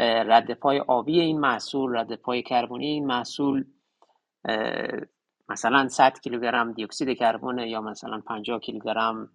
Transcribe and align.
رد 0.00 0.54
پای 0.54 0.80
آبی 0.80 1.20
این 1.20 1.40
محصول 1.40 1.96
رد 1.98 2.14
پای 2.14 2.42
کربنی 2.42 2.86
این 2.86 3.06
محصول 3.06 3.64
مثلا 5.48 5.88
100 5.88 6.20
کیلوگرم 6.20 6.72
دیوکسید 6.72 7.18
کربن 7.18 7.58
یا 7.58 7.80
مثلا 7.80 8.20
50 8.26 8.60
کیلوگرم 8.60 9.30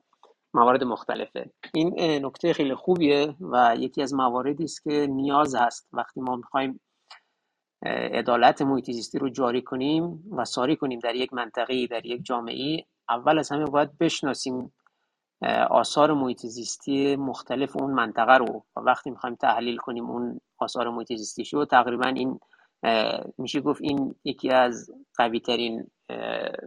موارد 0.54 0.84
مختلفه. 0.84 1.52
این 1.74 2.26
نکته 2.26 2.54
خیلی 2.54 2.76
خوبیه 2.76 3.36
و 3.42 3.76
یکی 3.80 4.02
از 4.02 4.14
مواردی 4.14 4.64
است 4.64 4.84
که 4.84 5.08
نیاز 5.10 5.56
هست. 5.56 5.90
وقتی 5.94 6.22
ما 6.22 6.36
می‌خوایم 6.36 6.80
عدالت 8.12 8.62
محیط 8.62 8.92
زیستی 8.92 9.20
رو 9.20 9.30
جاری 9.30 9.62
کنیم 9.62 10.24
و 10.32 10.46
ساری 10.46 10.76
کنیم 10.76 11.00
در 11.00 11.16
یک 11.16 11.34
منطقه 11.34 11.88
در 11.88 12.06
یک 12.06 12.24
جامعه 12.24 12.86
اول 13.10 13.40
از 13.40 13.52
همه 13.52 13.66
باید 13.66 13.98
بشناسیم 13.98 14.74
آثار 15.70 16.14
محیط 16.14 16.46
زیستی 16.46 17.16
مختلف 17.16 17.78
اون 17.78 17.92
منطقه 17.92 18.38
رو. 18.38 18.64
وقتی 18.76 19.10
می‌خوایم 19.10 19.36
تحلیل 19.36 19.78
کنیم 19.78 20.10
اون 20.10 20.40
آثار 20.58 20.90
محیط 20.90 21.08
زیستی 21.14 21.46
شو 21.46 21.66
تقریبا 21.66 22.08
این 22.08 22.40
میشه 23.38 23.62
گفت 23.62 23.82
این 23.82 24.16
یکی 24.24 24.50
از 24.50 24.92
قوی 25.18 25.40
ترین 25.40 25.88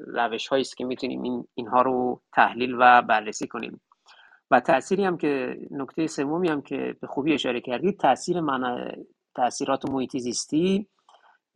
روش 0.07 0.49
هایی 0.49 0.61
است 0.61 0.77
که 0.77 0.85
می‌تونیم 0.85 1.23
این 1.23 1.49
اینها 1.55 1.83
رو 1.83 2.21
تحلیل 2.33 2.77
و 2.79 3.03
بررسی 3.03 3.47
کنیم. 3.47 3.81
و 4.51 4.61
تأثیری 4.61 5.05
هم 5.05 5.17
که 5.17 5.59
نکته 5.71 6.07
سومی 6.07 6.49
هم 6.49 6.63
که 6.63 6.97
به 7.01 7.07
خوبی 7.07 7.35
اشاره 7.35 7.61
کردید 7.61 8.01
تاثیر 8.01 8.41
من 8.41 8.93
تاثیرات 9.35 9.91
محیط 9.91 10.17
زیستی 10.17 10.87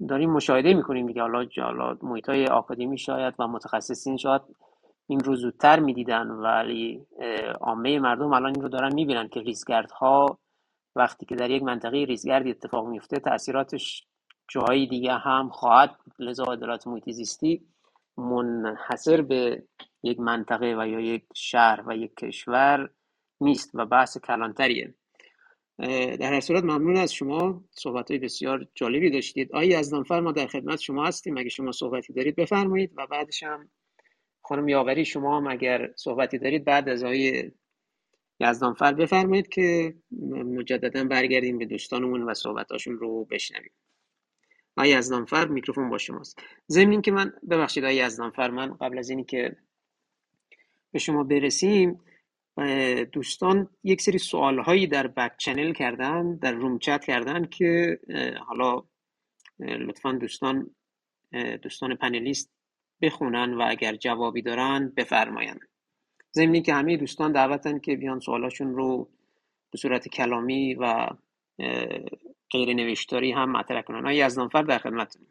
داریم 0.08 0.30
مشاهده 0.30 0.74
می‌کنیم 0.74 1.06
دیگه. 1.06 1.22
حالا 1.22 1.46
حالا 1.56 1.98
محیط 2.02 2.28
های 2.28 2.46
آکادمی 2.46 2.98
شاید 2.98 3.34
و 3.38 3.46
متخصصین 3.46 4.16
شاید 4.16 4.42
این 5.10 5.20
رو 5.20 5.36
زودتر 5.36 5.80
می‌دیدن 5.80 6.26
ولی 6.26 7.06
عامه 7.60 7.98
مردم 7.98 8.32
الان 8.32 8.52
این 8.54 8.62
رو 8.62 8.68
دارن 8.68 8.94
می‌بینن 8.94 9.28
که 9.28 9.40
ریزگردها 9.40 10.38
وقتی 10.96 11.26
که 11.26 11.34
در 11.34 11.50
یک 11.50 11.62
منطقه 11.62 12.04
ریزگردی 12.04 12.50
اتفاق 12.50 12.88
میفته 12.88 13.18
تاثیراتش 13.18 14.06
جاهای 14.48 14.86
دیگه 14.86 15.12
هم 15.12 15.48
خواهد 15.48 15.96
لذا 16.18 16.44
عدالت 16.44 16.86
محیط 16.86 17.10
زیستی 17.10 17.66
منحصر 18.16 19.22
به 19.22 19.62
یک 20.02 20.20
منطقه 20.20 20.76
و 20.78 20.86
یا 20.86 21.00
یک 21.00 21.24
شهر 21.34 21.84
و 21.86 21.96
یک 21.96 22.14
کشور 22.14 22.90
نیست 23.40 23.70
و 23.74 23.86
بحث 23.86 24.18
کلانتریه. 24.18 24.94
در 26.20 26.32
هر 26.32 26.40
صورت 26.40 26.64
ممنون 26.64 26.96
از 26.96 27.12
شما. 27.12 27.64
صحبت 27.70 28.10
های 28.10 28.20
بسیار 28.20 28.66
جالبی 28.74 29.10
داشتید. 29.10 29.52
آقای 29.52 29.68
یزدانفر 29.68 30.20
ما 30.20 30.32
در 30.32 30.46
خدمت 30.46 30.80
شما 30.80 31.06
هستیم. 31.06 31.36
اگه 31.36 31.48
شما 31.48 31.72
صحبتی 31.72 32.12
دارید 32.12 32.36
بفرمایید 32.36 32.92
و 32.96 33.06
بعدش 33.06 33.42
هم 33.42 33.68
خانم 34.50 34.68
یاوری 34.68 35.04
شما 35.04 35.36
هم 35.36 35.46
اگر 35.46 35.90
صحبتی 35.96 36.38
دارید 36.38 36.64
بعد 36.64 36.88
از 36.88 37.04
آقای 37.04 37.50
یزدانفر 38.40 38.94
بفرمایید 38.94 39.48
که 39.48 39.94
مجددا 40.30 41.04
برگردیم 41.04 41.58
به 41.58 41.66
دوستانمون 41.66 42.22
و 42.22 42.34
صحبتاشون 42.34 42.98
رو 42.98 43.24
بشنویم. 43.24 43.70
آقای 44.76 44.90
یزدانفر 44.90 45.48
میکروفون 45.48 45.90
با 45.90 45.98
شماست. 45.98 46.42
ضمن 46.68 47.02
که 47.02 47.12
من 47.12 47.32
ببخشید 47.50 47.84
آقای 47.84 47.96
یزدانفر 47.96 48.50
من 48.50 48.74
قبل 48.74 48.98
از 48.98 49.10
اینی 49.10 49.24
که 49.24 49.56
به 50.92 50.98
شما 50.98 51.24
برسیم 51.24 52.00
دوستان 53.12 53.68
یک 53.84 54.02
سری 54.02 54.18
سوال 54.18 54.58
هایی 54.58 54.86
در 54.86 55.06
بک 55.06 55.32
چنل 55.38 55.72
کردن 55.72 56.36
در 56.36 56.52
روم 56.52 56.78
چت 56.78 57.04
کردن 57.04 57.44
که 57.44 58.00
حالا 58.46 58.82
لطفا 59.58 60.12
دوستان 60.12 60.74
دوستان 61.62 61.94
پنلیست 61.94 62.59
بخونن 63.02 63.54
و 63.54 63.64
اگر 63.68 63.96
جوابی 63.96 64.42
دارن 64.42 64.92
بفرماین 64.96 65.60
ضمنی 66.34 66.62
که 66.62 66.74
همه 66.74 66.96
دوستان 66.96 67.32
دعوتن 67.32 67.78
که 67.78 67.96
بیان 67.96 68.20
سوالاشون 68.20 68.74
رو 68.74 69.10
به 69.70 69.78
صورت 69.78 70.08
کلامی 70.08 70.74
و 70.74 71.08
غیر 72.50 72.74
نوشتاری 72.74 73.32
هم 73.32 73.52
مطرح 73.52 73.82
کنن. 73.82 73.98
آقای 73.98 74.16
یزدانفر 74.16 74.62
در 74.62 74.78
خدمتتون؟ 74.78 75.26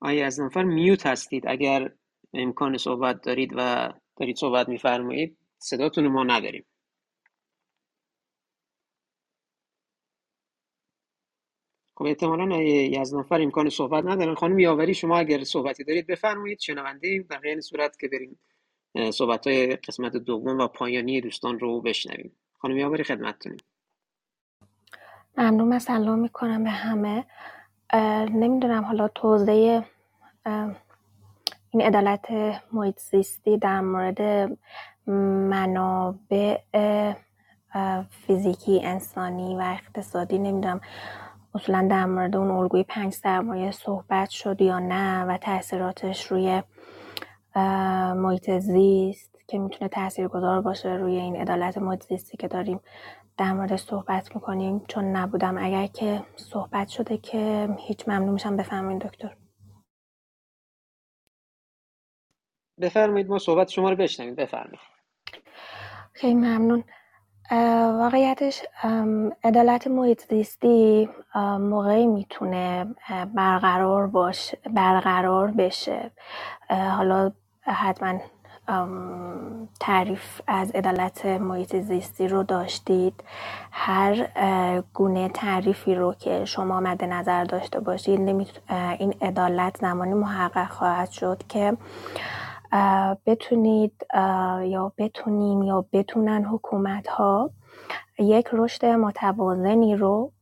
آقای 0.00 0.16
یزدانفر 0.16 0.62
میوت 0.62 1.06
هستید؟ 1.06 1.44
اگر 1.46 1.92
امکان 2.34 2.76
صحبت 2.76 3.22
دارید 3.22 3.52
و 3.56 3.92
دارید 4.16 4.36
صحبت 4.36 4.68
میفرمایید 4.68 5.38
صداتون 5.58 6.08
ما 6.08 6.24
نداریم. 6.24 6.64
خب 12.02 12.08
احتمالا 12.08 12.62
یزدانفر 12.62 13.42
امکان 13.42 13.68
صحبت 13.68 14.04
ندارن. 14.04 14.34
خانم 14.34 14.58
یاوری 14.58 14.94
شما 14.94 15.18
اگر 15.18 15.44
صحبتی 15.44 15.84
دارید 15.84 16.06
بفرمایید. 16.06 16.60
شنونده 16.60 17.24
در 17.30 17.38
غیر 17.38 17.60
صورت 17.60 17.98
که 17.98 18.08
بریم 18.08 18.38
صحبت 19.10 19.46
های 19.46 19.76
قسمت 19.76 20.16
دوم 20.16 20.58
و 20.58 20.66
پایانی 20.66 21.20
دوستان 21.20 21.58
رو 21.58 21.80
بشنویم. 21.80 22.36
خانم 22.58 22.76
یاوری 22.76 23.04
خدمتتونیم. 23.04 23.58
ممنون 25.38 25.68
من 25.68 25.78
سلام 25.78 26.18
می‌کنم 26.18 26.64
به 26.64 26.70
همه. 26.70 27.24
نمی‌دونم 28.34 28.84
حالا 28.84 29.08
توضیح 29.08 29.80
این 31.70 31.82
عدالت 31.82 32.30
محیط 32.72 32.98
زیستی 32.98 33.58
در 33.58 33.80
مورد 33.80 34.50
منابع 35.06 36.58
فیزیکی 38.10 38.80
انسانی 38.84 39.56
و 39.56 39.60
اقتصادی 39.60 40.38
نمی‌دونم. 40.38 40.80
اصولا 41.54 41.88
در 41.90 42.06
مورد 42.06 42.36
اون 42.36 42.50
الگوی 42.50 42.82
پنج 42.82 43.12
سرمایه 43.12 43.70
صحبت 43.70 44.30
شد 44.30 44.60
یا 44.60 44.78
نه 44.78 45.24
و 45.24 45.38
تاثیراتش 45.38 46.26
روی 46.26 46.62
محیط 48.16 48.50
زیست 48.58 49.38
که 49.48 49.58
می‌تونه 49.58 49.88
تاثیرگذار 49.88 50.60
باشه 50.60 50.88
روی 50.88 51.16
این 51.16 51.36
عدالت 51.36 51.78
محیط 51.78 52.04
زیستی 52.04 52.36
که 52.36 52.48
داریم 52.48 52.80
در 53.36 53.52
مورد 53.52 53.76
صحبت 53.76 54.34
می‌کنیم. 54.34 54.84
چون 54.88 55.04
نبودم 55.04 55.58
اگر 55.58 55.86
که 55.86 56.22
صحبت 56.36 56.88
شده 56.88 57.18
که 57.18 57.68
هیچ 57.78 58.08
ممنون 58.08 58.28
میشم. 58.32 58.56
بفهمین 58.56 58.98
دکتر. 58.98 59.36
بفرمایید 62.80 63.28
ما 63.28 63.38
صحبت 63.38 63.68
شما 63.68 63.90
رو 63.90 63.96
بشنویم. 63.96 64.34
بفرمایید. 64.34 64.80
خیلی 66.12 66.34
ممنون. 66.34 66.84
واقعیتش 67.98 68.62
عدالت 69.44 69.86
محیط 69.86 70.28
زیستی 70.28 71.08
موقعی 71.60 72.06
می‌تونه 72.06 72.86
برقرار 73.34 74.06
باشه 74.06 74.58
برقرار 74.74 75.50
بشه. 75.50 76.10
حالا 76.70 77.30
حتما 77.62 78.18
تعریف 79.80 80.40
از 80.46 80.70
عدالت 80.70 81.26
محیط 81.26 81.76
زیستی 81.76 82.28
رو 82.28 82.42
داشتید. 82.42 83.24
هر 83.72 84.26
گونه 84.94 85.28
تعریفی 85.28 85.94
رو 85.94 86.14
که 86.14 86.44
شما 86.44 86.80
مد 86.80 87.04
نظر 87.04 87.44
داشته 87.44 87.80
باشید 87.80 88.20
این 88.98 89.14
عدالت 89.22 89.76
زمانی 89.80 90.14
محقق 90.14 90.68
خواهد 90.70 91.10
شد 91.10 91.42
که 91.48 91.76
بتونید 93.26 94.06
یا 94.64 94.92
بتونیم 94.98 95.62
یا 95.62 95.84
بتونن 95.92 96.44
حکومت 96.44 97.08
ها 97.08 97.50
یک 98.18 98.48
رشد 98.52 98.84
متوازنی 98.86 99.96
رو 99.96 100.32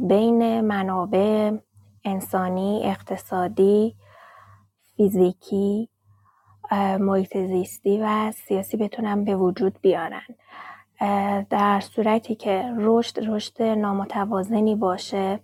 بین 0.00 0.60
منابع 0.60 1.52
انسانی 2.04 2.80
اقتصادی 2.84 3.96
فیزیکی 4.96 5.88
محیط 7.00 7.36
زیستی 7.36 8.00
و 8.02 8.32
سیاسی 8.32 8.76
بتونن 8.76 9.24
به 9.24 9.36
وجود 9.36 9.78
بیارن. 9.82 10.22
در 11.50 11.80
صورتی 11.80 12.34
که 12.34 12.74
رشد 12.78 13.28
رشد 13.28 13.62
نامتوازنی 13.62 14.74
باشه 14.74 15.40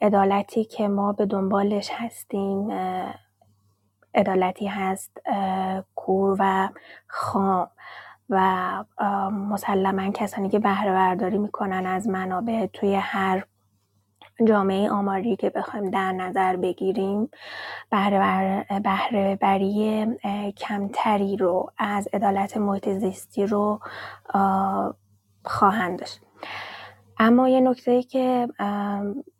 عدالتی 0.00 0.64
که 0.64 0.88
ما 0.88 1.12
به 1.12 1.26
دنبالش 1.26 1.90
هستیم 1.92 2.68
عدالتی 4.18 4.66
هست 4.66 5.18
کور 5.94 6.36
و 6.38 6.68
خام 7.06 7.70
و 8.30 8.84
مسلما 9.30 10.10
کسانی 10.12 10.48
که 10.48 10.58
بهره 10.58 10.92
برداری 10.92 11.38
می‌کنن 11.38 11.86
از 11.86 12.08
منابع 12.08 12.66
توی 12.66 12.94
هر 12.94 13.44
جامعه 14.44 14.90
آماری 14.90 15.36
که 15.36 15.50
بخوایم 15.50 15.90
در 15.90 16.12
نظر 16.12 16.56
بگیریم. 16.56 17.30
بهره 17.90 19.36
بری 19.40 20.06
کمتری 20.56 21.36
رو 21.36 21.72
از 21.78 22.08
عدالت 22.12 22.56
محیط 22.56 22.88
زیستی 22.88 23.46
رو 23.46 23.80
خواهند 25.44 25.98
داشت. 25.98 26.20
اما 27.18 27.48
یه 27.48 27.60
نکته 27.60 27.90
ای 27.90 28.02
که 28.02 28.48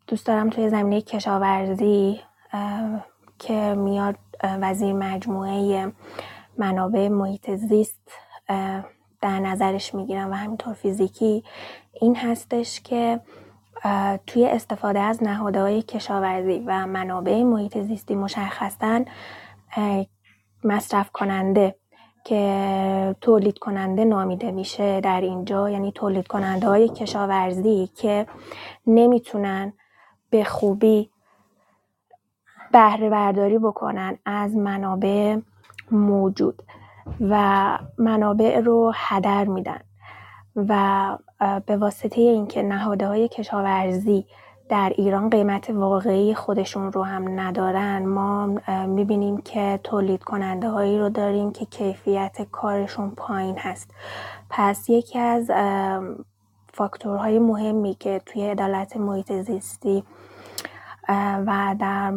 دوست 0.07 0.25
دارم 0.27 0.49
توی 0.49 0.69
زمینه 0.69 1.01
کشاورزی 1.01 2.21
که 3.39 3.75
میاد 3.75 4.15
وزیر 4.43 4.93
مجموعه 4.93 5.91
منابع 6.57 7.07
محیط 7.07 7.51
زیست 7.51 8.11
در 9.21 9.39
نظرش 9.39 9.95
می‌گیرم 9.95 10.31
و 10.31 10.33
همینطور 10.33 10.73
فیزیکی 10.73 11.43
این 12.01 12.15
هستش 12.15 12.81
که 12.81 13.19
توی 14.27 14.45
استفاده 14.45 14.99
از 14.99 15.19
های 15.55 15.81
کشاورزی 15.81 16.63
و 16.65 16.87
منابع 16.87 17.43
محیط 17.43 17.77
زیستی 17.77 18.15
مشخصا 18.15 19.05
مصرف 20.63 21.11
کننده 21.11 21.75
که 22.23 23.15
تولید 23.21 23.59
کننده 23.59 24.05
نامیده 24.05 24.51
میشه 24.51 25.01
در 25.01 25.21
اینجا. 25.21 25.69
یعنی 25.69 25.91
تولید 25.91 26.27
کننده 26.27 26.67
های 26.67 26.89
کشاورزی 26.89 27.89
که 27.95 28.27
نمی‌تونن 28.87 29.73
به 30.29 30.43
خوبی 30.43 31.09
بهره 32.71 33.09
برداری 33.09 33.57
بکنن 33.57 34.17
از 34.25 34.55
منابع 34.55 35.37
موجود 35.91 36.63
و 37.21 37.77
منابع 37.97 38.59
رو 38.59 38.91
هدر 38.95 39.45
میدن 39.45 39.79
و 40.55 41.17
به 41.65 41.77
واسطه 41.77 42.21
اینکه 42.21 42.63
نهاده 42.63 43.07
های 43.07 43.27
کشاورزی 43.27 44.25
در 44.69 44.93
ایران 44.95 45.29
قیمت 45.29 45.69
واقعی 45.69 46.33
خودشون 46.33 46.91
رو 46.91 47.03
هم 47.03 47.39
ندارن 47.39 48.05
ما 48.05 48.47
می‌بینیم 48.87 49.37
که 49.37 49.79
تولید 49.83 50.23
کننده 50.23 50.69
هایی 50.69 50.99
رو 50.99 51.09
داریم 51.09 51.51
که 51.51 51.65
کیفیت 51.65 52.47
کارشون 52.51 53.09
پایین 53.09 53.57
هست. 53.57 53.91
پس 54.49 54.89
یکی 54.89 55.19
از 55.19 55.51
فاکتورهای 56.73 57.39
مهمی 57.39 57.95
که 57.99 58.21
توی 58.25 58.49
عدالت 58.49 58.97
محیط 58.97 59.33
زیستی 59.33 60.03
و 61.47 61.75
در 61.79 62.13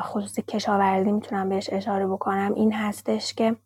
خصوص 0.00 0.38
کشاورزی 0.40 1.12
می‌تونم 1.12 1.48
بهش 1.48 1.68
اشاره 1.72 2.06
بکنم. 2.06 2.54
این 2.54 2.72
هستش 2.72 3.34
که 3.34 3.56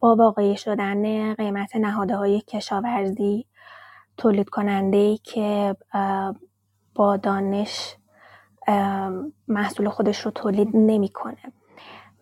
با 0.00 0.16
واقعی 0.16 0.56
شدن 0.56 1.34
قیمت 1.34 1.76
نهاده 1.76 2.16
های 2.16 2.40
کشاورزی 2.40 3.46
تولید 4.16 4.48
کننده 4.48 5.16
که 5.16 5.76
با 6.94 7.16
دانش 7.16 7.96
محصول 9.48 9.88
خودش 9.88 10.20
رو 10.20 10.30
تولید 10.30 10.70
نمی‌کنه 10.74 11.52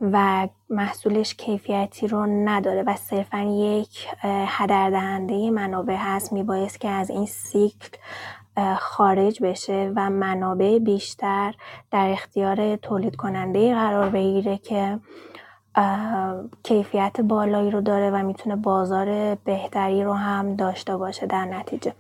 و 0.01 0.49
محصولش 0.71 1.35
کیفیتی 1.35 2.09
رو 2.09 2.27
نداره 2.27 2.83
و 2.83 2.97
صرفا 2.97 3.41
یک 3.41 4.09
هدر 4.23 4.91
دهنده 4.91 5.51
منابع 5.51 5.97
هست 5.99 6.33
میبایست 6.33 6.81
که 6.81 6.89
از 6.89 7.11
این 7.11 7.27
سیکل 7.27 7.97
خارج 8.79 9.43
بشه 9.43 9.93
و 9.97 10.11
منابع 10.11 10.79
بیشتر 10.79 11.55
در 11.91 12.09
اختیار 12.11 12.77
تولید 12.77 13.17
کننده 13.17 13.75
قرار 13.75 14.09
بگیره 14.09 14.59
که 14.59 15.01
کیفیت 16.63 17.21
بالایی 17.21 17.71
رو 17.71 17.81
داره 17.81 18.11
و 18.11 18.23
می‌تونه 18.23 18.57
بازار 18.57 19.35
بهتری 19.35 20.05
رو 20.05 20.13
هم 20.13 20.57
داشته 20.57 20.97
باشه 20.97 21.27
در 21.27 21.45
نتیجه. 21.45 21.95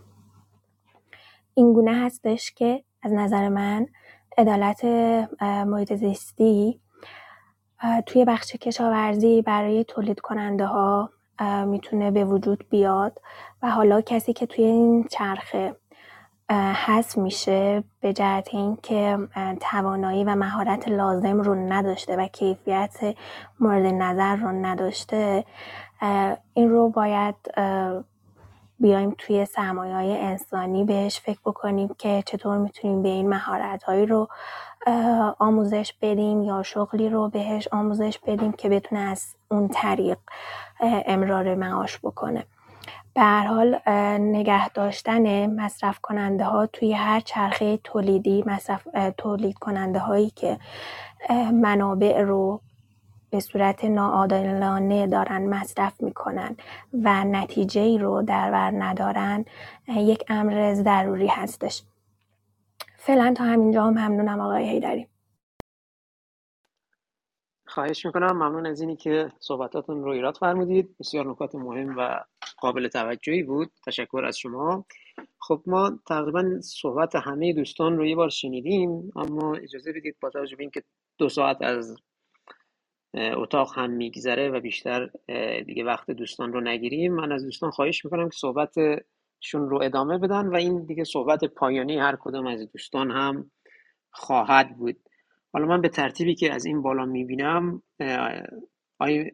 این 1.54 1.72
گونه 1.72 1.94
هستش 1.94 2.52
که 2.52 2.84
از 3.02 3.12
نظر 3.12 3.48
من 3.48 3.86
عدالت 4.38 4.84
محیط 5.42 5.94
زیستی 5.94 6.80
توی 8.06 8.24
بخش 8.24 8.56
کشاورزی 8.56 9.42
برای 9.42 9.84
تولید 9.84 10.20
کننده 10.20 10.66
ها 10.66 11.10
می‌تونه 11.66 12.10
به 12.10 12.24
وجود 12.24 12.64
بیاد 12.70 13.20
و 13.62 13.70
حالا 13.70 14.00
کسی 14.00 14.32
که 14.32 14.46
توی 14.46 14.64
این 14.64 15.04
چرخه 15.10 15.76
حذف 16.86 17.18
میشه 17.18 17.84
به 18.00 18.12
جهت 18.12 18.48
اینکه 18.52 19.18
توانایی 19.60 20.24
و 20.24 20.34
مهارت 20.34 20.88
لازم 20.88 21.40
رو 21.40 21.54
نداشته 21.54 22.16
و 22.16 22.26
کیفیت 22.26 23.16
مورد 23.60 23.86
نظر 23.86 24.36
رو 24.36 24.48
نداشته. 24.48 25.44
این 26.54 26.70
رو 26.70 26.88
باید 26.88 27.34
بیایم 28.80 29.14
توی 29.18 29.44
سرمایه 29.44 29.94
های 29.94 30.18
انسانی 30.18 30.84
بهش 30.84 31.20
فکر 31.20 31.38
بکنیم 31.44 31.94
که 31.98 32.22
چطور 32.26 32.58
می‌تونیم 32.58 33.02
به 33.02 33.08
این 33.08 33.28
مهارت 33.28 33.82
هایی 33.82 34.06
رو 34.06 34.28
آموزش 35.38 35.94
بدیم 36.02 36.42
یا 36.42 36.62
شغلی 36.62 37.08
رو 37.08 37.28
بهش 37.28 37.68
آموزش 37.72 38.18
بدیم 38.18 38.52
که 38.52 38.68
بتونه 38.68 39.00
از 39.00 39.34
اون 39.48 39.68
طریق 39.68 40.18
امرار 40.80 41.54
معاش 41.54 41.98
بکنه. 41.98 42.44
به 43.14 43.20
هر 43.20 43.46
حال 43.46 43.78
نگه 44.18 44.68
داشتن 44.68 45.46
مصرف 45.60 45.98
کننده 45.98 46.44
ها 46.44 46.66
توی 46.66 46.92
هر 46.92 47.20
چرخه 47.20 47.76
تولیدی 47.76 48.44
مصرف 48.46 48.88
تولید 49.18 49.58
کننده 49.58 49.98
هایی 49.98 50.30
که 50.30 50.58
منابع 51.52 52.22
رو 52.22 52.60
به 53.30 53.40
صورت 53.40 53.84
ناعادلانه 53.84 55.06
دارن 55.06 55.48
مصرف 55.48 56.00
می‌کنن 56.00 56.56
و 56.92 57.24
نتیجه 57.24 57.80
ای 57.80 57.98
رو 57.98 58.22
در 58.22 58.50
بر 58.50 58.70
ندارن 58.70 59.44
یک 59.88 60.24
امر 60.28 60.74
ضروری 60.74 61.26
هستش. 61.26 61.82
فعلا 62.96 63.34
تا 63.36 63.44
همینجا 63.44 63.84
هم 63.84 63.90
ممنونم 63.92 64.40
آقای 64.40 64.68
هیدری 64.68 65.06
خواهش 67.70 68.06
می‌کنم. 68.06 68.32
ممنون 68.32 68.66
از 68.66 68.80
اینی 68.80 68.96
که 68.96 69.32
صحبتاتون 69.38 70.04
رو 70.04 70.10
ایراد 70.10 70.36
فرمودید. 70.36 70.96
بسیار 71.00 71.26
نکات 71.30 71.54
مهم 71.54 71.94
و 71.98 72.24
قابل 72.58 72.88
توجهی 72.88 73.42
بود. 73.42 73.70
تشکر 73.86 74.24
از 74.26 74.38
شما. 74.38 74.84
خب 75.38 75.62
ما 75.66 75.98
تقریبا 76.08 76.60
صحبت 76.60 77.16
همه 77.16 77.52
دوستان 77.52 77.96
رو 77.96 78.06
یه 78.06 78.16
بار 78.16 78.28
شنیدیم 78.28 79.12
اما 79.16 79.54
اجازه 79.54 79.92
بدید 79.92 80.16
با 80.20 80.30
توجه 80.30 80.56
به 80.56 80.62
اینکه 80.62 80.82
دو 81.18 81.28
ساعت 81.28 81.62
از 81.62 81.96
اتاق 83.14 83.78
هم 83.78 83.90
میگذره 83.90 84.50
و 84.50 84.60
بیشتر 84.60 85.10
دیگه 85.66 85.84
وقت 85.84 86.10
دوستان 86.10 86.52
رو 86.52 86.60
نگیریم 86.60 87.14
من 87.14 87.32
از 87.32 87.44
دوستان 87.44 87.70
خواهش 87.70 88.04
می‌کنم 88.04 88.28
که 88.28 88.36
صحبتشون 88.36 89.70
رو 89.70 89.82
ادامه 89.82 90.18
بدن 90.18 90.46
و 90.46 90.54
این 90.54 90.84
دیگه 90.84 91.04
صحبت 91.04 91.44
پایانی 91.44 91.98
هر 91.98 92.16
کدام 92.16 92.46
از 92.46 92.72
دوستان 92.72 93.10
هم 93.10 93.50
خواهد 94.10 94.76
بود. 94.76 94.96
حالا 95.52 95.66
من 95.66 95.80
به 95.80 95.88
ترتیبی 95.88 96.34
که 96.34 96.54
از 96.54 96.64
این 96.64 96.82
بالا 96.82 97.04
می‌بینم 97.04 97.82
آی 98.98 99.30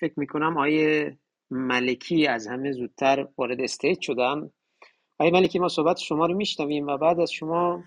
فکر 0.00 0.14
می‌کنم 0.16 0.58
آیه 0.58 1.18
ملکی 1.50 2.26
از 2.26 2.46
همه 2.46 2.72
زودتر 2.72 3.28
وارد 3.38 3.60
استیج 3.60 4.00
شدن. 4.00 4.50
آیه 5.18 5.30
ملکی 5.30 5.58
ما 5.58 5.68
صحبت 5.68 5.98
شما 5.98 6.26
رو 6.26 6.34
میشنویم 6.34 6.86
و 6.86 6.96
بعد 6.98 7.20
از 7.20 7.32
شما 7.32 7.84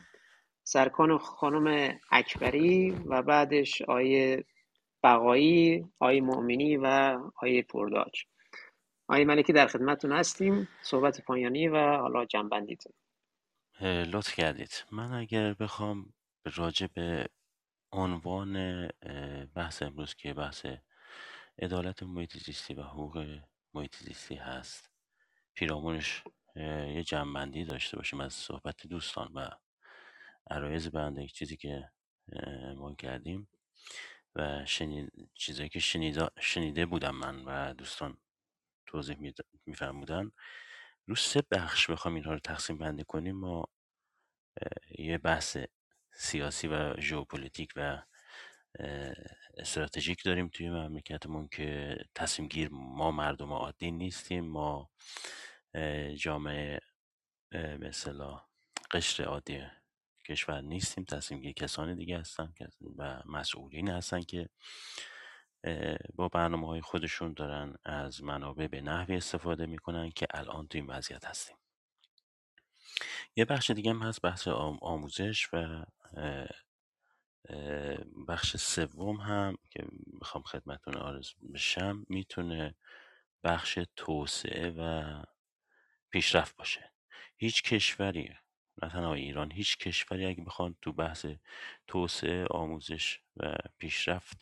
سرکان 0.63 1.17
خانم 1.17 1.97
اکبری 2.11 2.91
و 2.91 3.21
بعدش 3.21 3.81
آیه 3.81 4.45
بقایی 5.03 5.85
آیه 5.99 6.21
مؤمنی 6.21 6.77
و 6.77 7.17
آیه 7.35 7.61
پرداج. 7.61 8.23
آیه 9.07 9.25
ملکی 9.25 9.53
در 9.53 9.67
خدمتتون 9.67 10.11
هستیم. 10.11 10.67
صحبت 10.81 11.21
پایانی 11.25 11.67
و 11.67 11.77
حالا 11.77 12.25
جنبندیتون. 12.25 12.93
لطف 13.81 14.35
کردید. 14.35 14.85
من 14.91 15.13
اگر 15.13 15.53
بخوام 15.53 16.13
راجع 16.57 16.87
به 16.95 17.25
عنوان 17.95 18.87
بحث 19.55 19.81
امروز 19.83 20.15
که 20.15 20.33
بحث 20.33 20.65
عدالت 21.59 22.03
محیط 22.03 22.37
زیستی 22.37 22.73
و 22.73 22.83
حقوق 22.83 23.39
محیط 23.73 23.95
زیستی 23.95 24.35
هست. 24.35 24.89
پیرامونش 25.53 26.23
یه 26.95 27.03
جنبندی 27.03 27.65
داشته 27.65 27.97
باشیم 27.97 28.21
از 28.21 28.33
صحبت 28.33 28.87
دوستان 28.87 29.31
و 29.33 29.49
عرایز 30.49 30.87
بنده 30.87 31.27
چیزی 31.27 31.57
که 31.57 31.91
ما 32.77 32.95
کردیم 32.95 33.47
و 34.35 34.65
شنید... 34.65 35.29
چیزایی 35.33 35.69
که 35.69 35.79
شنیده 36.39 36.85
بودم 36.85 37.15
من 37.15 37.43
و 37.45 37.73
دوستان 37.73 38.17
توضیح 38.85 39.33
میفرمودن. 39.65 40.31
رو 41.07 41.15
سه 41.15 41.43
بخش 41.51 41.89
بخوام 41.89 42.15
اینها 42.15 42.33
رو 42.33 42.39
تقسیم 42.39 42.77
بندی 42.77 43.03
کنیم. 43.03 43.35
ما 43.35 43.65
یه 44.99 45.17
بحث 45.17 45.57
سیاسی 46.15 46.67
و 46.67 47.01
ژئوپلیتیک 47.01 47.73
و 47.75 48.01
استراتژیک 49.57 50.23
داریم 50.23 50.47
توی 50.47 50.69
مملکتمون 50.69 51.47
که 51.47 51.97
تصمیم 52.15 52.47
گیر 52.47 52.69
ما 52.71 53.11
مردم 53.11 53.53
عادی 53.53 53.91
نیستیم. 53.91 54.45
ما 54.45 54.89
جامعه 56.17 56.79
مثلا 57.79 58.41
قشر 58.91 59.23
عادی 59.23 59.63
کشور 60.25 60.61
نیستیم. 60.61 61.03
تصمیم 61.03 61.41
گیر 61.41 61.53
کسان 61.53 61.95
دیگه 61.95 62.19
هستن 62.19 62.53
و 62.97 63.21
مسئولین 63.25 63.89
هستن 63.89 64.21
که 64.21 64.49
با 66.15 66.27
برنامه 66.27 66.67
های 66.67 66.81
خودشون 66.81 67.33
دارن 67.33 67.75
از 67.85 68.23
منابع 68.23 68.67
به 68.67 68.81
نحوی 68.81 69.15
استفاده 69.15 69.65
می‌کنن 69.65 70.09
که 70.09 70.27
الان 70.33 70.67
توی 70.67 70.81
این 70.81 70.89
وضعیت 70.89 71.25
هستیم. 71.25 71.55
یه 73.35 73.45
بخش 73.45 73.71
دیگه 73.71 73.91
هم 73.91 73.99
هست 73.99 74.21
بحث 74.21 74.47
آموزش 74.81 75.53
و 75.53 75.85
بخش 78.27 78.57
سوم 78.57 79.15
هم 79.17 79.57
که 79.69 79.83
می‌خوام 80.07 80.43
خدمتون 80.43 80.95
آرز 80.97 81.31
بشم 81.53 82.05
می‌تونه 82.09 82.75
بخش 83.43 83.79
توسعه 83.95 84.69
و 84.69 85.03
پیشرفت 86.09 86.55
باشه. 86.55 86.91
هیچ 87.37 87.63
کشوری 87.63 88.29
نه 88.83 88.89
تنها 88.89 89.13
ایران 89.13 89.51
هیچ 89.51 89.77
کشوری 89.77 90.25
اگه 90.25 90.43
بخوان 90.43 90.75
تو 90.81 90.91
بحث 90.93 91.25
توسعه 91.87 92.45
آموزش 92.51 93.19
و 93.37 93.55
پیشرفت 93.77 94.37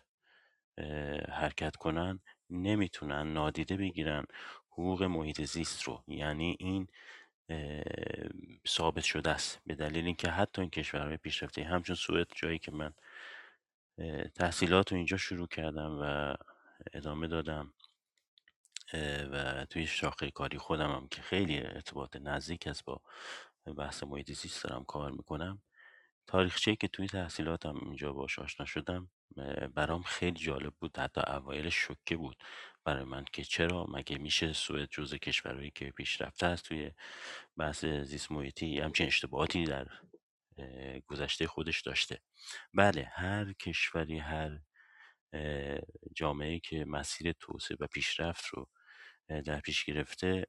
حرکت 1.29 1.75
کنن 1.75 2.19
نمی‌تونن 2.49 3.33
نادیده 3.33 3.77
بگیرن 3.77 4.25
حقوق 4.69 5.03
محیط 5.03 5.41
زیست 5.41 5.83
رو. 5.83 6.03
یعنی 6.07 6.57
این 6.59 6.87
ثابت 8.67 9.03
شده 9.03 9.29
است. 9.29 9.61
به 9.65 9.75
دلیل 9.75 10.05
اینکه 10.05 10.29
حتی 10.29 10.61
این 10.61 10.69
کشورهای 10.69 11.17
پیشرفته 11.17 11.63
همچون 11.63 11.95
سوئد 11.95 12.27
جایی 12.35 12.59
که 12.59 12.71
من 12.71 12.93
تحصیلات 14.35 14.91
رو 14.91 14.97
اینجا 14.97 15.17
شروع 15.17 15.47
کردم 15.47 15.99
و 16.01 16.35
ادامه 16.93 17.27
دادم 17.27 17.73
و 19.31 19.65
توی 19.65 19.87
شاخه 19.87 20.31
کاری 20.31 20.57
خودم 20.57 20.91
هم 20.91 21.07
که 21.07 21.21
خیلی 21.21 21.57
ارتباط 21.57 22.15
نزدیک 22.15 22.67
است 22.67 22.85
با 22.85 23.01
بحث 23.77 24.03
محیط 24.03 24.31
زیست 24.31 24.63
دارم 24.63 24.83
کار 24.83 25.11
می‌کنم. 25.11 25.61
تاریخچه 26.27 26.75
که 26.75 26.87
توی 26.87 27.07
تحصیلاتم 27.07 27.75
اینجا 27.81 28.13
باش 28.13 28.39
آشنا 28.39 28.65
شدم 28.65 29.09
برام 29.73 30.03
خیلی 30.03 30.39
جالب 30.39 30.73
بود. 30.79 30.97
حتی 30.97 31.21
اوایل 31.27 31.69
شوکه 31.69 32.17
بود. 32.17 32.43
برای 32.85 33.03
من 33.03 33.25
که 33.33 33.43
چرا 33.43 33.85
مگه 33.89 34.17
میشه 34.17 34.53
سوئد 34.53 34.89
جزء 34.91 35.17
کشورهایی 35.17 35.71
که 35.71 35.91
پیشرفته 35.91 36.45
است 36.45 36.65
توی 36.65 36.91
بحث 37.57 37.85
زیست 37.85 38.31
محیطی 38.31 38.79
همچین 38.79 39.07
اشتباهاتی 39.07 39.63
در 39.63 39.87
گذشته 41.07 41.47
خودش 41.47 41.81
داشته؟ 41.81 42.19
بله 42.73 43.11
هر 43.13 43.53
کشوری 43.53 44.19
هر 44.19 44.59
جامعه 46.15 46.59
که 46.59 46.85
مسیر 46.85 47.31
توسعه 47.31 47.77
و 47.79 47.87
پیشرفت 47.87 48.45
رو 48.45 48.69
در 49.27 49.59
پیش 49.59 49.85
گرفته 49.85 50.47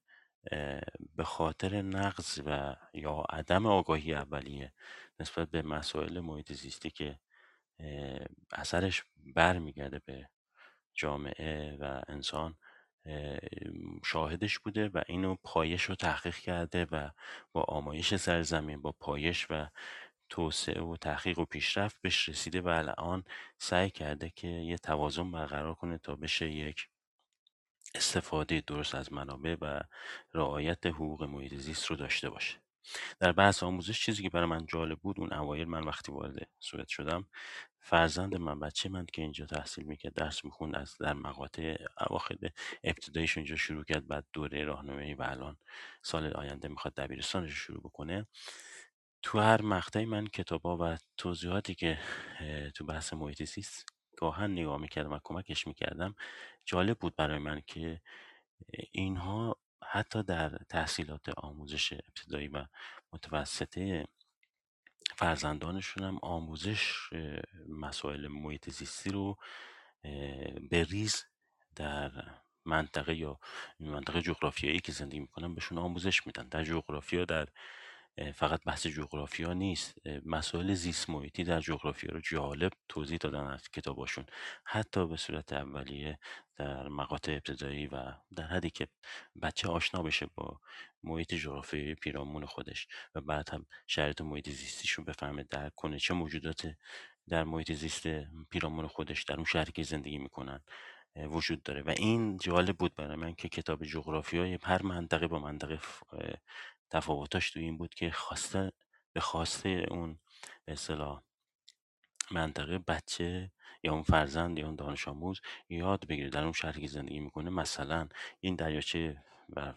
به 1.14 1.24
خاطر 1.24 1.82
نقض 1.82 2.40
و 2.46 2.76
یا 2.94 3.24
عدم 3.30 3.66
آگاهی 3.66 4.14
اولیه 4.14 4.72
نسبت 5.20 5.50
به 5.50 5.62
مسائل 5.62 6.20
محیط 6.20 6.52
زیستی 6.52 6.90
که 6.90 7.18
اثرش 8.52 9.04
برمیگرده 9.16 9.98
به 9.98 10.28
جامعه 10.94 11.76
و 11.80 12.02
انسان 12.08 12.56
شاهدش 14.04 14.58
بوده 14.58 14.88
و 14.88 15.02
اینو 15.08 15.36
پایش 15.42 15.82
رو 15.82 15.94
تحقیق 15.94 16.36
کرده 16.36 16.84
و 16.84 17.10
با 17.52 17.62
آمایش 17.62 18.14
سرزمین 18.14 18.82
با 18.82 18.92
پایش 18.92 19.46
و 19.50 19.66
توسعه 20.28 20.82
و 20.82 20.96
تحقیق 20.96 21.38
و 21.38 21.44
پیشرفت 21.44 21.96
بهش 22.02 22.28
رسیده 22.28 22.60
و 22.60 22.68
الان 22.68 23.24
سعی 23.58 23.90
کرده 23.90 24.30
که 24.30 24.48
یه 24.48 24.78
توازن 24.78 25.32
برقرار 25.32 25.74
کنه 25.74 25.98
تا 25.98 26.14
بشه 26.14 26.50
یک 26.50 26.88
استفاده 27.94 28.62
درست 28.66 28.94
از 28.94 29.12
منابع 29.12 29.56
و 29.60 29.80
رعایت 30.34 30.86
حقوق 30.86 31.22
محیط 31.22 31.54
زیست 31.54 31.86
رو 31.86 31.96
داشته 31.96 32.30
باشه. 32.30 32.58
در 33.20 33.32
بحث 33.32 33.62
آموزش 33.62 34.04
چیزی 34.04 34.22
که 34.22 34.30
برای 34.30 34.46
من 34.46 34.66
جالب 34.66 34.98
بود 34.98 35.20
اون 35.20 35.32
اوایل 35.32 35.68
من 35.68 35.84
وقتی 35.84 36.12
وارد 36.12 36.48
سوئد 36.60 36.88
شدم 36.88 37.26
فرزند 37.86 38.36
من 38.36 38.60
بچه 38.60 38.88
من 38.88 39.06
که 39.06 39.22
اینجا 39.22 39.46
تحصیل 39.46 39.84
می‌کرد 39.84 40.14
درس 40.14 40.44
می‌خوند 40.44 40.76
از 40.76 40.96
در 41.00 41.12
مقاطع 41.12 41.76
اواخر 42.00 42.36
ابتدایش 42.84 43.36
اینجا 43.36 43.56
شروع 43.56 43.84
کرد 43.84 44.06
بعد 44.08 44.26
دوره 44.32 44.64
راهنمایی 44.64 45.14
و 45.14 45.22
الان 45.22 45.56
سال 46.02 46.32
آینده 46.32 46.68
می‌خواد 46.68 46.94
دبیرستانش 46.94 47.50
رو 47.50 47.56
شروع 47.56 47.80
بکنه. 47.80 48.26
تو 49.22 49.38
هر 49.40 49.62
مقطعی 49.62 50.04
من 50.04 50.26
کتابا 50.26 50.78
و 50.80 50.96
توضیحاتی 51.16 51.74
که 51.74 51.98
تو 52.74 52.84
بحث 52.84 53.12
محیط 53.12 53.44
زیست 53.44 53.86
گاهن 54.16 54.50
نگاه 54.52 54.78
می‌کردم 54.80 55.12
و 55.12 55.18
کمکش 55.24 55.66
می‌کردم 55.66 56.14
جالب 56.64 56.98
بود 56.98 57.16
برای 57.16 57.38
من 57.38 57.62
که 57.66 58.00
اینها 58.92 59.56
حتی 59.84 60.22
در 60.22 60.58
تحصیلات 60.68 61.28
آموزش 61.28 61.92
ابتدایی 61.92 62.48
و 62.48 62.66
متوسطه 63.12 64.06
فرزندانشون 65.16 66.04
هم 66.04 66.18
آموزش 66.22 67.10
مسائل 67.68 68.28
محیط 68.28 68.70
زیستی 68.70 69.10
رو 69.10 69.36
به 70.70 70.84
ریز 70.90 71.24
در 71.76 72.12
منطقه 72.64 73.14
یا 73.14 73.38
منطقه 73.80 74.22
جغرافیایی 74.22 74.80
که 74.80 74.92
زندگی 74.92 75.20
می‌کنن 75.20 75.54
بهشون 75.54 75.78
آموزش 75.78 76.26
میدن. 76.26 76.48
در 76.48 76.64
جغرافیا 76.64 77.24
در 77.24 77.48
فقط 78.34 78.64
بحث 78.64 78.86
جغرافیا 78.86 79.52
نیست. 79.52 79.94
مسائل 80.24 80.74
زیست 80.74 81.10
محیطی 81.10 81.44
در 81.44 81.60
جغرافیا 81.60 82.10
رو 82.12 82.20
جالب 82.20 82.72
توضیح 82.88 83.18
دادن 83.18 83.46
از 83.46 83.68
کتاباشون. 83.68 84.26
حتی 84.64 85.06
به 85.06 85.16
صورت 85.16 85.52
اولیه 85.52 86.18
در 86.56 86.88
مقاطع 86.88 87.32
ابتدایی 87.32 87.86
و 87.86 88.12
در 88.36 88.46
حدی 88.46 88.70
که 88.70 88.88
بچه 89.42 89.68
آشنا 89.68 90.02
بشه 90.02 90.26
با 90.34 90.60
محیط 91.02 91.34
جغرافیایی 91.34 91.94
پیرامون 91.94 92.46
خودش 92.46 92.88
و 93.14 93.20
بعد 93.20 93.50
هم 93.50 93.66
شرایط 93.86 94.20
محیط 94.20 94.50
زیستیشون 94.50 95.04
بفهمه 95.04 95.44
در 95.50 95.70
کنه 95.70 95.98
چه 95.98 96.14
موجودات 96.14 96.76
در 97.28 97.44
محیط 97.44 97.72
زیست 97.72 98.06
پیرامون 98.50 98.86
خودش 98.86 99.22
در 99.22 99.34
اون 99.34 99.44
شهری 99.44 99.72
که 99.72 99.82
زندگی 99.82 100.18
می‌کنن 100.18 100.60
وجود 101.16 101.62
داره. 101.62 101.82
و 101.82 101.94
این 101.98 102.36
جالب 102.36 102.76
بود 102.76 102.94
برای 102.94 103.16
من 103.16 103.34
که 103.34 103.48
کتاب 103.48 103.84
جغرافیای 103.84 104.58
هر 104.62 104.82
منطقه 104.82 105.26
با 105.26 105.38
منطقه 105.38 105.78
تفاوتاش 106.90 107.50
تو 107.50 107.60
این 107.60 107.78
بود 107.78 107.94
که 107.94 108.10
خواسته 108.10 108.72
به 109.12 109.20
خواسته 109.20 109.86
اون 109.90 110.18
به 110.66 110.76
منطقه 112.30 112.78
بچه 112.78 113.52
یا 113.82 113.92
اون 113.92 114.02
فرزند 114.02 114.58
یا 114.58 114.66
اون 114.66 114.76
دانش 114.76 115.08
آموز 115.08 115.40
یاد 115.68 116.06
بگیره. 116.06 116.30
در 116.30 116.42
اون 116.42 116.52
شهری 116.52 116.80
که 116.80 116.86
زندگی 116.86 117.18
می‌کنه 117.18 117.50
مثلا 117.50 118.08
این 118.40 118.56
دریاچه 118.56 119.24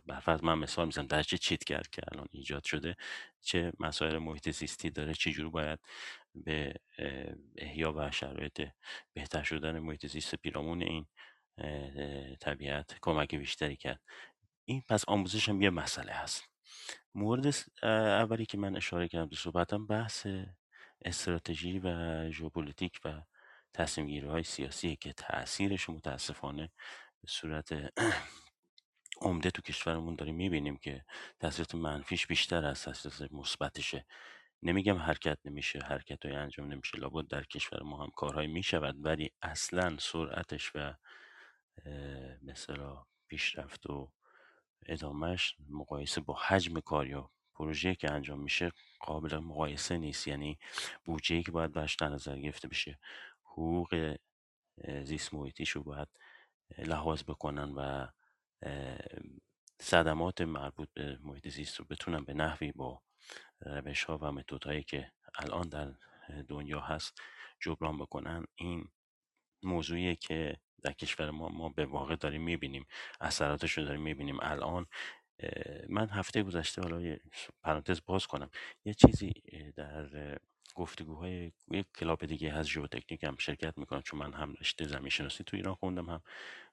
برفرض 0.05 0.43
من 0.43 0.57
مثال 0.59 0.85
می‌زنم 0.85 1.07
دریاچه 1.07 1.37
چیتگر 1.37 1.81
که 1.91 2.01
الان 2.11 2.27
ایجاد 2.31 2.63
شده؟ 2.63 2.95
چه 3.41 3.71
مسائل 3.79 4.17
محیط 4.17 4.49
زیستی 4.49 4.89
داره؟ 4.89 5.13
چجور 5.13 5.49
باید 5.49 5.79
به 6.35 6.73
احیا 7.57 7.93
و 7.93 8.11
شرایط 8.11 8.69
بهتر 9.13 9.43
شدن 9.43 9.79
محیط 9.79 10.07
زیست 10.07 10.35
پیرامون 10.35 10.81
این 10.81 11.05
طبیعت 12.39 12.95
کمک 13.01 13.35
بیشتری 13.35 13.75
کرد؟ 13.75 14.01
این 14.65 14.83
پس 14.89 15.03
آموزش 15.07 15.49
هم 15.49 15.61
یه 15.61 15.69
مسئله 15.69 16.11
هست. 16.11 16.56
مورد 17.15 17.53
اولی 17.83 18.45
که 18.45 18.57
من 18.57 18.75
اشاره 18.75 19.07
کردم 19.07 19.29
تو 19.29 19.35
صحبتم 19.35 19.87
بحث 19.87 20.27
استراتژی 21.05 21.79
و 21.79 22.31
ژئوپلیتیک 22.31 22.99
و 23.05 23.21
تصمیم 23.73 24.29
های 24.29 24.43
سیاسی 24.43 24.95
که 24.95 25.13
تاثیرش 25.13 25.89
متاسفانه 25.89 26.71
به 27.21 27.27
صورت 27.27 27.69
عمده 29.21 29.51
تو 29.51 29.61
کشورمون 29.61 30.15
داریم 30.15 30.35
می‌بینیم 30.35 30.77
که 30.77 31.05
تاثیرات 31.39 31.75
منفیش 31.75 32.27
بیشتر 32.27 32.65
از 32.65 32.83
تاثیرات 32.83 33.31
مثبتشه. 33.31 34.05
نمیگم 34.63 34.97
حرکت 34.97 35.37
نمیشه 35.45 35.79
حرکت 35.79 36.25
های 36.25 36.35
انجام 36.35 36.73
نمیشه 36.73 36.97
لابد 36.97 37.27
در 37.27 37.43
کشور 37.43 37.83
ما 37.83 38.03
هم 38.03 38.09
کارهایی 38.15 38.47
می‌شود 38.47 38.95
ولی 39.05 39.31
اصلا 39.41 39.97
سرعتش 39.99 40.71
و 40.75 40.93
مثلا 42.41 43.05
پیشرفت 43.27 43.89
و 43.89 44.11
ادامهش 44.85 45.55
مقایسه 45.69 46.21
با 46.21 46.33
حجم 46.33 46.79
کار 46.79 47.07
یا 47.07 47.31
پروژه 47.53 47.95
که 47.95 48.11
انجام 48.11 48.39
میشه 48.39 48.71
قابل 48.99 49.37
مقایسه 49.37 49.97
نیست. 49.97 50.27
یعنی 50.27 50.59
بودجه 51.05 51.43
که 51.43 51.51
باید 51.51 51.71
برش 51.71 51.95
در 51.95 52.09
نظر 52.09 52.39
گرفته 52.39 52.67
بشه. 52.67 52.99
حقوق 53.43 54.17
زیست 55.03 55.33
محیطیش 55.33 55.69
رو 55.69 55.83
باید 55.83 56.07
لحاظ 56.77 57.23
بکنن 57.23 57.71
و 57.71 58.07
صدمات 59.79 60.41
مربوط 60.41 60.89
به 60.93 61.19
محیط 61.21 61.47
زیست 61.47 61.75
رو 61.79 61.85
بتونن 61.85 62.23
به 62.23 62.33
نحوی 62.33 62.71
با 62.71 63.01
روش 63.59 64.03
ها 64.03 64.17
و 64.17 64.31
متود 64.31 64.63
هایی 64.63 64.83
که 64.83 65.11
الان 65.35 65.69
در 65.69 65.93
دنیا 66.47 66.79
هست 66.81 67.21
جبران 67.59 67.97
بکنن. 67.97 68.45
این 68.55 68.87
موضوعیه 69.63 70.15
که 70.15 70.57
در 70.83 70.93
کشور 70.93 71.31
ما 71.31 71.49
ما 71.49 71.69
به 71.69 71.85
واقع 71.85 72.15
داریم 72.15 72.41
می‌بینیم 72.41 72.85
اثراتش 73.21 73.71
رو 73.71 73.83
داریم 73.85 74.01
می‌بینیم. 74.01 74.37
الان 74.41 74.85
من 75.89 76.09
هفته 76.09 76.43
گذشته 76.43 76.81
حالا 76.81 77.01
یه 77.01 77.19
پرانتز 77.63 78.01
باز 78.05 78.27
کنم. 78.27 78.49
یه 78.85 78.93
چیزی 78.93 79.33
در 79.75 80.39
گفتگوهای 80.75 81.51
یک 81.71 81.85
کلاب 81.95 82.25
دیگه 82.25 82.53
از 82.53 82.67
ژئوتکنیک 82.67 83.23
هم 83.23 83.35
شرکت 83.39 83.77
می‌کنم 83.77 84.01
چون 84.01 84.19
من 84.19 84.33
هم 84.33 84.53
رشته 84.61 84.87
زمین 84.87 85.09
شناسی 85.09 85.43
تو 85.43 85.57
ایران 85.57 85.75
خوندم 85.75 86.09
هم 86.09 86.21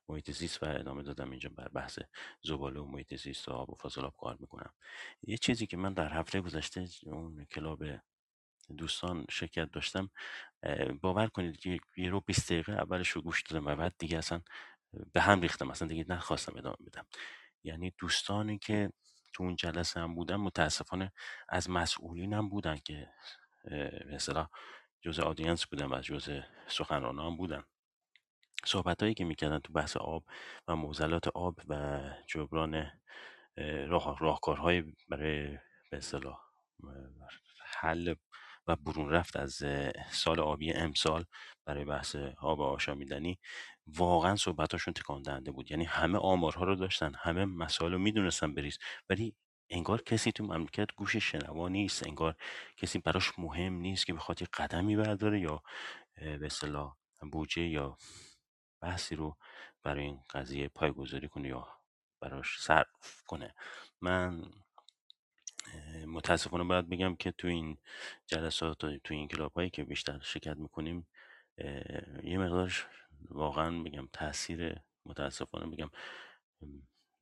محیط 0.09 0.31
زیست 0.31 0.63
و 0.63 0.67
ادامه 0.67 1.03
دادم 1.03 1.31
اینجا 1.31 1.51
بر 1.57 1.69
بحث 1.69 1.99
زباله 2.43 2.81
و 2.81 2.85
محیط 2.85 3.15
زیست 3.15 3.49
و 3.49 3.53
آب 3.53 3.71
و 3.71 3.75
فاضلاب 3.75 4.15
کار 4.21 4.37
می‌کنم. 4.41 4.73
یه 5.23 5.37
چیزی 5.37 5.67
که 5.67 5.77
من 5.77 5.93
در 5.93 6.13
هفته 6.13 6.41
گذشته 6.41 6.89
اون 7.07 7.45
کلاب 7.45 7.85
دوستان 8.77 9.25
شرکت 9.31 9.71
داشتم 9.71 10.11
باور 11.01 11.27
کنید 11.27 11.67
یه 11.97 12.11
رو 12.11 12.21
20 12.21 12.53
دقیقه 12.53 12.73
اولش 12.73 13.09
رو 13.09 13.23
گوش 13.23 13.43
دادم 13.43 13.67
و 13.67 13.77
بعد 13.77 13.95
دیگه 13.99 14.19
اصلا 14.19 14.41
به 15.13 15.21
هم 15.21 15.41
ریختم 15.41 15.71
اصلا 15.71 15.89
دیگه 15.89 16.05
نخواستم 16.09 16.53
ادامه 16.57 16.77
بدم. 16.87 17.07
یعنی 17.65 17.93
دوستانی 17.99 18.59
که 18.59 18.91
تو 19.33 19.43
اون 19.43 19.57
جلسه 19.57 20.01
هم 20.01 20.15
بودن 20.15 20.37
متاسفانه 20.37 21.13
از 21.49 21.71
مسئولین 21.71 22.33
هم 22.33 22.49
بودن 22.49 22.77
که 22.77 23.09
مثلا 24.13 24.49
جزء 25.01 25.23
آدینس 25.23 25.67
بودن 25.67 25.87
و 25.93 26.01
جزء 26.01 26.41
سخنران 26.67 27.19
هم 27.19 27.37
بودن. 27.37 27.65
صحبت 28.65 29.03
هایی 29.03 29.15
که 29.15 29.25
می‌کردن 29.25 29.59
تو 29.59 29.73
بحث 29.73 29.97
آب 29.97 30.25
و 30.69 30.77
موزلات 30.77 31.29
آب 31.29 31.59
و 31.69 32.01
جبران 32.27 32.91
راه 33.87 34.19
راهکارهای 34.19 34.85
برای 35.09 35.59
به 35.91 35.97
اصطلاح 35.97 36.39
حل 37.81 38.15
و 38.67 38.77
برون 38.77 39.11
رفت 39.11 39.37
از 39.37 39.63
سال 40.11 40.41
آبی 40.41 40.73
امسال 40.73 41.25
برای 41.67 41.85
بحث 41.85 42.17
آب 42.39 42.61
آشامیدنی 42.61 43.39
واقعا 43.87 44.37
صحبتاشون 44.37 44.95
تکان 44.95 45.23
دهنده 45.23 45.51
بود. 45.51 45.71
یعنی 45.71 45.85
همه 45.85 46.19
آمارها 46.19 46.65
رو 46.65 46.75
داشتن 46.77 47.13
همه 47.19 47.45
مسائل 47.45 47.93
رو 47.93 47.99
می‌دونستن 47.99 48.55
بریز. 48.55 48.79
ولی 49.11 49.35
انگار 49.71 50.03
کسی 50.03 50.33
تو 50.33 50.45
مملکت 50.45 50.87
گوش 50.97 51.17
شنوا 51.17 51.69
نیست. 51.69 52.07
انگار 52.07 52.37
کسی 52.77 52.99
براش 52.99 53.39
مهم 53.39 53.75
نیست 53.75 54.07
که 54.07 54.15
بخواد 54.15 54.43
یه 54.43 54.49
قدمی 54.55 54.97
برداره 54.97 55.41
یا 55.41 55.63
به 56.15 56.47
اصطلاح 56.47 56.97
بودجه 57.33 57.63
یا 57.63 57.97
بحثی 58.83 59.17
رو 59.17 59.37
برای 59.83 60.05
این 60.05 60.21
قضیه 60.31 60.69
پایگذاری 60.69 61.29
کنه 61.29 61.49
یا 61.49 61.69
براش 62.21 62.61
صرف 62.61 63.23
کنه. 63.27 63.55
من 64.01 64.43
متاسفانه 66.07 66.65
باید 66.65 66.89
بگم 66.89 67.17
که 67.17 67.33
تو 67.33 67.49
این 67.49 67.79
جلسات 68.27 68.85
و 68.85 68.99
تو 69.05 69.15
این 69.15 69.29
کلاب 69.29 69.53
هایی 69.53 69.71
که 69.71 69.85
بیشتر 69.85 70.21
شرکت 70.23 70.57
می‌کنیم 70.57 71.07
یه 72.23 72.39
مقدارش 72.39 72.87
واقعا 73.31 73.83
بگم 73.83 74.09
تاثیر 74.13 74.77
متاسفانه 75.07 75.67
بگم 75.67 75.91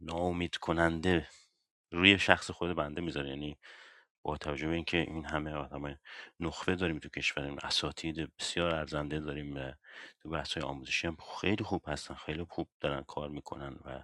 ناامید 0.00 0.56
کننده 0.56 1.28
روی 1.90 2.18
شخص 2.18 2.50
خود 2.50 2.72
بنده 2.76 3.00
می‌ذاره. 3.00 3.28
یعنی 3.28 3.58
با 4.22 4.36
توجه 4.36 4.68
به 4.68 4.74
اینکه 4.74 4.96
این 4.96 5.24
همه 5.24 5.52
آدم 5.52 5.98
نخبه 6.40 6.76
داریم 6.76 6.98
تو 6.98 7.08
کشورمون 7.08 7.58
اساتید 7.62 8.32
بسیار 8.38 8.74
ارزنده 8.74 9.20
داریم 9.20 9.56
و 9.56 9.72
تو 10.20 10.28
بحث 10.30 10.54
های 10.54 10.62
آموزشی 10.62 11.06
هم 11.06 11.16
خیلی 11.40 11.64
خوب 11.64 11.82
هستن 11.86 12.14
خیلی 12.14 12.44
خوب 12.44 12.68
دارن 12.80 13.02
کار 13.02 13.28
می‌کنن 13.28 13.76
و 13.84 14.02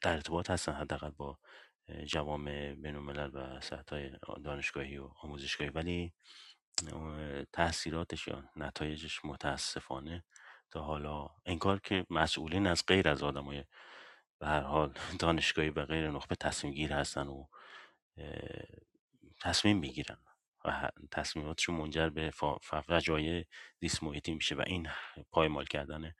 در 0.00 0.12
ارتباط 0.12 0.50
هستن 0.50 0.72
حداقل 0.72 1.10
با 1.10 1.38
جوامع 2.06 2.74
بینالملل 2.74 3.30
و 3.34 3.60
سطح 3.60 4.08
دانشگاهی 4.44 4.98
و 4.98 5.10
آموزشگاهی. 5.22 5.70
ولی 5.70 6.12
تاثیراتش 7.52 8.28
یا 8.28 8.44
نتایجش 8.56 9.24
متاسفانه 9.24 10.24
تا 10.70 10.80
حالا 10.82 11.28
انگار 11.46 11.80
که 11.80 12.06
مسئولین 12.10 12.66
از 12.66 12.84
غیر 12.86 13.08
از 13.08 13.22
آدمای 13.22 13.64
به 14.38 14.46
هر 14.46 14.60
حال 14.60 14.94
دانشگاهی 15.20 15.70
و 15.70 15.84
غیر 15.86 16.10
نخبه 16.10 16.34
تصمیم 16.36 16.74
گیر 16.74 16.92
هستن 16.92 17.26
و 17.26 17.44
تصمیم 19.40 19.78
می‌گیرن 19.78 20.18
و 20.64 20.90
تصمیماتشون 21.10 21.74
منجر 21.76 22.08
به 22.08 22.32
فجایع 22.62 23.46
زیست 23.80 24.02
محیطی 24.02 24.34
میشه 24.34 24.54
و 24.54 24.62
این 24.66 24.88
پایمال 25.30 25.64
کردن 25.64 26.12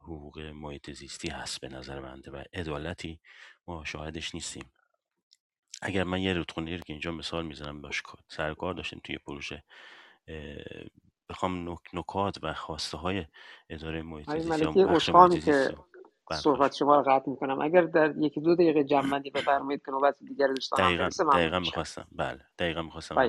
حقوق 0.00 0.38
محیط 0.38 0.90
زیستی 0.90 1.28
هست 1.28 1.60
به 1.60 1.68
نظر 1.68 2.00
بنده 2.00 2.30
و 2.30 2.44
عدالتی 2.52 3.20
ما 3.66 3.84
شاهدش 3.84 4.34
نیستیم. 4.34 4.72
اگر 5.82 6.04
من 6.04 6.20
یه 6.20 6.32
رودخونه 6.32 6.78
که 6.78 6.92
اینجا 6.92 7.12
مثال 7.12 7.46
می‌زنم 7.46 7.80
باش 7.80 8.02
سرکار 8.28 8.74
داشتیم 8.74 9.00
توی 9.04 9.18
پروژه 9.18 9.62
بخوام 11.28 11.78
نکات 11.92 12.38
و 12.42 12.54
خواسته 12.54 12.96
های 12.96 13.26
اداره 13.70 14.02
محیط 14.02 14.30
که 15.44 15.76
صحبت 16.32 16.74
شما 16.74 16.96
رو 16.96 17.02
قطع 17.02 17.30
می‌کنم. 17.30 17.60
اگر 17.60 17.82
در 17.82 18.14
یکی 18.18 18.40
دو 18.40 18.54
دقیقه 18.54 18.84
جمعندی 18.84 19.30
بفرمایید 19.30 19.82
که 19.84 19.90
نوبت 19.90 20.16
دیگر 20.28 20.46
دوستان 20.46 20.78
دقیقا, 20.78 21.08
دقیقا 21.32 21.58
می‌خواستم. 21.58 22.06
بله 22.12 22.40
دقیقا 22.58 22.82
می‌خواستم 22.82 23.28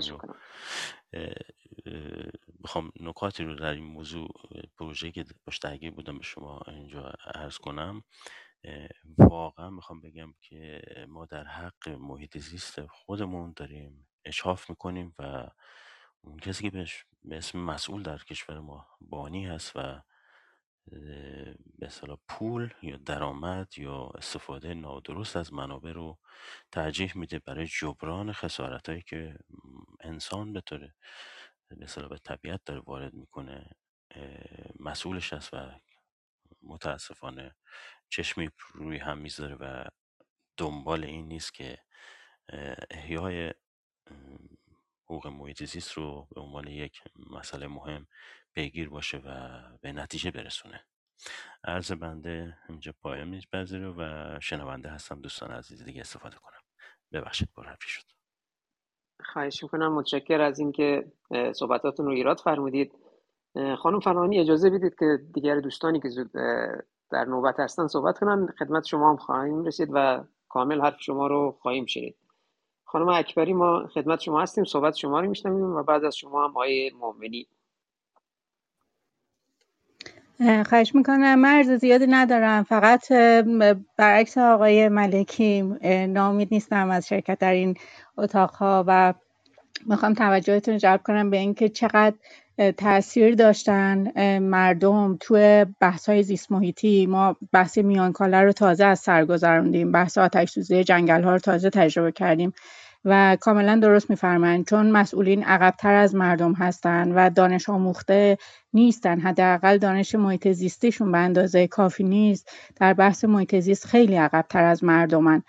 بخوام 2.63 2.91
نکاتی 2.99 3.43
رو 3.43 3.55
در 3.55 3.73
این 3.73 3.83
موضوع 3.83 4.27
پروژه 4.77 5.11
که 5.11 5.25
باش 5.45 5.57
درگیر 5.57 5.91
بودم 5.91 6.17
به 6.17 6.23
شما 6.23 6.61
اینجا 6.67 7.13
عرض 7.35 7.57
کنم. 7.57 8.03
واقعا 9.17 9.69
می‌خوام 9.69 10.01
بگم 10.01 10.33
که 10.41 10.81
ما 11.09 11.25
در 11.25 11.43
حق 11.43 11.89
محیط 11.89 12.37
زیست 12.37 12.85
خودمون 12.85 13.53
داریم 13.55 14.07
اشحاف 14.25 14.69
می‌کنیم 14.69 15.15
و 15.19 15.49
اون 16.21 16.37
کسی 16.39 16.63
که 16.63 16.69
بهش 16.69 17.05
به 17.23 17.37
اسم 17.37 17.59
مسئول 17.59 18.03
در 18.03 18.17
کشور 18.17 18.59
ما 18.59 18.87
بانی 19.01 19.45
هست 19.45 19.71
و 19.75 20.01
به 21.79 21.89
پول 22.29 22.73
یا 22.81 22.97
درآمد 22.97 23.77
یا 23.77 24.11
استفاده 24.15 24.73
نادرست 24.73 25.37
از 25.37 25.53
منابع 25.53 25.91
رو 25.91 26.17
ترجیح 26.71 27.17
میده 27.17 27.39
برای 27.39 27.67
جبران 27.67 28.33
خسارت 28.33 28.89
هایی 28.89 29.01
که 29.01 29.37
انسان 30.01 30.53
به 30.53 30.61
طور 30.61 30.91
به 31.69 32.07
به 32.09 32.17
طبیعت 32.17 32.61
داره 32.65 32.79
وارد 32.79 33.13
می‌کنه 33.13 33.71
مسئولش 34.79 35.33
هست 35.33 35.53
و 35.53 35.71
متاسفانه 36.63 37.55
چشمی 38.09 38.49
روی 38.73 38.97
هم 38.97 39.17
می‌ذاره 39.17 39.55
و 39.55 39.85
دنبال 40.57 41.03
این 41.03 41.27
نیست 41.27 41.53
که 41.53 41.77
احیای 42.89 43.53
حقوق 45.05 45.27
محیط 45.27 45.63
زیست 45.63 45.91
رو 45.91 46.27
به 46.35 46.41
عنوان 46.41 46.67
یک 46.67 47.01
مسئله 47.29 47.67
مهم 47.67 48.07
پیگیر 48.53 48.89
باشه 48.89 49.17
و 49.17 49.61
به 49.81 49.91
نتیجه 49.91 50.31
برسونه. 50.31 50.85
عرض 51.63 51.91
بنده 51.91 52.57
اینجا 52.69 52.93
پایان 53.01 53.27
میپذیره 53.27 53.89
و 53.89 54.39
شنونده 54.39 54.89
هستم 54.89 55.21
دوستان 55.21 55.51
عزیز 55.51 55.83
دیگه 55.83 56.01
استفاده 56.01 56.35
کنم. 56.35 56.61
ببخشید 57.11 57.49
پر 57.55 57.65
حرفی 57.65 57.89
شد. 57.89 58.03
خواهش 59.23 59.63
می‌کنم. 59.63 59.93
متشکر 59.93 60.41
از 60.41 60.59
اینکه 60.59 61.11
صحبتاتون 61.55 62.05
رو 62.05 62.11
ایراد 62.11 62.39
فرمودید. 62.39 62.93
خانم 63.77 63.99
فنانی 63.99 64.39
اجازه 64.39 64.69
بدید 64.69 64.95
که 64.99 65.19
دیگر 65.33 65.59
دوستانی 65.59 65.99
که 65.99 66.09
زود 66.09 66.31
در 67.11 67.25
نوبت 67.25 67.59
هستن 67.59 67.87
صحبت 67.87 68.19
کنن. 68.19 68.47
خدمت 68.59 68.85
شما 68.85 69.09
هم 69.09 69.17
خواهیم 69.17 69.63
رسید 69.63 69.89
و 69.93 70.23
کامل 70.49 70.81
حرف 70.81 71.01
شما 71.01 71.27
رو 71.27 71.57
خواهیم 71.61 71.85
شنید. 71.85 72.15
خانم 72.85 73.09
اکبری 73.09 73.53
ما 73.53 73.87
خدمت 73.87 74.19
شما 74.19 74.41
هستیم. 74.41 74.63
صحبت 74.63 74.95
شما 74.95 75.19
رو 75.19 75.29
میشنویم 75.29 75.75
و 75.75 75.83
بعد 75.83 76.05
از 76.05 76.15
شما 76.15 76.43
هم 76.43 76.49
آقای 76.49 76.91
مؤمنی. 76.99 77.47
خواهش 80.69 80.95
می‌کنم. 80.95 81.39
مرز 81.39 81.71
زیادی 81.71 82.07
ندارم. 82.07 82.63
فقط 82.63 83.11
برعکس 83.97 84.37
آقای 84.37 84.89
ملکی 84.89 85.61
نامید 86.07 86.47
نیستم 86.51 86.89
از 86.89 87.07
شرکت 87.07 87.39
در 87.39 87.53
این 87.53 87.77
اتاقها 88.17 88.83
و 88.87 89.13
می‌خوام 89.85 90.13
توجهتون 90.13 90.77
جلب 90.77 91.03
کنم 91.03 91.29
به 91.29 91.37
اینکه 91.37 91.69
چقدر 91.69 92.15
تاثیر 92.77 93.35
داشتن 93.35 94.11
مردم 94.39 95.17
توی 95.19 95.65
بحث 95.79 96.09
های 96.09 96.23
زیست 96.23 96.51
محیطی. 96.51 97.05
ما 97.05 97.35
بحث 97.51 97.77
میانکاله 97.77 98.41
رو 98.41 98.51
تازه 98.51 98.85
از 98.85 98.99
سر 98.99 99.25
گذروندیم. 99.25 99.91
بحث 99.91 100.17
آتش 100.17 100.49
سوزی 100.51 100.83
جنگل 100.83 101.23
ها 101.23 101.31
رو 101.31 101.39
تازه 101.39 101.69
تجربه 101.69 102.11
کردیم 102.11 102.53
و 103.05 103.37
کاملا 103.41 103.75
درست 103.75 104.09
میفرمایند. 104.09 104.67
چون 104.67 104.91
مسئولین 104.91 105.43
عقبتر 105.43 105.93
از 105.93 106.15
مردم 106.15 106.53
هستند 106.53 107.13
و 107.15 107.29
دانش 107.29 107.69
آموخته 107.69 108.37
نیستن. 108.73 109.19
حداقل 109.19 109.77
دانش 109.77 110.15
محیط 110.15 110.51
زیستیشون 110.51 111.11
به 111.11 111.17
اندازه 111.17 111.67
کافی 111.67 112.03
نیست. 112.03 112.51
در 112.79 112.93
بحث 112.93 113.25
محیط 113.25 113.59
زیست 113.59 113.87
خیلی 113.87 114.15
عقبتر 114.15 114.63
از 114.63 114.83
مردمن. 114.83 115.43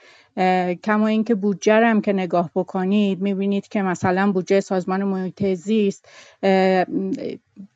کما 0.85 1.07
اینکه 1.07 1.35
بودجه 1.35 1.75
هم 1.87 2.01
که 2.01 2.13
نگاه 2.13 2.51
بکنید 2.55 3.21
می‌بینید 3.21 3.69
که 3.69 3.83
مثلا 3.83 4.33
بودجه 4.33 4.61
سازمان 4.61 5.05
محیط 5.05 5.45
زیست 5.55 6.09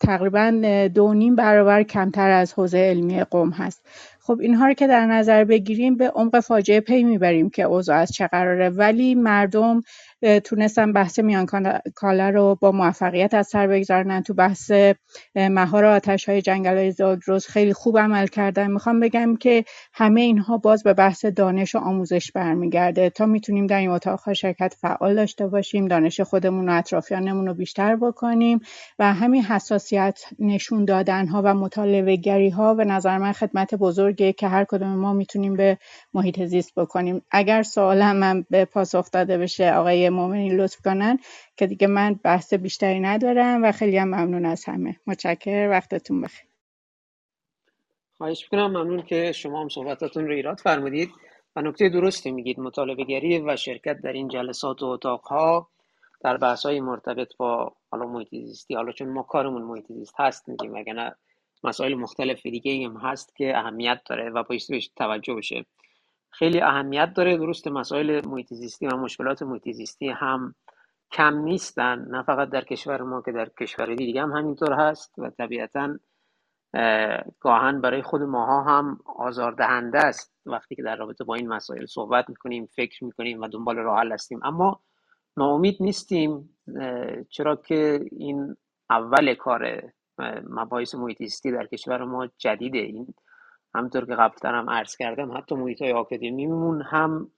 تقریبا 0.00 0.50
دو 0.94 1.14
نیم 1.14 1.36
برابر 1.36 1.82
کمتر 1.82 2.30
از 2.30 2.52
حوزه 2.52 2.78
علمی 2.78 3.24
قوم 3.24 3.50
هست. 3.50 3.86
خب 4.20 4.38
اینها 4.40 4.66
رو 4.66 4.74
که 4.74 4.86
در 4.86 5.06
نظر 5.06 5.44
بگیریم 5.44 5.96
به 5.96 6.10
عمق 6.10 6.40
فاجعه 6.40 6.80
پی 6.80 7.04
می‌بریم 7.04 7.50
که 7.50 7.62
اوضاع 7.62 7.96
از 7.96 8.12
چه 8.12 8.26
قراره. 8.26 8.68
ولی 8.68 9.14
مردم 9.14 9.82
تونستن 10.44 10.92
بحث 10.92 11.18
میان 11.18 11.46
کاله 11.94 12.30
رو 12.30 12.58
با 12.60 12.72
موفقیت 12.72 13.34
از 13.34 13.46
سر 13.46 13.66
بگذارنن 13.66 14.22
تو 14.22 14.34
بحث 14.34 14.72
مهار 15.34 15.84
آتش 15.84 16.28
های 16.28 16.42
جنگل 16.42 16.76
های 16.76 16.90
زاگرس 16.90 17.46
خیلی 17.48 17.72
خوب 17.72 17.98
عمل 17.98 18.26
کردن. 18.26 18.70
می‌خوام 18.70 19.00
بگم 19.00 19.36
که 19.36 19.64
همه 19.92 20.20
اینها 20.20 20.58
باز 20.58 20.82
به 20.82 20.94
بحث 20.94 21.24
دانش 21.24 21.74
و 21.74 21.78
آموزش 21.78 22.32
برمیگرده. 22.32 23.10
تا 23.10 23.26
می‌تونیم 23.26 23.66
در 23.66 23.78
این 23.78 23.90
اتاق 23.90 24.32
شرکت 24.32 24.74
فعال 24.80 25.14
داشته 25.14 25.46
باشیم 25.46 25.88
دانش 25.88 26.20
خودمون 26.20 26.68
و 26.68 26.72
اطرافیانمون 26.72 27.46
رو 27.46 27.54
بیشتر 27.54 27.96
بکنیم 27.96 28.60
و 28.98 29.12
همین 29.12 29.42
حساسیت 29.72 30.24
نشون 30.38 30.84
دادن 30.84 31.26
ها 31.26 31.42
و 31.44 31.54
مطالبه 31.54 32.16
گری 32.16 32.50
ها 32.50 32.74
به 32.74 32.84
نظر 32.84 33.18
من 33.18 33.32
خدمت 33.32 33.74
بزرگه 33.74 34.32
که 34.32 34.48
هر 34.48 34.64
کدوم 34.64 34.88
ما 34.88 35.12
می‌تونیم 35.12 35.56
به 35.56 35.78
محیط 36.14 36.44
زیست 36.44 36.74
بکنیم. 36.74 37.22
اگر 37.30 37.62
سوالم 37.62 38.16
من 38.16 38.44
به 38.50 38.64
پاسخ 38.64 39.10
داده 39.10 39.38
بشه 39.38 39.72
آقای 39.72 40.10
مؤمنی 40.10 40.56
لطف 40.56 40.80
کنن 40.84 41.18
که 41.56 41.66
دیگه 41.66 41.86
من 41.86 42.20
بحث 42.24 42.54
بیشتری 42.54 43.00
ندارم 43.00 43.64
و 43.64 43.72
خیلی 43.72 43.98
هم 43.98 44.08
ممنون 44.08 44.46
از 44.46 44.64
همه. 44.64 44.96
متشکر 45.06 45.68
وقتتون 45.70 46.20
بخیر. 46.20 46.46
خواهش 48.18 48.42
می‌کنم. 48.42 48.66
ممنون 48.66 49.02
که 49.02 49.32
شما 49.32 49.62
هم 49.62 49.68
صحبتاتون 49.68 50.26
رو 50.26 50.32
ایراد 50.32 50.58
فرمودید 50.58 51.10
و 51.56 51.60
نکته 51.60 51.88
درستی 51.88 52.30
میگید. 52.30 52.60
مطالبه 52.60 53.04
گری 53.04 53.38
و 53.38 53.56
شرکت 53.56 54.00
در 54.04 54.12
این 54.12 54.28
جلسات 54.28 54.82
و 54.82 54.86
اتاقها 54.86 55.68
در 56.24 56.36
بحث 56.36 56.66
های 56.66 56.80
مرتبط 56.80 57.36
با 57.36 57.76
حالا 57.90 58.06
محیط 58.06 58.28
زیستی 58.30 58.74
حالا 58.74 58.92
چون 58.92 59.08
ما 59.08 59.22
کارمون 59.22 59.62
محیط 59.62 59.92
زیست 59.92 60.14
هست 60.18 60.48
میگیم 60.48 60.76
اگر 60.76 61.14
مسائل 61.64 61.94
مختلف 61.94 62.42
دیگه 62.42 62.88
هم 62.88 62.96
هست 62.96 63.36
که 63.36 63.58
اهمیت 63.58 64.00
داره 64.08 64.30
و 64.30 64.42
بایستی 64.42 64.72
بهش 64.72 64.88
توجه 64.96 65.34
بشه. 65.34 65.64
خیلی 66.30 66.60
اهمیت 66.60 67.12
داره 67.14 67.36
درست 67.36 67.68
مسائل 67.68 68.26
محیط 68.26 68.54
زیستی 68.54 68.86
و 68.86 68.96
مشکلات 68.96 69.42
محیط 69.42 69.70
زیستی 69.70 70.08
هم 70.08 70.54
کم 71.12 71.38
نیستن 71.38 72.06
نه 72.10 72.22
فقط 72.22 72.50
در 72.50 72.64
کشور 72.64 73.02
ما 73.02 73.22
که 73.22 73.32
در 73.32 73.48
کشور 73.60 73.94
دیگه 73.94 74.22
هم 74.22 74.32
همینطور 74.32 74.72
هست 74.72 75.18
و 75.18 75.30
طبیعتا 75.30 75.98
گاهن 77.40 77.80
برای 77.80 78.02
خود 78.02 78.22
ماها 78.22 78.62
هم 78.62 78.98
آزاردهنده 79.16 79.98
است. 79.98 80.34
وقتی 80.46 80.74
که 80.74 80.82
در 80.82 80.96
رابطه 80.96 81.24
با 81.24 81.34
این 81.34 81.48
مسائل 81.48 81.86
صحبت 81.86 82.28
می‌کنیم 82.28 82.66
فکر 82.66 83.04
می‌کنیم 83.04 83.40
و 83.40 83.48
دنبال 83.48 83.76
راه 83.76 83.98
حل 83.98 84.12
هستیم. 84.12 84.40
اما 84.42 84.80
ناامید 85.36 85.76
نیستیم 85.80 86.58
چرا 87.28 87.56
که 87.56 88.00
این 88.12 88.56
اول 88.90 89.34
کار 89.34 89.92
مباحث 90.50 90.94
محیط 90.94 91.22
در 91.44 91.66
کشور 91.66 92.04
ما 92.04 92.28
جدیده. 92.38 92.78
این 92.78 93.14
همطور 93.74 94.06
که 94.06 94.14
قبلتر 94.14 94.54
هم 94.54 94.70
عرض 94.70 94.96
کردم 94.96 95.36
حتی 95.36 95.54
محیط 95.54 95.82
های 95.82 95.92
آکادمیمون 95.92 96.82
هم 96.82 97.30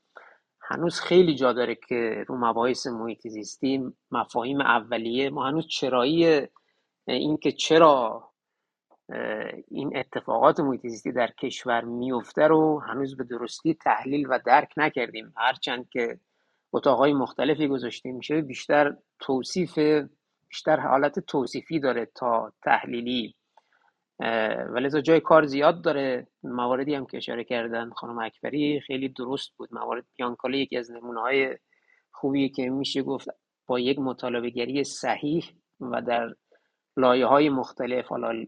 هنوز 0.61 1.01
خیلی 1.01 1.35
جا 1.35 1.53
داره 1.53 1.75
که 1.75 2.25
رو 2.29 2.37
مباحث 2.37 2.87
محیط 2.87 3.29
زیستی 3.29 3.93
مفاهیم 4.11 4.61
اولیه. 4.61 5.31
ما 5.31 5.47
هنوز 5.47 5.67
چرایی 5.67 6.49
این 7.07 7.37
که 7.37 7.53
چرا 7.53 8.29
این 9.69 9.97
اتفاقات 9.97 10.61
محیط 10.61 10.87
زیستی 10.87 11.13
در 11.13 11.31
کشور 11.31 11.85
میفته 11.85 12.43
رو 12.43 12.81
هنوز 12.81 13.17
به 13.17 13.25
درستی 13.25 13.75
تحلیل 13.75 14.27
و 14.31 14.41
درک 14.47 14.73
نکردیم. 14.77 15.33
هرچند 15.37 15.89
که 15.89 16.19
اتاقهای 16.75 17.13
مختلفی 17.13 17.69
گذاشته 17.69 18.13
میشه 18.13 18.41
بیشتر 18.41 18.97
توصیف 19.21 19.79
بیشتر 20.49 20.81
حالت 20.81 21.19
توصیفی 21.19 21.81
داره 21.81 22.07
تا 22.15 22.53
تحلیلی. 22.63 23.35
ولی 24.69 25.03
جای 25.03 25.21
کار 25.21 25.47
زیاد 25.47 25.83
داره. 25.83 26.27
مواردی 26.43 26.95
هم 26.95 27.07
که 27.07 27.17
اشاره 27.17 27.45
کردن 27.45 27.91
خانم 27.91 28.19
اکبری 28.19 28.81
خیلی 28.81 29.09
درست 29.09 29.53
بود. 29.57 29.75
موارد 29.75 30.05
پیانکاله 30.17 30.59
یکی 30.59 30.77
از 30.77 30.91
نمونه 30.91 31.21
های 31.21 31.57
خوبی 32.13 32.49
که 32.49 32.71
میشه 32.71 33.03
گفت 33.03 33.29
با 33.67 33.81
یک 33.81 33.99
مطالبه 33.99 34.51
گری 34.51 34.85
صحیح 34.85 35.45
و 35.81 36.03
در 36.03 36.35
لایه 36.97 37.27
های 37.27 37.49
مختلف 37.49 38.07
حالا 38.07 38.45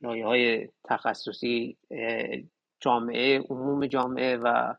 لایه 0.00 0.26
های 0.26 0.68
تخصصی 0.84 1.76
جامعه 2.80 3.38
عموم 3.38 3.86
جامعه 3.86 4.36
و 4.36 4.74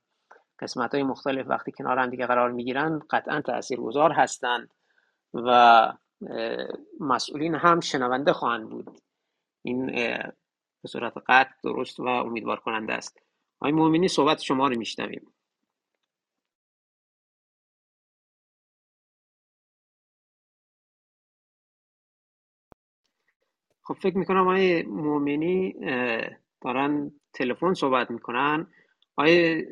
قسمت 0.62 0.94
های 0.94 1.04
مختلف 1.04 1.48
وقتی 1.50 1.72
کنار 1.72 2.00
هم 2.00 2.10
دیگه 2.10 2.28
قرار 2.28 2.52
می‌گیرن 2.52 3.00
قطعا 3.10 3.42
تاثیرگذار 3.42 4.12
هستند 4.12 4.74
و 5.34 5.94
مسئولین 7.00 7.56
هم 7.56 7.80
شنونده 7.80 8.34
خواهند 8.34 8.70
بود. 8.70 9.02
این 9.64 9.86
به 10.82 10.88
صورت 10.88 11.14
قطع 11.28 11.54
درست 11.64 12.00
و 12.00 12.04
امیدوار 12.06 12.60
کننده 12.60 12.94
است. 12.94 13.20
آقای 13.60 13.72
مؤمنی 13.72 14.08
صحبت 14.08 14.42
شما 14.42 14.68
رو 14.68 14.78
میشنویم. 14.78 15.34
خب 23.84 23.94
فکر 23.94 24.18
می‌کنم 24.18 24.42
آقای 24.42 24.84
مؤمنی 24.84 25.74
دارن 26.62 27.12
تلفن 27.34 27.74
صحبت 27.74 28.12
می‌کنن. 28.12 28.68
آقای 29.16 29.66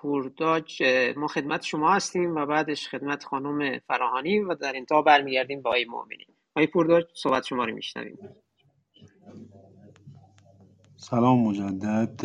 پورداج 0.00 0.82
ما 1.16 1.26
خدمت 1.26 1.62
شما 1.62 1.92
هستیم 1.92 2.34
و 2.34 2.46
بعدش 2.46 2.88
خدمت 2.88 3.24
خانم 3.24 3.78
فراهانی 3.78 4.40
و 4.40 4.54
در 4.54 4.76
انتها 4.76 5.02
برمیگردیم 5.02 5.62
به 5.62 5.68
آقای 5.68 5.84
مؤمنی 5.84 6.26
آقای 6.54 6.66
پورداج 6.66 7.04
صحبت 7.14 7.44
شما 7.44 7.64
رو 7.64 7.74
میشنویم. 7.74 8.18
سلام 10.96 11.42
مجدد. 11.42 12.20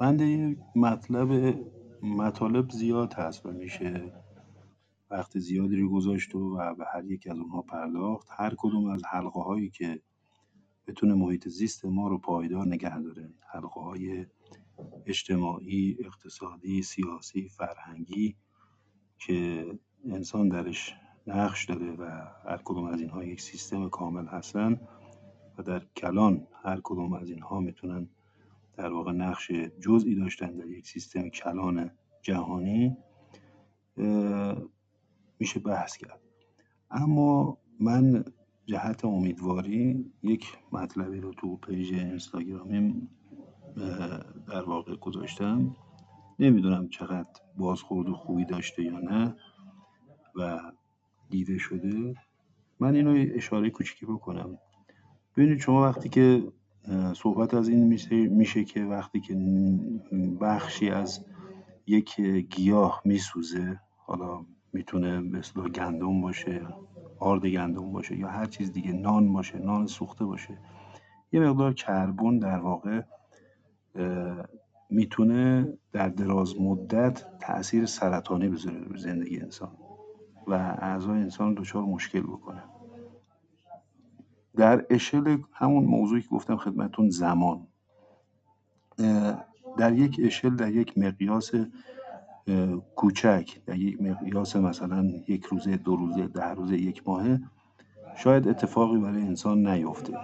بنده 0.00 0.56
مطلب 0.76 1.58
مطالب 2.02 2.70
زیاد 2.70 3.14
هست 3.14 3.46
و 3.46 3.50
میشه 3.50 4.12
وقت 5.10 5.38
زیادی 5.38 5.76
رو 5.76 5.90
گذاشت 5.90 6.34
و, 6.34 6.38
و 6.38 6.74
به 6.74 6.84
هر 6.94 7.04
یک 7.04 7.26
از 7.30 7.38
اونها 7.38 7.62
پرداخت. 7.62 8.28
هر 8.30 8.54
کدوم 8.58 8.90
از 8.90 9.02
حلقه 9.10 9.40
هایی 9.40 9.70
که 9.70 10.00
بتونه 10.86 11.14
محیط 11.14 11.48
زیست 11.48 11.84
ما 11.84 12.08
رو 12.08 12.18
پایدار 12.18 12.66
نگه 12.66 12.98
داره. 12.98 13.30
حلقه 13.52 13.80
های 13.80 14.26
اجتماعی، 15.08 15.96
اقتصادی، 16.00 16.82
سیاسی، 16.82 17.48
فرهنگی 17.48 18.36
که 19.18 19.66
انسان 20.04 20.48
درش 20.48 20.94
نقش 21.26 21.64
داره 21.64 21.92
و 21.92 22.04
هر 22.44 22.60
کدوم 22.64 22.84
از 22.84 23.00
اینها 23.00 23.24
یک 23.24 23.40
سیستم 23.40 23.88
کامل 23.88 24.26
هستن 24.26 24.80
و 25.58 25.62
در 25.62 25.86
کلان 25.96 26.46
هر 26.64 26.80
کدوم 26.84 27.12
از 27.12 27.30
اینها 27.30 27.60
می‌تونن 27.60 28.08
در 28.76 28.92
واقع 28.92 29.12
نقش 29.12 29.50
جزئی 29.80 30.14
داشتن 30.14 30.56
در 30.56 30.66
یک 30.66 30.86
سیستم 30.86 31.28
کلان 31.28 31.90
جهانی 32.22 32.96
میشه 35.38 35.60
بحث 35.60 35.96
کرد. 35.96 36.20
اما 36.90 37.58
من 37.80 38.24
جهت 38.66 39.04
امیدواری 39.04 40.12
یک 40.22 40.58
مطلبی 40.72 41.20
رو 41.20 41.32
تو 41.32 41.56
پیج 41.56 41.92
اینستاگرامیم 41.94 43.10
در 44.48 44.62
واقع 44.62 44.96
گذاشتم. 44.96 45.76
نمی‌دونم 46.38 46.88
چقدر 46.88 47.28
بازخورد 47.56 48.08
و 48.08 48.14
خوبی 48.14 48.44
داشته 48.44 48.82
یا 48.82 48.98
نه 48.98 49.36
و 50.36 50.58
دیده 51.30 51.58
شده. 51.58 52.14
من 52.80 52.94
اینو 52.94 53.26
اشاره 53.34 53.70
کوچیکی 53.70 54.06
بکنم. 54.06 54.58
ببینید 55.36 55.58
شما 55.58 55.82
وقتی 55.82 56.08
که 56.08 56.52
صحبت 57.14 57.54
از 57.54 57.68
این 57.68 57.84
میشه, 58.28 58.64
که 58.64 58.84
وقتی 58.84 59.20
که 59.20 59.34
بخشی 60.40 60.90
از 60.90 61.24
یک 61.86 62.20
گیاه 62.20 63.02
میسوزه 63.04 63.80
حالا 63.96 64.44
می‌تونه 64.72 65.20
مثل 65.20 65.68
گندم 65.68 66.20
باشه 66.20 66.66
آرد 67.18 67.46
گندم 67.46 67.92
باشه 67.92 68.16
یا 68.16 68.28
هر 68.28 68.46
چیز 68.46 68.72
دیگه 68.72 68.92
نان 68.92 69.32
باشه 69.32 69.58
نان 69.58 69.86
سوخته 69.86 70.24
باشه 70.24 70.58
یه 71.32 71.40
مقدار 71.40 71.74
کربن 71.74 72.38
در 72.38 72.58
واقع 72.58 73.02
می‌تونه 74.90 75.72
در 75.92 76.08
دراز 76.08 76.60
مدت 76.60 77.24
تاثیر 77.40 77.86
سرطانی 77.86 78.48
بذاره 78.48 78.80
به 78.80 78.98
زندگی 78.98 79.40
انسان 79.40 79.72
و 80.46 80.52
اعضای 80.78 81.20
انسان 81.20 81.54
دچار 81.54 81.82
مشکل 81.82 82.20
بکنه. 82.20 82.62
در 84.56 84.86
اشل 84.90 85.38
همون 85.52 85.84
موضوعی 85.84 86.22
که 86.22 86.28
گفتم 86.28 86.56
خدمتون 86.56 87.10
زمان. 87.10 87.66
در 89.78 89.92
یک 89.92 90.20
اشل 90.24 90.56
در 90.56 90.72
یک 90.72 90.98
مقیاس 90.98 91.50
کوچک 92.96 93.64
در 93.66 93.76
یک 93.78 94.02
مقیاس 94.02 94.56
مثلا 94.56 95.04
یک 95.28 95.44
روزه 95.44 95.76
دو 95.76 95.96
روزه 95.96 96.26
ده 96.26 96.50
روزه 96.50 96.78
یک 96.78 97.08
ماهه 97.08 97.40
شاید 98.16 98.48
اتفاقی 98.48 98.98
برای 98.98 99.22
انسان 99.22 99.66
نیفته. 99.66 100.18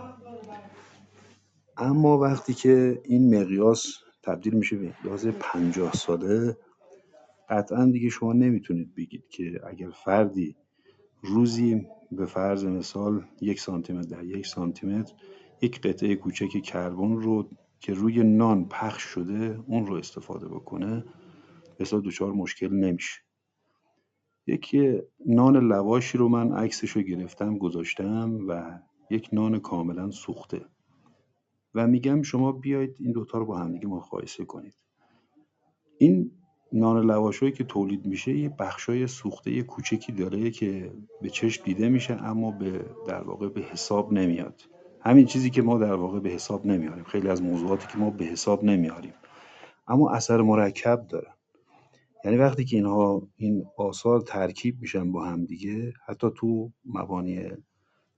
اما 1.76 2.18
وقتی 2.18 2.54
که 2.54 3.02
این 3.04 3.40
مقیاس 3.40 3.86
تبدیل 4.22 4.54
میشه 4.54 4.76
به 4.76 4.94
مقیاس 5.00 5.26
پنجاه 5.26 5.92
ساله 5.92 6.56
قطعا 7.48 7.84
دیگه 7.84 8.08
شما 8.08 8.32
نمی‌تونید 8.32 8.94
بگید 8.94 9.28
که 9.28 9.60
اگر 9.68 9.90
فردی 9.90 10.56
روزی 11.22 11.86
به 12.12 12.26
فرض 12.26 12.64
مثال 12.64 13.26
یک 13.40 13.60
سانتیمتر 13.60 14.08
در 14.16 14.24
یک 14.24 14.46
سانتیمتر 14.46 15.14
یک 15.62 15.80
قطعه 15.80 16.16
کوچک 16.16 16.62
کربن 16.62 17.16
رو 17.16 17.50
که 17.80 17.94
روی 17.94 18.22
نان 18.22 18.68
پخش 18.68 19.02
شده 19.02 19.60
اون 19.66 19.86
رو 19.86 19.94
استفاده 19.94 20.48
بکنه 20.48 21.04
اصلا 21.80 22.00
دچار 22.00 22.32
مشکل 22.32 22.74
نمیشه. 22.74 23.20
یکی 24.46 24.98
نان 25.26 25.56
لواشی 25.68 26.18
رو 26.18 26.28
من 26.28 26.52
عکسش 26.52 26.90
رو 26.90 27.02
گرفتم 27.02 27.58
گذاشتم 27.58 28.38
و 28.48 28.80
یک 29.10 29.28
نان 29.32 29.58
کاملا 29.60 30.10
سوخته. 30.10 30.66
و 31.74 31.86
میگم 31.86 32.22
شما 32.22 32.52
بیاید 32.52 32.96
این 33.00 33.12
دوتا 33.12 33.38
رو 33.38 33.46
با 33.46 33.58
همدیگه 33.58 33.86
مقایسه 33.86 34.44
کنید. 34.44 34.74
این 35.98 36.30
نان 36.72 37.06
لواشایی 37.06 37.52
که 37.52 37.64
تولید 37.64 38.06
میشه 38.06 38.36
یه 38.36 38.48
بخشای 38.48 39.06
سوخته 39.06 39.62
کوچکی 39.62 40.12
داره 40.12 40.50
که 40.50 40.92
به 41.22 41.30
چشم 41.30 41.64
دیده 41.64 41.88
میشه 41.88 42.14
اما 42.14 42.50
به 42.50 42.84
در 43.06 43.22
واقع 43.22 43.48
به 43.48 43.60
حساب 43.60 44.12
نمیاد. 44.12 44.62
همین 45.00 45.26
چیزی 45.26 45.50
که 45.50 45.62
ما 45.62 45.78
در 45.78 45.94
واقع 45.94 46.20
به 46.20 46.30
حساب 46.30 46.66
نمیاریم. 46.66 47.04
خیلی 47.04 47.28
از 47.28 47.42
موضوعاتی 47.42 47.86
که 47.86 47.98
ما 47.98 48.10
به 48.10 48.24
حساب 48.24 48.64
نمیاریم. 48.64 49.14
اما 49.86 50.10
اثر 50.10 50.40
مرکب 50.40 51.06
داره. 51.08 51.34
یعنی 52.24 52.36
وقتی 52.36 52.64
که 52.64 52.76
اینها 52.76 53.28
این 53.36 53.64
آثار 53.76 54.20
ترکیب 54.20 54.80
میشن 54.80 55.12
با 55.12 55.24
هم 55.24 55.44
دیگه 55.44 55.92
حتی 56.06 56.30
تو 56.36 56.72
مبانی 56.84 57.48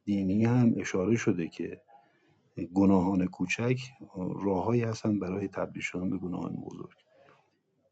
دینی 0.05 0.45
هم 0.45 0.75
اشاره 0.77 1.17
شده 1.17 1.49
که 1.49 1.81
گناهان 2.65 3.27
کوچک 3.27 3.81
راههایی 4.17 4.83
هستن 4.83 5.19
برای 5.19 5.49
تبدیل 5.49 5.83
شدن 5.83 6.11
به 6.11 6.19
گناهان 6.19 6.57
بزرگ. 6.57 6.97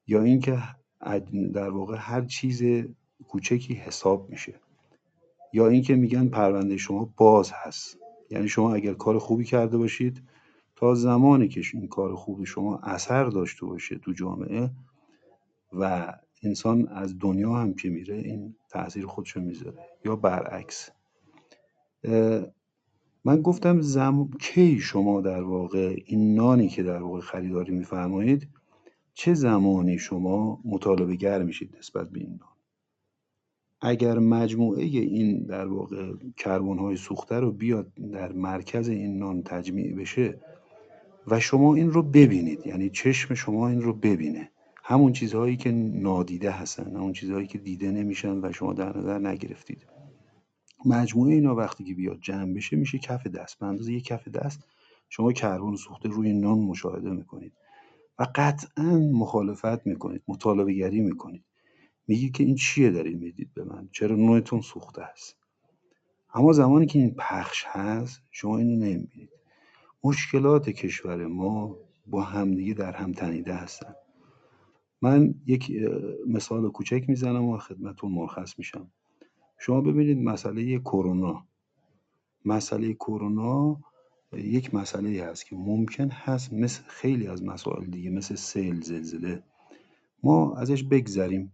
یا 0.07 0.23
اینکه 0.23 0.59
در 1.55 1.71
واقع 1.71 1.97
هر 1.99 2.25
چیز 2.25 2.63
کوچکی 3.29 3.75
حساب 3.75 4.31
میشه. 4.31 4.55
یا 5.53 5.69
اینکه 5.69 5.95
میگن 5.95 6.29
پرونده 6.29 6.77
شما 6.77 7.13
باز 7.17 7.53
هست. 7.55 7.99
یعنی 8.31 8.49
شما 8.49 8.75
اگر 8.75 8.95
کار 8.95 9.19
خوبی 9.19 9.45
کرده 9.45 9.79
باشید 9.79 10.23
تا 10.77 10.95
زمانی 10.95 11.49
که 11.49 11.63
این 11.75 11.89
کار 11.89 12.15
خوب 12.15 12.45
شما 12.45 12.79
اثر 12.79 13.25
داشته 13.25 13.67
باشه 13.67 13.99
تو 13.99 14.13
جامعه 14.13 14.71
و 15.73 16.15
انسان 16.43 16.89
از 16.89 17.19
دنیا 17.19 17.55
هم 17.55 17.75
که 17.75 17.91
میره 17.91 18.17
این 18.17 18.57
تاثیر 18.71 19.07
خودشو 19.07 19.41
می‌ذاره. 19.41 19.89
یا 20.05 20.17
برعکس. 20.17 20.91
من 23.25 23.43
گفتم 23.43 23.81
زم... 23.81 24.31
کی 24.41 24.79
شما 24.81 25.21
در 25.21 25.43
واقع 25.43 25.97
این 26.07 26.35
نانی 26.35 26.69
که 26.69 26.83
در 26.83 27.03
واقع 27.03 27.21
خریداری 27.21 27.73
میفرمایید 27.73 28.49
چه 29.15 29.35
زمانی 29.35 29.99
شما 29.99 30.61
مطالبه 30.65 31.17
گر 31.17 31.43
میشید 31.43 31.77
نسبت 31.79 32.11
به 32.11 32.21
این 32.21 32.31
نان؟ 32.31 32.55
اگر 33.81 34.19
مجموعه 34.19 34.83
این 34.83 35.43
در 35.43 35.67
واقع 35.67 36.13
کربن 36.37 36.79
های 36.79 36.97
سوخته 36.97 37.41
رو 37.41 37.53
بیاد 37.53 37.93
در 38.13 38.33
مرکز 38.33 38.89
این 38.89 39.19
نان 39.19 39.43
تجمیع 39.43 39.95
بشه 39.95 40.41
و 41.27 41.41
شما 41.41 41.75
این 41.75 41.91
رو 41.91 42.03
ببینید 42.03 42.67
یعنی 42.67 42.91
چشم 42.91 43.35
شما 43.35 43.69
این 43.69 43.83
رو 43.83 43.93
ببینه. 43.93 44.51
همون 44.87 45.13
چیزهایی 45.13 45.57
که 45.57 45.73
نادیده 45.73 46.51
هستن 46.51 46.97
همون 46.97 47.13
چیزهایی 47.13 47.47
که 47.47 47.59
دیده 47.59 47.91
نمیشن 47.91 48.45
و 48.45 48.53
شما 48.53 48.73
در 48.73 48.99
نظر 48.99 49.19
نگرفتید. 49.19 49.87
مجموعه 50.87 51.35
اینا 51.35 51.55
وقتی 51.55 51.85
که 51.85 51.95
بیاد 51.95 52.19
جمع 52.21 52.55
بشه 52.55 52.77
میشه 52.77 52.99
کف 52.99 53.27
دست. 53.27 53.59
به 53.59 53.67
اندازه 53.67 53.93
یک 53.93 54.05
کف 54.05 54.29
دست 54.29 54.65
شما 55.09 55.33
کربن 55.33 55.77
سوخته 55.77 56.09
روی 56.09 56.33
نان 56.33 56.59
مشاهده 56.59 57.11
می‌کنید 57.11 57.53
و 58.19 58.27
قطعا 58.35 58.99
مخالفت 58.99 59.87
می‌کنید 59.87 60.23
مطالبه 60.29 60.73
گری 60.73 61.01
می‌کنید. 61.01 61.45
میگی 62.09 62.31
که 62.31 62.45
این 62.45 62.55
چیه 62.55 62.91
دارید 62.91 63.19
می‌دید 63.19 63.55
به 63.55 63.65
من؟ 63.65 63.89
چرا 63.93 64.17
نوعتون 64.17 64.61
سوخته 64.61 65.03
است؟ 65.03 65.37
اما 66.35 66.53
زمانی 66.53 66.87
که 66.87 66.99
این 66.99 67.15
پخش 67.19 67.65
هست 67.67 68.21
شما 68.31 68.59
اینو 68.59 68.77
نمی‌بینید. 68.77 69.31
مشکلات 70.05 70.71
کشور 70.71 71.27
ما 71.27 71.77
با 72.07 72.23
همدیگه 72.23 72.75
در 72.75 72.93
هم 72.93 73.13
تنیده 73.13 73.55
هستن. 73.55 73.95
من 75.03 75.35
یک 75.47 75.73
مثال 76.27 76.71
کوچک 76.71 77.05
می‌زنم 77.09 77.45
و 77.45 77.59
خدمتون 77.59 78.13
مرخص 78.13 78.59
میشم. 78.59 78.91
شما 79.65 79.81
ببینید 79.81 80.19
مسئله 80.19 80.79
کرونا. 80.79 81.47
مسئله 82.45 82.95
کرونا 82.95 83.81
یک 84.33 84.75
مسئله 84.75 85.25
هست 85.25 85.47
که 85.47 85.57
ممکن 85.57 86.09
هست 86.11 86.53
مثل 86.53 86.83
خیلی 86.83 87.27
از 87.27 87.43
مسائل 87.45 87.85
دیگه 87.85 88.11
مثل 88.11 88.35
سیل 88.35 88.81
زلزله 88.81 89.43
ما 90.23 90.57
ازش 90.57 90.85
بگذریم. 90.85 91.53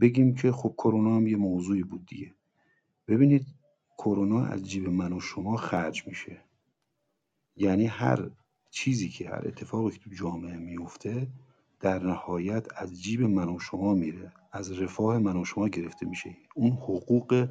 بگیم 0.00 0.34
که 0.34 0.52
خب 0.52 0.74
کرونا 0.78 1.16
هم 1.16 1.26
یه 1.26 1.36
موضوعی 1.36 1.82
بود 1.82 2.06
دیگه. 2.06 2.34
ببینید 3.08 3.46
کرونا 3.98 4.44
از 4.44 4.62
جیب 4.62 4.88
من 4.88 5.12
و 5.12 5.20
شما 5.20 5.56
خرج 5.56 6.06
میشه. 6.06 6.40
یعنی 7.56 7.86
هر 7.86 8.30
چیزی 8.70 9.08
که 9.08 9.28
هر 9.28 9.48
اتفاقی 9.48 9.90
که 9.90 9.98
تو 9.98 10.10
جامعه 10.10 10.56
میفته 10.56 11.28
در 11.82 12.02
نهایت 12.02 12.66
از 12.76 13.02
جیب 13.02 13.22
من 13.22 13.48
و 13.48 13.58
شما 13.58 13.94
میره 13.94 14.32
از 14.52 14.72
رفاه 14.80 15.18
من 15.18 15.36
و 15.36 15.44
شما 15.44 15.68
گرفته 15.68 16.06
میشه. 16.06 16.36
اون 16.54 16.72
حقوق 16.72 17.48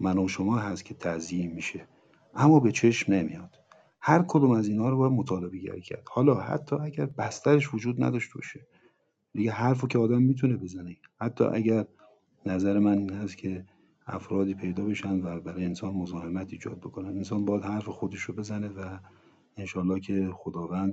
من 0.00 0.18
و 0.18 0.28
شما 0.28 0.58
هست 0.58 0.84
که 0.84 0.94
تضیین 0.94 1.52
میشه. 1.52 1.86
اما 2.34 2.60
به 2.60 2.72
چشم 2.72 3.12
نمیاد. 3.12 3.58
هر 4.00 4.24
کدوم 4.28 4.50
از 4.50 4.68
اینها 4.68 4.88
رو 4.88 4.96
باید 4.96 5.12
مطالبه 5.12 5.58
گری 5.58 5.80
کرد. 5.80 6.02
حالا 6.10 6.34
حتی 6.34 6.76
اگر 6.76 7.06
بسترش 7.06 7.74
وجود 7.74 8.04
نداشته 8.04 8.34
باشه. 8.34 8.66
دیگه 9.32 9.50
حرفو 9.50 9.86
که 9.86 9.98
آدم 9.98 10.22
می‌تونه 10.22 10.56
بزنه. 10.56 10.96
حتی 11.20 11.44
اگر 11.44 11.86
نظر 12.46 12.78
من 12.78 12.98
این 12.98 13.12
هست 13.12 13.36
که 13.36 13.64
افرادی 14.06 14.54
پیدا 14.54 14.84
بشن 14.84 15.20
و 15.20 15.40
برای 15.40 15.64
انسان 15.64 15.94
مزاحمت 15.94 16.52
ایجاد 16.52 16.78
بکنن. 16.78 17.08
انسان 17.08 17.44
باید 17.44 17.64
حرف 17.64 17.88
خودش 17.88 18.20
رو 18.20 18.34
بزنه 18.34 18.68
و 18.68 18.98
انشالله 19.56 20.00
که 20.00 20.30
خداوند 20.34 20.92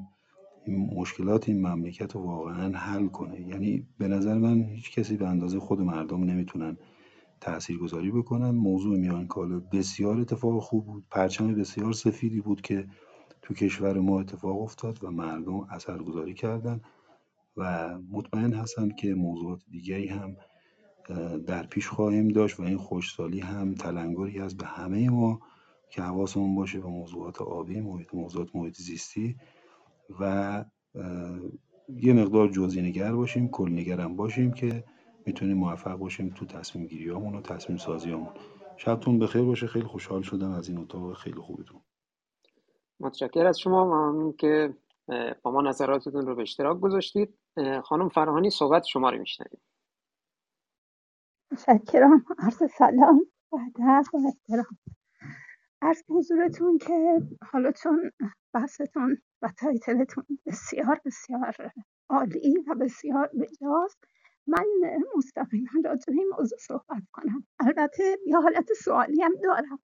این 0.67 0.89
مشکلات 0.95 1.49
این 1.49 1.67
مملکت 1.67 2.15
رو 2.15 2.21
واقعا 2.21 2.77
حل 2.77 3.08
کنه. 3.08 3.41
یعنی 3.41 3.88
به 3.97 4.08
نظر 4.08 4.38
من 4.38 4.63
هیچ 4.63 4.91
کسی 4.91 5.17
به 5.17 5.27
اندازه 5.27 5.60
خود 5.60 5.82
مردم 5.82 6.23
نمی‌تونن 6.23 6.77
گذاری 7.82 8.12
بکنن. 8.12 8.49
موضوع 8.49 8.97
میان 8.97 9.27
کالا 9.27 9.60
بسیار 9.60 10.19
اتفاق 10.19 10.62
خوب 10.63 10.86
بود. 10.86 11.06
پرچم 11.12 11.56
بسیار 11.56 11.93
سفیدی 11.93 12.41
بود 12.41 12.62
که 12.62 12.88
تو 13.41 13.53
کشور 13.53 13.99
ما 13.99 14.19
اتفاق 14.19 14.62
افتاد 14.62 15.03
و 15.03 15.12
مردم 15.12 15.60
اثرگذاری 15.60 16.34
کردن 16.34 16.82
و 17.58 17.89
مطمئن 18.12 18.53
هستم 18.53 18.89
که 18.89 19.15
موضوعات 19.15 19.62
دیگری 19.71 20.08
هم 20.08 20.36
در 21.47 21.67
پیش 21.67 21.88
خواهیم 21.88 22.27
داشت 22.27 22.60
و 22.60 22.63
این 22.63 22.77
خوشسالی 22.77 23.39
هم 23.39 23.73
تلنگری 23.73 24.39
از 24.39 24.58
به 24.58 24.65
همه 24.65 25.10
ما 25.10 25.39
که 25.89 26.01
حواسمون 26.01 26.56
باشه 26.56 26.80
به 26.80 26.88
موضوعات 26.88 27.41
آبی 27.41 27.82
موضوعات 28.13 28.56
محیط 28.56 28.77
زیستی. 28.77 29.36
و 30.19 30.65
یه 31.89 32.13
مقدار 32.13 32.49
جزئی 32.49 32.81
نگر 32.81 33.11
باشیم 33.11 33.47
کل 33.47 33.69
نگرم 33.71 34.15
باشیم 34.15 34.51
که 34.51 34.83
می‌تونیم 35.25 35.57
موفق 35.57 35.95
باشیم 35.95 36.29
تو 36.29 36.45
تصمیم 36.45 36.87
گیری 36.87 37.09
و 37.09 37.41
تصمیم 37.41 37.77
سازی 37.77 38.11
همون 38.11 38.29
شبتون 38.77 39.19
بخیر 39.19 39.41
باشه. 39.41 39.67
خیلی 39.67 39.85
خوشحال 39.85 40.21
شدم 40.21 40.51
از 40.51 40.69
این 40.69 40.77
اتاق. 40.77 41.13
خیلی 41.13 41.41
خوبتون. 41.41 41.81
متشکر 42.99 43.45
از 43.45 43.59
شما. 43.59 43.85
ممنون 43.85 44.33
که 44.33 44.73
با 45.41 45.51
ما 45.51 45.61
نظراتتون 45.61 46.27
رو 46.27 46.35
به 46.35 46.41
اشتراک 46.41 46.79
گذاشتید. 46.79 47.33
خانم 47.83 48.09
فرهانی 48.09 48.49
صحبت 48.49 48.85
شما 48.85 49.09
رو 49.09 49.19
میشنوید 49.19 49.59
متشکرم. 51.51 52.25
عرض 52.39 52.71
سلام 52.71 53.25
و 53.51 53.57
و 54.13 54.17
احترام. 54.25 54.77
عرض 55.81 56.03
حضورتون 56.09 56.77
که 56.77 57.21
حالا 57.51 57.71
چون 57.71 58.11
بحثتون 58.57 59.17
و 59.41 59.49
تایتلتون 59.57 60.23
بسیار 60.45 61.01
بسیار 61.05 61.71
عالی 62.09 62.57
و 62.67 62.75
بسیار 62.75 63.27
بجاست 63.27 64.03
من 64.47 64.65
مستقیما 65.17 65.69
راجع 65.85 66.05
به 66.07 66.13
این 66.13 66.29
موضوع 66.37 66.57
صحبت 66.59 67.03
کنم. 67.11 67.47
البته 67.59 68.17
یه 68.25 68.37
حالت 68.37 68.73
سوالی 68.73 69.21
هم 69.21 69.31
دارم. 69.43 69.79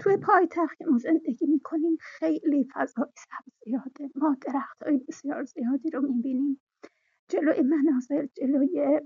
توی 0.00 0.16
پایتخت 0.16 0.78
که 0.78 0.84
ما 0.84 0.98
زندگی 0.98 1.46
می‌کنیم 1.46 1.96
خیلی 2.00 2.68
فضای 2.74 3.12
سبز 3.16 3.52
زیاده. 3.64 4.10
ما 4.14 4.36
درخت 4.46 4.82
های 4.82 4.98
بسیار 5.08 5.44
زیادی 5.44 5.90
رو 5.90 6.02
می‌بینیم. 6.02 6.60
جلوی 7.28 7.62
منازل 7.62 8.26
جلوی 8.26 9.00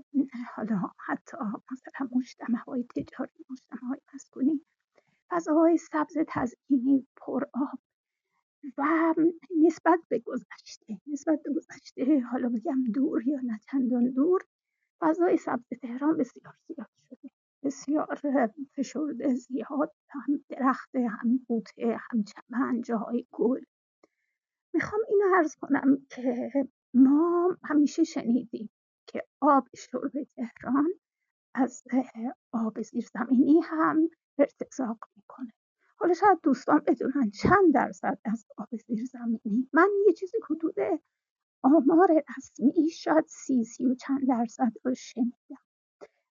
حالا 0.55 0.81
حتی 1.05 1.37
مثلا 1.71 2.09
مجتمع 2.15 2.57
های 2.67 2.83
تجاری 2.83 3.45
مجتمع 3.49 3.89
های 3.89 3.99
مسکونی 4.13 4.65
فضاهای 5.29 5.77
سبز 5.77 6.17
تزئینی 6.27 7.07
پر 7.17 7.43
آب. 7.43 7.79
و 8.77 9.13
نسبت 9.65 9.99
به 10.09 10.19
گذشته 10.19 10.97
نسبت 11.07 11.43
به 11.43 11.53
گذشته 11.53 12.19
حالا 12.19 12.49
بگم 12.49 12.83
دور 12.93 13.27
یا 13.27 13.39
نه 13.43 13.59
چندان 13.71 14.09
دور 14.11 14.41
فضای 14.99 15.37
سبز 15.37 15.67
تهران 15.81 16.17
بسیار 16.17 16.55
زیاد 16.67 16.89
شده. 17.09 17.29
بسیار 17.63 18.19
فشرده 18.75 19.35
زیاد 19.35 19.93
هم 20.09 20.45
درخت 20.49 20.95
هم 20.95 21.39
بوته 21.47 21.97
هم 21.99 22.23
چمن 22.23 22.81
جاهای 22.81 23.27
گل. 23.31 23.61
می‌خوام 24.73 25.01
اینو 25.09 25.35
عرض 25.35 25.55
کنم 25.55 26.05
که 26.09 26.51
ما 26.93 27.57
همیشه 27.63 28.03
شنیدیم 28.03 28.69
که 29.07 29.23
آب 29.41 29.67
شرب 29.75 30.11
تهران 30.35 30.93
از 31.55 31.83
آب 32.51 32.81
زیرزمینی 32.81 33.59
هم 33.63 34.09
ارتزاق 34.37 34.99
می‌کنه. 35.15 35.53
حالا 36.03 36.13
شاید 36.13 36.39
دوستان 36.43 36.81
بدونن 36.87 37.31
چند 37.31 37.73
درصد 37.73 38.17
از 38.25 38.45
آب 38.57 38.69
زیرزمینی 38.87 39.69
من 39.73 39.89
یه 40.07 40.13
چیزی 40.13 40.37
حدود 40.49 40.75
آمار 41.63 42.23
رسمی 42.37 42.89
شاید 42.89 43.25
سی 43.27 43.63
سی 43.63 43.85
و 43.85 43.95
چند 43.95 44.27
درصد 44.27 44.71
رو 44.83 44.95
شنیدم. 44.95 45.63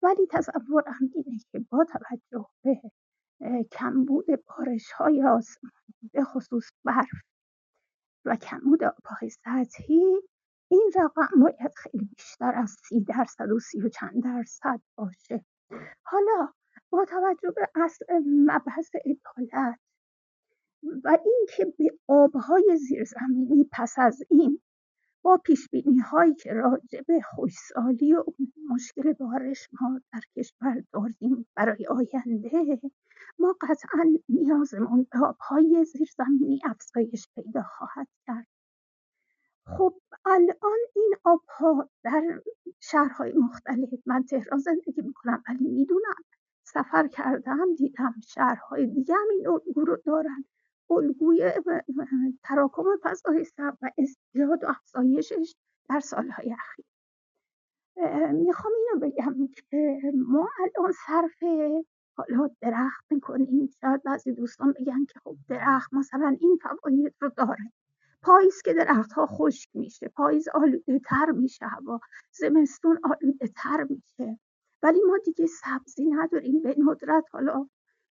ولی 0.01 0.27
تصورم 0.31 1.11
اینه 1.15 1.39
که 1.51 1.59
با 1.59 1.85
توجه 1.85 2.49
به 2.63 2.81
کمبود 3.71 4.25
بارش 4.47 4.91
های 4.91 5.23
آسمانی 5.23 6.09
به 6.13 6.23
خصوص 6.23 6.69
برف 6.85 7.21
و 8.25 8.35
کمبود 8.35 8.83
آبهای 8.83 9.29
سطحی 9.29 10.21
این 10.71 10.91
رقم 10.95 11.39
باید 11.41 11.73
خیلی 11.77 12.05
بیشتر 12.05 12.53
از 12.55 12.75
سی 12.89 13.01
درصد 13.01 13.51
و 13.51 13.59
سی 13.59 13.81
و 13.81 13.89
چند 13.89 14.23
درصد 14.23 14.81
باشه. 14.97 15.45
حالا 16.05 16.53
با 16.93 17.05
توجه 17.05 17.51
به 17.51 17.69
اصل 17.75 18.05
مبحث 18.25 18.95
عدالت 18.95 19.79
و 21.03 21.17
اینکه 21.25 21.73
به 21.77 21.97
آبهای 22.07 22.77
زیرزمینی 22.77 23.69
پس 23.71 23.93
از 23.97 24.21
این 24.29 24.61
با 25.21 25.37
پیش 25.37 25.69
هایی 26.11 26.35
که 26.35 26.53
راجع 26.53 27.01
به 27.07 27.21
خوشسالی 27.21 28.13
و 28.13 28.23
مشکل 28.69 29.13
بارش 29.13 29.69
ما 29.81 30.01
در 30.13 30.21
کشور 30.35 30.83
داریم 30.93 31.47
برای 31.55 31.85
آینده 31.85 32.79
ما 33.39 33.55
قطعا 33.61 34.03
نیازمون 34.29 35.07
به 35.11 35.19
آبهای 35.25 35.85
زیرزمینی 35.85 36.59
افزایش 36.65 37.27
پیدا 37.35 37.63
خواهد 37.63 38.07
کرد. 38.27 38.47
خب 39.65 40.01
الان 40.25 40.79
این 40.95 41.13
آبها 41.23 41.89
در 42.03 42.41
شهرهای 42.79 43.33
مختلف 43.33 43.89
من 44.05 44.23
تهران 44.23 44.59
زندگی 44.59 45.01
می‌کنم 45.01 45.43
ولی 45.49 45.67
می‌دونم 45.67 46.23
سفر 46.73 47.07
کردم 47.07 47.75
دیدم 47.77 48.15
شهرهای 48.27 48.87
دیگه 48.87 49.15
هم 49.15 49.27
این 49.31 49.47
الگو 49.47 49.85
رو 49.85 49.97
دارن. 50.05 50.45
الگوی 50.89 51.51
تراکم 52.43 52.83
فضای 53.03 53.43
سبز 53.43 53.77
و 53.81 53.89
ازدیاد 53.97 54.63
و 54.63 54.67
افزایشش 54.67 55.55
در 55.89 55.99
سالهای 55.99 56.53
اخیر. 56.53 56.85
می‌خوام 58.31 58.73
اینو 58.77 59.07
بگم 59.07 59.47
که 59.69 59.99
ما 60.27 60.49
الان 60.59 60.91
صرف 61.07 61.43
حالا 62.17 62.49
درخت 62.61 63.05
می‌کنیم. 63.11 63.69
شاید 63.81 64.03
بعضی 64.03 64.33
دوستان 64.33 64.73
بگن 64.79 65.05
که 65.05 65.19
خب 65.23 65.35
درخت 65.49 65.93
مثلا 65.93 66.37
این 66.39 66.57
فواید 66.61 67.15
رو 67.21 67.29
داره. 67.37 67.71
پاییز 68.21 68.61
که 68.65 68.73
درخت 68.73 69.13
ها 69.13 69.25
خشک 69.25 69.69
میشه 69.73 70.07
پاییز 70.07 70.47
آلوده 70.53 70.99
تر 70.99 71.31
میشه 71.31 71.65
هوا 71.65 71.99
زمستون 72.31 72.99
آلوده 73.03 73.47
تر 73.55 73.87
میشه. 73.89 74.39
ولی 74.83 75.01
ما 75.07 75.17
دیگه 75.25 75.45
سبزی 75.45 76.05
نداریم 76.05 76.61
به 76.61 76.75
ندرت. 76.77 77.23
حالا 77.31 77.67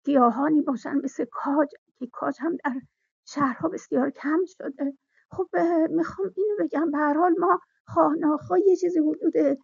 گیاهانی 0.04 0.62
باشن 0.62 0.96
مثل 1.04 1.26
کاج 1.32 1.70
که 2.00 2.08
کاج 2.12 2.38
هم 2.40 2.56
در 2.66 2.82
شهرها 3.26 3.70
بسیار 3.70 4.10
کم 4.10 4.40
شده. 4.46 4.98
خب 5.32 5.50
می‌خوام 5.90 6.34
اینو 6.38 6.56
بگم. 6.60 6.92
به 6.92 6.98
هر 6.98 7.14
حال 7.14 7.36
ما 7.40 7.60
خاناخا 7.86 8.58
یه 8.58 8.76
چیزی 8.76 9.00
حدود 9.00 9.58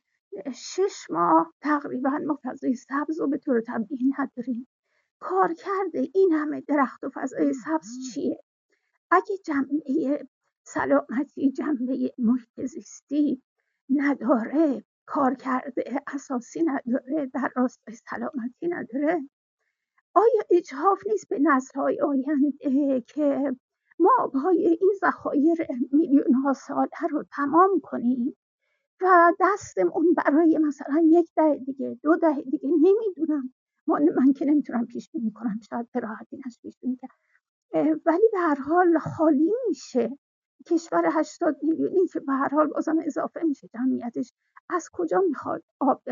شش 0.53 1.07
ماه 1.09 1.53
تقریبا 1.61 2.19
ما 2.27 2.39
فضای 2.43 2.75
سبز 2.75 3.19
رو 3.19 3.27
به 3.27 3.37
طور 3.37 3.61
طبیعی 3.61 4.13
نداریم. 4.19 4.67
کار 5.19 5.53
کرده 5.53 6.09
این 6.13 6.31
همه 6.31 6.61
درخت 6.61 7.03
و 7.03 7.09
فضای 7.13 7.53
سبز 7.53 7.87
چیه؟ 8.13 8.43
اگه 9.11 9.37
جنبه 9.45 10.27
سلامتی 10.63 11.51
جنبه 11.51 12.13
محیط 12.17 12.65
زیستی 12.65 13.43
نداره 13.89 14.83
کار 15.05 15.33
کرده 15.35 16.01
اساسی 16.07 16.63
نداره 16.63 17.25
در 17.33 17.51
راستای 17.55 17.95
سلامتی 17.95 18.67
نداره. 18.67 19.29
آیا 20.13 20.43
اجحاف 20.51 20.99
نیست 21.07 21.29
به 21.29 21.39
های 21.75 22.01
آینده 22.01 23.01
که 23.07 23.55
ما 23.99 24.11
آبهای 24.19 24.67
این 24.67 24.91
ذخایر 25.01 25.67
میلیون 25.91 26.33
ها 26.33 26.53
ساله 26.53 27.07
رو 27.09 27.23
تمام 27.31 27.79
کنیم 27.83 28.37
و 29.01 29.33
دستمون 29.39 30.13
برای 30.13 30.57
مثلا 30.57 31.01
یک 31.05 31.31
دهه 31.35 31.57
دیگه 31.57 31.99
دو 32.03 32.15
دهه 32.15 32.41
دیگه 32.41 32.69
نمی‌دونم. 32.69 33.53
من 33.87 34.33
که 34.33 34.45
نمی‌تونم 34.45 34.85
پیش 34.85 35.09
بینی 35.11 35.31
کنم 35.31 35.59
شاید 35.69 35.91
به 35.91 35.99
راحتی 35.99 36.41
پیش 36.61 36.79
بینی 36.79 36.97
ولی 38.05 38.29
به 38.31 38.39
هر 38.39 38.55
حال 38.55 38.97
خالی 38.99 39.51
میشه. 39.67 40.17
کشور 40.67 41.03
80 41.11 41.57
میلیونی 41.63 42.07
که 42.07 42.19
به 42.19 42.33
هر 42.33 42.49
حال 42.49 42.67
بازم 42.67 42.95
اضافه 43.05 43.43
میشه 43.43 43.67
جمعیتش 43.67 44.33
از 44.69 44.89
کجا 44.93 45.21
می‌خواد 45.29 45.63
آب 45.79 46.03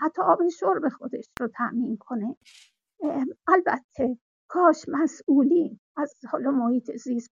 حتی 0.00 0.22
آب 0.22 0.48
شرب 0.48 0.88
خودش 0.88 1.28
رو 1.40 1.48
تامین 1.48 1.96
کنه؟ 2.00 2.36
البته 3.48 4.18
کاش 4.48 4.84
مسئولین 4.88 5.80
از 5.96 6.14
حالا 6.30 6.50
محیط 6.50 6.96
زیست 6.96 7.30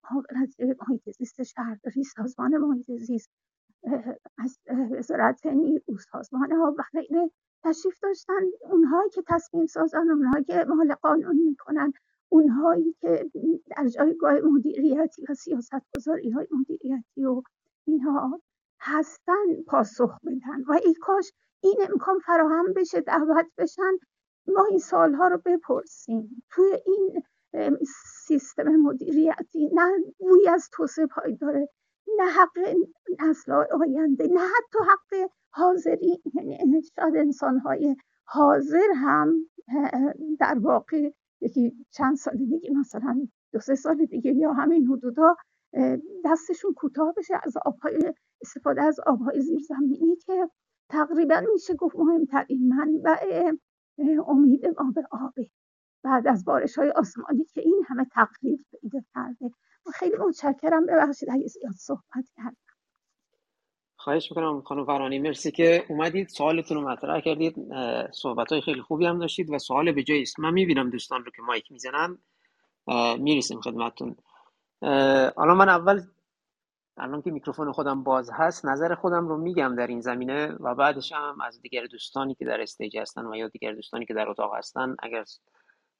محیط 0.89 1.11
زیست 1.19 1.43
شهرداری 1.43 2.05
سازمان 2.05 2.57
محیط 2.57 2.91
زیست 2.91 3.31
از 4.39 4.59
وزارت 4.99 5.47
نیرو 5.47 5.99
سازمان 6.13 6.53
ها 6.53 6.75
و 6.79 6.83
غیره 6.93 7.31
تشریف 7.65 7.99
داشتن. 8.03 8.33
اونهایی 8.61 9.11
که 9.11 9.23
تصمیم 9.29 9.67
سازن 9.67 10.11
اونهایی 10.11 10.45
که 10.45 10.65
مال 10.69 10.95
قانون 10.95 11.37
می‌کنن. 11.37 11.93
اونهایی 12.29 12.97
که 13.01 13.31
در 13.77 13.89
جایگاه 13.89 14.41
مدیریتی 14.41 15.25
و 15.29 15.35
سیاست 15.35 15.83
گذاری 15.97 16.31
های 16.31 16.47
مدیریتی 16.51 17.25
و 17.25 17.43
اینها 17.87 18.41
هستن 18.81 19.63
پاسخ 19.67 20.19
بدن. 20.25 20.63
و 20.69 20.73
ای 20.73 20.95
کاش 20.95 21.33
این 21.61 21.77
امکان 21.91 22.19
فراهم 22.19 22.73
بشه 22.77 23.01
دعوت 23.01 23.47
بشن 23.59 23.93
ما 24.49 24.65
این 24.71 24.79
سالها 24.79 25.29
رو 25.29 25.39
بپرسیم. 25.45 26.43
توی 26.51 26.73
این 26.87 27.23
سیستم 28.27 28.77
مدیریتی 28.77 29.71
نه 29.73 29.93
بوی 30.19 30.49
از 30.49 30.69
توسعه 30.73 31.07
داره 31.41 31.69
نه 32.19 32.25
حق 32.25 32.59
نسل 33.21 33.53
آینده 33.53 34.27
نه 34.27 34.41
حتی 34.41 34.79
حق 34.91 35.31
حاضری. 35.51 36.23
یعنی 36.35 36.83
شاید 36.97 37.17
انسانهای 37.17 37.97
حاضر 38.25 38.93
هم 38.97 39.51
در 40.41 40.59
واقع 40.59 41.11
یکی 41.41 41.87
چند 41.91 42.17
سال 42.17 42.37
دیگه 42.37 42.71
مثلا 42.81 43.27
دو 43.53 43.61
سه 43.61 43.75
سال 43.75 44.05
دیگه 44.05 44.33
یا 44.33 44.53
همین 44.53 44.87
حدودا 44.87 45.37
دستشون 46.25 46.73
کوتاه 46.77 47.15
بشه 47.17 47.35
از 47.43 47.57
آبهای 47.65 48.15
استفاده 48.43 48.83
از 48.83 49.01
آبهای 49.07 49.41
زیرزمینی 49.41 50.17
که 50.17 50.51
تقریبا 50.89 51.43
میشه 51.53 51.75
گفت 51.75 51.97
مهمترین 51.97 52.69
منبع 52.69 53.53
امید 54.27 54.67
ما 54.67 54.91
به 54.95 55.07
آبه. 55.11 55.51
بعد 56.03 56.29
از 56.29 56.45
بارش 56.45 56.79
های 56.79 56.91
آسمانی 56.91 57.45
که 57.45 57.61
این 57.61 57.83
همه 57.87 58.05
تقریب 58.13 58.65
پیدا 58.71 59.01
کرده. 59.15 59.51
خیلی 59.95 60.17
متشکرم. 60.17 60.87
ببخشید 60.87 61.31
اگه 61.31 61.47
زیاد 61.47 61.73
صحبت 61.73 62.25
کردم. 62.37 62.57
خواهش 64.07 64.31
می‌کنم 64.31 64.63
خانم 64.63 64.85
فرانی 64.85 65.19
مرسی 65.19 65.51
که 65.51 65.85
اومدید. 65.89 66.29
سوالتون 66.29 66.77
رو 66.77 66.89
مطرح 66.89 67.21
کردید. 67.21 67.57
صحبت 68.13 68.53
های 68.53 68.61
خیلی 68.61 68.83
خوبی 68.83 69.07
هم 69.07 69.19
داشتید 69.19 69.51
و 69.51 69.59
سوال 69.59 69.93
به 69.93 70.03
جایی 70.03 70.23
است 70.23 70.41
من 70.41 70.53
می‌بینم 70.53 70.91
دوستان 70.91 71.25
رو 71.25 71.31
که 71.31 71.43
مایک 71.43 71.73
می‌زنن. 71.73 72.19
می‌رسیم 73.19 73.61
خدمتتون. 73.61 74.17
حالا 75.37 75.55
من 75.55 75.69
اول 75.69 76.01
الان 76.97 77.23
که 77.23 77.31
میکروفون 77.31 77.73
خودم 77.73 78.03
باز 78.03 78.31
هست 78.33 78.67
نظر 78.67 78.95
خودم 78.95 79.29
رو 79.29 79.37
میگم 79.37 79.75
در 79.77 79.87
این 79.87 80.01
زمینه 80.01 80.47
و 80.61 80.75
بعدش 80.75 81.13
هم 81.13 81.41
از 81.41 81.61
دیگر 81.61 81.87
دوستانی 81.87 82.35
که 82.35 82.45
در 82.45 82.61
استیج 82.61 82.99
هستن 82.99 83.27
و 83.27 83.37
یا 83.37 83.49
دیگر 83.49 83.73
دوستانی 83.73 84.07
که 84.07 84.15
در 84.15 84.29
اتاق 84.29 84.55
هستن 84.55 84.97
اگر 84.99 85.25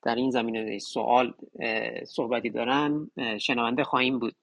در 0.03 0.15
این 0.15 0.31
زمینه 0.31 0.79
سوال 0.79 1.35
صحبتی 2.07 2.51
دارن 2.51 3.11
شنونده 3.39 3.85
خواهیم 3.85 4.19
بود. 4.19 4.35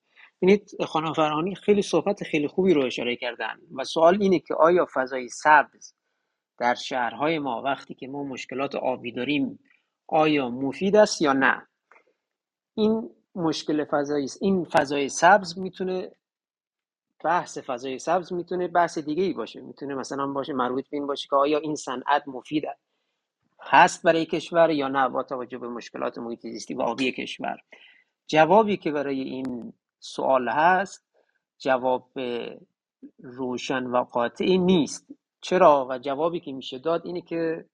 ببینید 0.43 0.83
خانم 0.85 1.13
فرهانی 1.13 1.55
خیلی 1.55 1.81
صحبت 1.81 2.23
خیلی 2.23 2.47
خوبی 2.47 2.73
رو 2.73 2.85
اشاره 2.85 3.15
کردن 3.15 3.59
و 3.75 3.83
سوال 3.83 4.21
اینه 4.21 4.39
که 4.39 4.53
آیا 4.53 4.87
فضای 4.93 5.29
سبز 5.29 5.93
در 6.57 6.75
شهرهای 6.75 7.39
ما 7.39 7.61
وقتی 7.61 7.93
که 7.93 8.07
ما 8.07 8.23
مشکلات 8.23 8.75
آبی 8.75 9.11
داریم 9.11 9.59
آیا 10.07 10.49
مفید 10.49 10.95
است 10.95 11.21
یا 11.21 11.33
نه؟ 11.33 11.67
این 12.75 13.09
مشکل 13.35 13.85
فضایی 13.85 14.27
این 14.41 14.65
فضای 14.65 15.09
سبز 15.09 15.59
می‌تونه 15.59 16.11
بحث 17.23 17.57
فضای 17.57 17.99
سبز 17.99 18.33
می‌تونه 18.33 18.67
بحث 18.67 18.97
دیگه 18.97 19.23
ای 19.23 19.33
باشه. 19.33 19.61
می‌تونه 19.61 19.95
مثلا 19.95 20.27
باشه 20.27 20.53
مربوط 20.53 20.89
به 20.89 20.97
این 20.97 21.07
باشه 21.07 21.27
که 21.29 21.35
آیا 21.35 21.59
این 21.59 21.75
صنعت 21.75 22.27
مفید 22.27 22.63
هست 23.61 24.03
برای 24.03 24.25
کشور 24.25 24.69
یا 24.69 24.87
نه 24.87 25.09
با 25.09 25.23
توجه 25.23 25.57
به 25.57 25.67
مشکلات 25.67 26.17
محیط 26.17 26.41
زیستی 26.41 26.73
و 26.73 26.81
آبی 26.81 27.11
کشور. 27.11 27.57
جوابی 28.27 28.77
که 28.77 28.91
برای 28.91 29.21
این 29.21 29.73
سوال 30.03 30.49
هست 30.49 31.05
جواب 31.57 32.11
روشن 33.19 33.83
و 33.83 34.03
قاطعی 34.03 34.57
نیست. 34.57 35.07
چرا؟ 35.41 35.87
و 35.89 35.97
جوابی 35.97 36.39
که 36.39 36.51
میشه 36.51 36.79
داد 36.79 37.05
اینه 37.05 37.21
که 37.21 37.65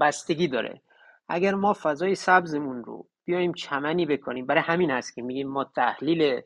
بستگی 0.00 0.48
داره. 0.48 0.82
اگر 1.28 1.54
ما 1.54 1.72
فضای 1.82 2.14
سبزمون 2.14 2.84
رو 2.84 3.06
بیایم 3.24 3.52
چمنی 3.52 4.06
بکنیم 4.06 4.46
برای 4.46 4.62
همین 4.62 4.90
هست 4.90 5.14
که 5.14 5.22
میگیم 5.22 5.48
ما 5.48 5.64
تحلیل 5.64 6.40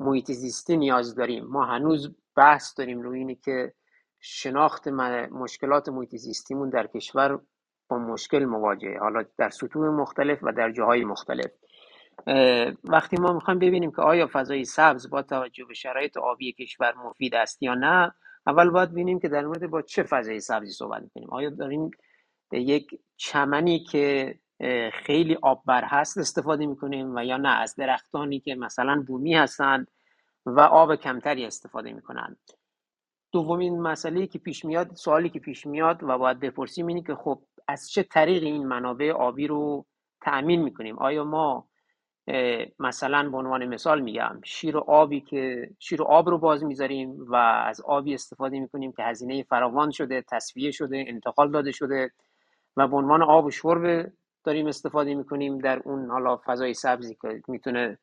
محیط 0.00 0.32
زیستی 0.32 0.76
نیاز 0.76 1.14
داریم. 1.14 1.44
ما 1.44 1.64
هنوز 1.64 2.14
بحث 2.36 2.78
داریم 2.78 3.00
روی 3.00 3.18
اینه 3.18 3.34
که 3.34 3.74
شناخت 4.20 4.88
مشکلات 4.88 5.88
محیط 5.88 6.16
زیستیمون 6.16 6.70
در 6.70 6.86
کشور 6.86 7.40
با 7.88 7.98
مشکل 7.98 8.44
مواجهه. 8.44 8.98
حالا 8.98 9.24
در 9.38 9.50
سطوح 9.50 9.88
مختلف 9.88 10.38
و 10.42 10.52
در 10.52 10.72
جاهای 10.72 11.04
مختلف. 11.04 11.50
وقتی 12.84 13.16
ما 13.16 13.32
می‌خوایم 13.32 13.58
ببینیم 13.58 13.90
که 13.90 14.02
آیا 14.02 14.28
فضای 14.32 14.64
سبز 14.64 15.10
با 15.10 15.22
توجه 15.22 15.64
به 15.64 15.74
شرایط 15.74 16.16
آبی 16.16 16.52
کشور 16.52 16.94
مفید 16.94 17.34
است 17.34 17.62
یا 17.62 17.74
نه 17.74 18.14
اول 18.46 18.70
باید 18.70 18.90
ببینیم 18.90 19.20
که 19.20 19.28
در 19.28 19.46
مورد 19.46 19.66
با 19.66 19.82
چه 19.82 20.02
فضای 20.02 20.40
سبزی 20.40 20.72
صحبت 20.72 21.02
می‌کنیم. 21.02 21.30
آیا 21.30 21.50
داریم 21.50 21.90
یک 22.52 23.00
چمنی 23.16 23.84
که 23.84 24.38
خیلی 24.92 25.38
آببر 25.42 25.84
هست 25.84 26.18
استفاده 26.18 26.66
می‌کنیم 26.66 27.16
و 27.16 27.24
یا 27.24 27.36
نه؟ 27.36 27.48
از 27.48 27.74
درختانی 27.74 28.40
که 28.40 28.54
مثلا 28.54 29.04
بومی 29.06 29.34
هستند 29.34 29.90
و 30.46 30.60
آب 30.60 30.94
کمتری 30.94 31.44
استفاده 31.44 31.92
می‌کنند. 31.92 32.38
دومین 33.32 33.80
مسئله 33.80 34.26
که 34.26 34.38
پیش 34.38 34.64
میاد 34.64 34.94
سوالی 34.94 35.30
که 35.30 35.38
پیش 35.38 35.66
میاد 35.66 36.02
و 36.02 36.18
باید 36.18 36.40
بپرسیم 36.40 36.86
اینه 36.86 37.02
که 37.02 37.14
خب 37.14 37.42
از 37.68 37.90
چه 37.90 38.02
طریق 38.02 38.42
این 38.42 38.66
منابع 38.66 39.10
آبی 39.10 39.46
رو 39.46 39.86
تأمین 40.20 40.62
می‌کنیم؟ 40.62 40.98
آیا 40.98 41.24
ما 41.24 41.69
مثلا 42.78 43.30
به 43.30 43.36
عنوان 43.36 43.66
مثال 43.66 44.00
میگم 44.00 44.40
شیر 44.44 44.76
و 44.76 44.80
آبی 44.80 45.20
که 45.20 45.70
شیر 45.78 46.02
و 46.02 46.04
آب 46.04 46.28
رو 46.28 46.38
باز 46.38 46.64
می‌ذاریم 46.64 47.16
و 47.28 47.34
از 47.36 47.80
آبی 47.80 48.14
استفاده 48.14 48.60
می‌کنیم 48.60 48.92
که 48.92 49.02
هزینه 49.02 49.42
فراوان 49.42 49.90
شده 49.90 50.24
تصفیه 50.28 50.70
شده 50.70 51.04
انتقال 51.08 51.50
داده 51.50 51.72
شده 51.72 52.10
و 52.76 52.88
به 52.88 52.96
عنوان 52.96 53.22
آب 53.22 53.44
و 53.44 53.50
شرب 53.50 54.12
داریم 54.44 54.66
استفاده 54.66 55.14
می‌کنیم 55.14 55.58
در 55.58 55.78
اون 55.84 56.10
حالا 56.10 56.40
فضای 56.46 56.74
سبزی 56.74 57.16
که 57.22 57.42
می‌تونه 57.48 57.98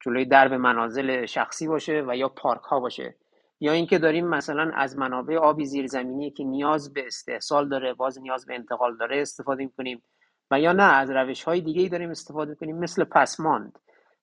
جلوی 0.00 0.24
درب 0.24 0.52
منازل 0.54 1.26
شخصی 1.26 1.68
باشه 1.68 2.04
و 2.08 2.16
یا 2.16 2.28
پارک 2.28 2.62
ها 2.62 2.80
باشه. 2.80 3.14
یا 3.60 3.72
اینکه 3.72 3.98
داریم 3.98 4.26
مثلا 4.26 4.70
از 4.74 4.98
منابع 4.98 5.36
آبی 5.36 5.64
زیرزمینی 5.64 6.30
که 6.30 6.44
نیاز 6.44 6.92
به 6.92 7.06
استحصال 7.06 7.68
داره 7.68 7.94
باز 7.94 8.18
نیاز 8.20 8.46
به 8.46 8.54
انتقال 8.54 8.96
داره 8.96 9.22
استفاده 9.22 9.64
می‌کنیم. 9.64 10.02
و 10.50 10.60
یا 10.60 10.72
نه 10.72 10.82
از 10.82 11.10
روش 11.10 11.42
های 11.42 11.60
دیگه 11.60 11.82
ای 11.82 11.88
داریم 11.88 12.10
استفاده 12.10 12.54
کنیم 12.54 12.78
مثل 12.78 13.04
پسماند. 13.04 13.78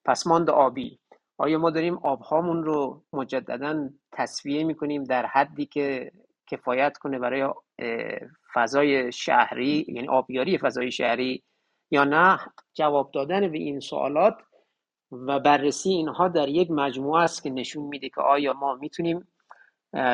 پسماند 0.06 0.50
آبی. 0.50 1.00
آیا 1.38 1.58
ما 1.58 1.70
داریم 1.70 1.98
آبهامون 1.98 2.64
رو 2.64 3.04
مجددا 3.14 3.90
تصفیه 4.12 4.64
می‌کنیم 4.64 5.04
در 5.04 5.26
حدی 5.26 5.66
که 5.66 6.12
کفایت 6.48 6.98
کنه 6.98 7.20
برای 7.20 7.50
فضای 8.54 9.12
شهری 9.12 9.86
یعنی 9.88 10.08
آبیاری 10.08 10.58
فضای 10.58 10.92
شهری 10.92 11.44
یا 11.92 12.04
نه؟ 12.04 12.40
جواب 12.74 13.12
دادن 13.12 13.52
به 13.52 13.58
این 13.58 13.80
سوالات 13.80 14.38
و 15.12 15.40
بررسی 15.40 15.90
اینها 15.90 16.28
در 16.28 16.50
یک 16.50 16.72
مجموعه 16.72 17.24
است 17.24 17.44
که 17.44 17.50
نشون 17.50 17.84
میده 17.84 18.10
که 18.10 18.22
آیا 18.22 18.54
ما 18.54 18.76
می‌تونیم 18.76 19.28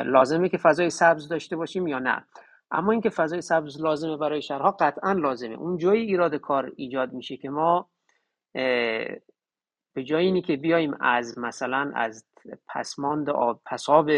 لازمه 0.05 0.49
که 0.49 0.57
فضای 0.57 0.89
سبز 0.89 1.27
داشته 1.27 1.55
باشیم 1.55 1.87
یا 1.87 1.99
نه. 1.99 2.25
اما 2.71 2.91
اینکه 2.91 3.09
فضای 3.09 3.41
سبز 3.41 3.81
لازمه 3.81 4.17
برای 4.17 4.41
شهرها 4.41 4.71
قطعا 4.71 5.11
لازمه. 5.11 5.55
اون 5.55 5.77
جایی 5.77 6.05
ایراد 6.05 6.35
کار 6.35 6.71
ایجاد 6.75 7.13
میشه 7.13 7.37
که 7.37 7.49
ما 7.49 7.89
به 9.93 10.03
جای 10.03 10.25
اینی 10.25 10.41
که 10.41 10.57
بیایم 10.57 10.97
از 10.99 11.39
مثلا 11.39 11.91
از 11.95 12.25
پسماند 12.67 13.29
آب 13.29 13.61
پساب 13.65 14.11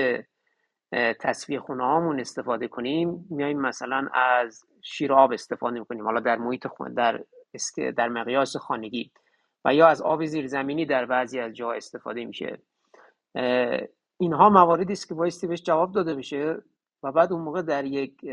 تصفیه 1.19 1.59
خونه 1.59 1.83
هامون 1.83 2.19
استفاده 2.19 2.67
کنیم 2.67 3.27
میایم 3.29 3.59
مثلا 3.59 4.09
از 4.13 4.63
شیر 4.83 5.13
آب 5.13 5.31
استفاده 5.31 5.79
می‌کنیم 5.79 6.05
حالا 6.05 6.19
در 6.19 6.37
محیط 6.37 6.67
خون 6.67 6.93
در 6.93 7.23
در 7.97 8.09
مقیاس 8.09 8.57
خانگی 8.57 9.11
و 9.65 9.73
یا 9.73 9.87
از 9.87 10.01
آب 10.01 10.25
زیرزمینی 10.25 10.85
در 10.85 11.05
بعضی 11.05 11.39
از 11.39 11.53
جاها 11.53 11.73
استفاده 11.73 12.25
میشه. 12.25 12.61
اینها 14.17 14.49
مواردی 14.49 14.93
است 14.93 15.07
که 15.07 15.13
بایستی 15.13 15.47
بهش 15.47 15.63
جواب 15.63 15.91
داده 15.91 16.15
بشه. 16.15 16.57
و 17.03 17.11
بعد 17.11 17.33
اون 17.33 17.41
موقع 17.41 17.61
در 17.61 17.85
یک 17.85 18.23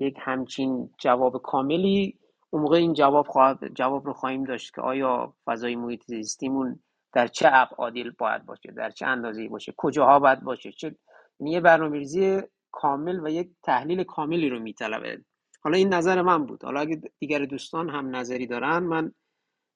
یک 0.00 0.16
همچین 0.20 0.90
جواب 0.98 1.42
کاملی 1.42 2.18
اون 2.50 2.62
موقع 2.62 2.76
این 2.76 2.92
جواب 2.92 3.26
جواب 3.74 4.06
رو 4.06 4.12
خواهیم 4.12 4.44
داشت 4.44 4.74
که 4.74 4.80
آیا 4.80 5.34
فضای 5.46 5.76
محیط 5.76 6.02
زیستیمون 6.06 6.80
در 7.12 7.26
چه 7.26 7.48
ابعادی 7.52 8.10
باید 8.18 8.46
باشه 8.46 8.72
در 8.72 8.90
چه 8.90 9.06
اندازه‌ای 9.06 9.48
باشه 9.48 9.74
کجاها 9.76 10.18
باید 10.18 10.40
باشه 10.40 10.72
چه 10.72 10.96
یه 11.40 11.60
برنامه‌ریزی 11.60 12.40
کامل 12.72 13.26
و 13.26 13.28
یک 13.28 13.50
تحلیل 13.62 14.04
کاملی 14.04 14.48
رو 14.48 14.60
میطلبه. 14.60 15.24
حالا 15.62 15.76
این 15.76 15.94
نظر 15.94 16.22
من 16.22 16.46
بود. 16.46 16.64
حالا 16.64 16.80
اگه 16.80 17.02
دیگر 17.18 17.44
دوستان 17.44 17.90
هم 17.90 18.16
نظری 18.16 18.46
دارن 18.46 18.78
من 18.78 19.12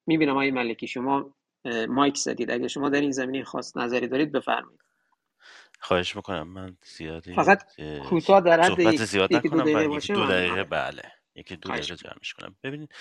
می‌بینم 0.06 0.32
آقای 0.32 0.50
ملکی 0.50 0.86
شما 0.86 1.34
مایک 1.88 2.16
زدید. 2.16 2.50
اگه 2.50 2.68
شما 2.68 2.88
در 2.88 3.00
این 3.00 3.10
زمینه 3.10 3.44
خاص 3.44 3.76
نظری 3.76 4.08
دارید 4.08 4.32
بفرمایید. 4.32 4.80
خواهش 5.86 6.16
می‌کنم 6.16 6.48
من 6.48 6.76
زیادی 6.96 7.34
فقط 7.34 7.80
کوتاه 8.08 8.40
در 8.40 8.60
حد 8.60 8.68
صحبت 8.68 9.04
زیاد 9.04 9.30
دو 9.30 9.60
دقیقه 9.60 9.88
باشه 9.88 10.14
دو. 10.14 10.26
دقیقه 10.26 10.64
بله 10.64 11.02
یکی 11.34 11.56
دو 11.56 11.68
دقیقه 11.68 11.96
جمعش 11.96 12.34
کنم. 12.34 12.56
ببینید 12.62 12.94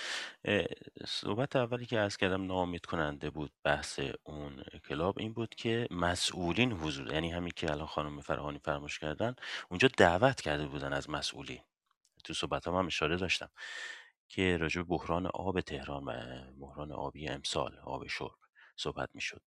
صحبت 1.06 1.56
اولی 1.56 1.86
که 1.86 1.98
از 1.98 2.16
کردم 2.16 2.46
ناامید 2.46 2.86
کننده 2.86 3.30
بود 3.30 3.52
بحث 3.64 4.00
اون 4.22 4.64
کلاب 4.88 5.18
این 5.18 5.32
بود 5.32 5.54
که 5.54 5.88
مسئولین 5.90 6.72
حضور 6.72 7.12
یعنی 7.12 7.32
همین 7.32 7.52
که 7.56 7.70
الان 7.70 7.86
خانم 7.86 8.20
فرهانی 8.20 8.58
فرموش 8.58 8.98
کردن 8.98 9.34
اونجا 9.68 9.88
دعوت 9.96 10.40
کرده 10.40 10.66
بودن 10.66 10.92
از 10.92 11.10
مسئولین. 11.10 11.60
تو 12.24 12.34
صحبت 12.34 12.68
هم, 12.68 12.74
هم 12.74 12.86
اشاره 12.86 13.16
داشتم 13.16 13.48
که 14.28 14.56
راجع 14.56 14.82
بحران 14.82 15.26
آب 15.26 15.60
تهران 15.60 16.04
و 16.04 16.12
بحران 16.60 16.92
آبی 16.92 17.28
امسال 17.28 17.78
آب 17.84 18.06
شرب. 18.06 18.45
صحبت 18.76 19.10
می‌شد. 19.14 19.42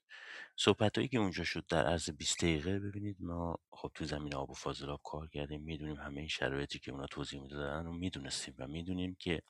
صحبتهایی 0.55 1.07
که 1.07 1.17
اونجا 1.17 1.43
شد 1.43 1.65
در 1.69 1.86
عرض 1.86 2.09
20 2.09 2.38
دقیقه 2.38 2.80
ببینید 2.80 3.17
ما 3.19 3.57
خب 3.71 3.91
تو 3.93 4.05
زمین 4.05 4.36
آب 4.36 4.49
و 4.49 4.53
فاضلاب 4.53 5.01
کار 5.03 5.27
کردیم 5.27 5.61
می‌دونیم 5.61 5.95
همه 5.95 6.19
این 6.19 6.27
شرایطی 6.27 6.80
که 6.80 6.91
اونا 6.91 7.07
توضیح 7.07 7.41
می‌دادن 7.41 7.86
رو 7.86 7.93
می‌دونستیم 7.93 8.55
و 8.57 8.67
می‌دونیم 8.67 9.15
که 9.19 9.41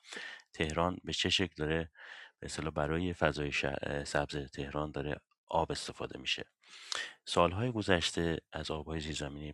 تهران 0.54 0.98
به 1.04 1.14
چه 1.14 1.30
شکل 1.30 1.54
داره 1.58 1.92
اصطلاح 2.42 2.74
برای 2.74 3.14
فضای 3.14 3.52
سبز 4.06 4.38
تهران 4.52 4.92
داره 4.92 5.16
آب 5.48 5.72
استفاده 5.72 6.20
میشه. 6.20 6.46
سالهای 7.26 7.72
گذشته 7.72 8.38
از 8.54 8.72
آبهای 8.72 9.00
زیرزمینی 9.00 9.54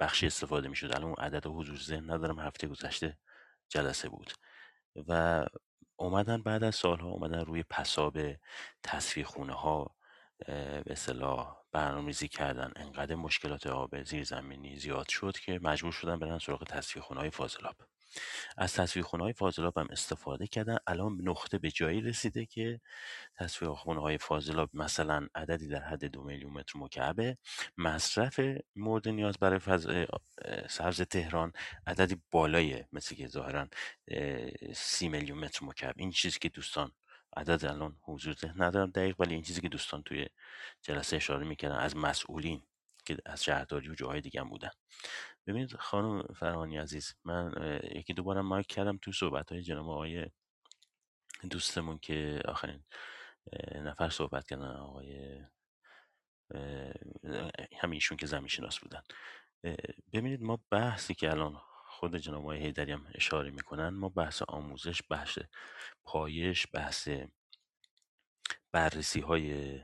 بخشی 0.00 0.26
استفاده 0.26 0.68
می‌شد. 0.68 0.86
الان 0.86 1.04
اون 1.04 1.14
عدد 1.18 1.46
حضور 1.46 1.76
ذهن 1.76 2.10
ندارم 2.10 2.38
هفته 2.38 2.66
گذشته 2.66 3.18
جلسه 3.68 4.08
بود. 4.08 4.32
و 5.08 5.46
اومدن 5.98 6.42
بعد 6.42 6.64
از 6.64 6.74
سالها 6.74 7.08
اومدن 7.08 7.40
روی 7.44 7.62
پساب 7.62 8.18
تصفیه 8.82 9.24
خونه 9.24 9.52
ها 9.52 9.94
به 10.46 10.82
اصطلاح 10.86 11.56
برنامه‌ریزی 11.72 12.28
کردن. 12.28 12.72
انقدر 12.76 13.14
مشکلات 13.14 13.66
آب 13.66 14.02
زیرزمینی 14.02 14.76
زیاد 14.76 15.08
شد 15.08 15.38
که 15.38 15.60
مجبور 15.62 15.92
شدن 15.92 16.18
برن 16.18 16.38
سراغ 16.38 16.64
تصفیه 16.64 17.02
خونه 17.02 17.20
های 17.20 17.30
فاضلاب. 17.30 17.76
از 18.56 18.74
تصفیه 18.74 19.02
خونه 19.02 19.22
های 19.24 19.32
فاضلاب 19.32 19.78
هم 19.78 19.86
استفاده 19.90 20.46
کردن. 20.46 20.76
الان 20.86 21.18
نقطه 21.22 21.58
به 21.58 21.70
جایی 21.70 22.00
رسیده 22.00 22.46
که 22.46 22.80
تصفیه 23.36 23.68
خونه 23.68 24.00
های 24.00 24.18
فاضلاب 24.18 24.70
مثلا 24.74 25.26
عددی 25.34 25.68
در 25.68 25.82
حد 25.82 26.04
دو 26.04 26.22
میلیون 26.24 26.52
متر 26.52 26.78
مکعبه. 26.78 27.38
مصرف 27.78 28.40
مورد 28.76 29.08
نیاز 29.08 29.38
برای 29.38 29.58
فضای 29.58 30.06
سبز 30.68 31.02
تهران 31.02 31.52
عددی 31.86 32.16
بالایه 32.30 32.88
مثل 32.92 33.14
که 33.14 33.28
ظاهرا 33.28 33.68
اه، 34.08 34.72
سی 34.74 35.08
میلیون 35.08 35.38
متر 35.38 35.66
مکعب. 35.66 35.94
این 35.96 36.10
چیزی 36.10 36.38
که 36.38 36.48
دوستان 36.48 36.92
عدد 37.36 37.64
الان 37.64 37.96
حضور 38.02 38.34
ندارم 38.56 38.90
دقیق 38.90 39.20
ولی 39.20 39.34
این 39.34 39.42
چیزی 39.42 39.60
که 39.60 39.68
دوستان 39.68 40.02
توی 40.02 40.26
جلسه 40.82 41.16
اشاره 41.16 41.46
می‌کردن 41.46 41.76
از 41.76 41.96
مسئولین 41.96 42.62
که 43.08 43.16
از 43.26 43.44
شهرداری 43.44 43.88
و 43.88 43.94
جاهای 43.94 44.20
دیگه 44.20 44.40
هم 44.40 44.48
بودن. 44.48 44.70
ببینید 45.46 45.76
خانم 45.76 46.22
فرهانی 46.22 46.78
عزیز 46.78 47.14
من 47.24 47.52
یکی 47.94 48.14
دو 48.14 48.22
بارم 48.22 48.46
مایک 48.46 48.66
کردم 48.66 48.98
تو 49.02 49.12
صحبت 49.12 49.52
های 49.52 49.62
جناب 49.62 49.88
آقای 49.88 50.26
دوستمون 51.50 51.98
که 51.98 52.42
آخرین 52.44 52.84
نفر 53.74 54.08
صحبت 54.08 54.46
کردن 54.46 54.76
آقای 54.76 55.40
اه، 56.54 57.50
همیشون 57.80 58.16
که 58.16 58.26
زمین 58.26 58.48
شناس 58.48 58.78
بودن. 58.78 59.02
ببینید 60.12 60.42
ما 60.42 60.60
بحثی 60.70 61.14
که 61.14 61.30
الان 61.30 61.60
خود 61.86 62.16
جناب 62.16 62.42
آقای 62.42 62.58
حیدری 62.58 62.92
هم 62.92 63.06
اشاره 63.14 63.50
می‌کنن 63.50 63.88
ما 63.88 64.08
بحث 64.08 64.42
آموزش 64.48 65.02
بحث 65.10 65.38
پایش 66.04 66.66
بحث 66.74 67.08
بررسی 68.72 69.20
های 69.20 69.80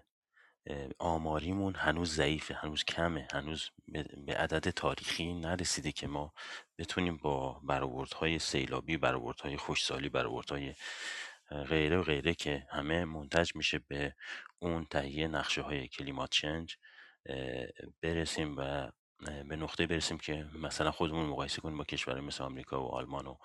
آماریمون 0.99 1.75
هنوز 1.75 2.15
ضعیفه 2.15 2.55
هنوز 2.55 2.85
کمه 2.85 3.29
هنوز 3.33 3.71
به 4.27 4.35
عدد 4.35 4.71
تاریخی 4.71 5.35
نرسیده 5.35 5.93
که 5.93 6.07
ما 6.07 6.33
بتونیم 6.79 7.17
با 7.17 7.61
برآوردهای 7.63 8.39
سیلابی 8.39 8.97
برآوردهای 8.97 9.57
خشکسالی 9.57 10.09
برآوردهای 10.09 10.75
غیره 11.51 11.99
و 11.99 12.03
غیره 12.03 12.35
که 12.35 12.67
همه 12.71 13.05
منتج 13.05 13.57
میشه 13.57 13.79
به 13.89 14.15
اون 14.59 14.85
تهیه 14.85 15.29
نقشه 15.29 15.63
های 15.63 15.89
کلیمات 15.89 16.31
چنج 16.31 16.77
برسیم 18.03 18.57
و 18.57 18.91
به 19.49 19.57
نقطه 19.57 19.87
برسیم 19.87 20.19
که 20.19 20.47
مثلا 20.55 20.91
خودمون 20.91 21.27
مقایسه 21.27 21.61
کنیم 21.61 21.79
با 21.79 21.85
کشورهای 21.85 22.27
مثل 22.27 22.45
آمریکا 22.45 22.83
و 22.83 22.95
آلمان 22.95 23.27
و 23.27 23.37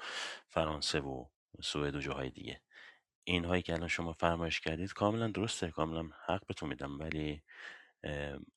فرانسه 0.47 0.99
و 0.99 1.25
سوئد 1.61 1.95
و 1.95 1.99
جاهای 1.99 2.29
دیگه. 2.29 2.61
اینهایی 3.29 3.61
که 3.63 3.73
الان 3.73 3.87
شما 3.89 4.13
فرمایش 4.13 4.59
کردید 4.61 4.93
کاملا 4.93 5.29
درسته 5.29 5.71
کاملا 5.71 6.09
حق 6.27 6.47
بهتون 6.47 6.69
میدم 6.69 6.99
ولی 6.99 7.43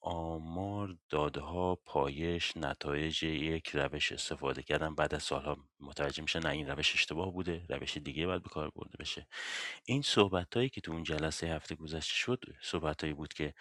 آمار 0.00 0.96
دادهها 1.10 1.76
پایش 1.86 2.56
نتایج 2.56 3.22
یک 3.24 3.68
روش 3.68 4.12
استفاده 4.12 4.62
کردن 4.62 4.94
بعد 4.94 5.14
از 5.14 5.22
سالها 5.22 5.58
متوجه 5.80 6.22
میشه 6.22 6.40
نه 6.40 6.50
این 6.50 6.68
روش 6.68 6.94
اشتباه 6.94 7.32
بوده 7.32 7.66
روش 7.68 7.96
دیگه 7.98 8.26
باید 8.26 8.42
به 8.42 8.48
کار 8.50 8.70
برده 8.76 8.96
بشه. 9.00 9.26
این 9.86 10.02
صحبت 10.02 10.56
هایی 10.56 10.68
که 10.70 10.80
تو 10.80 10.92
اون 10.92 11.02
جلسه 11.02 11.46
هفته 11.48 11.74
گذشته 11.74 12.14
شد 12.14 12.44
صحبت 12.62 13.02
هایی 13.04 13.14
بود 13.14 13.32
که 13.34 13.54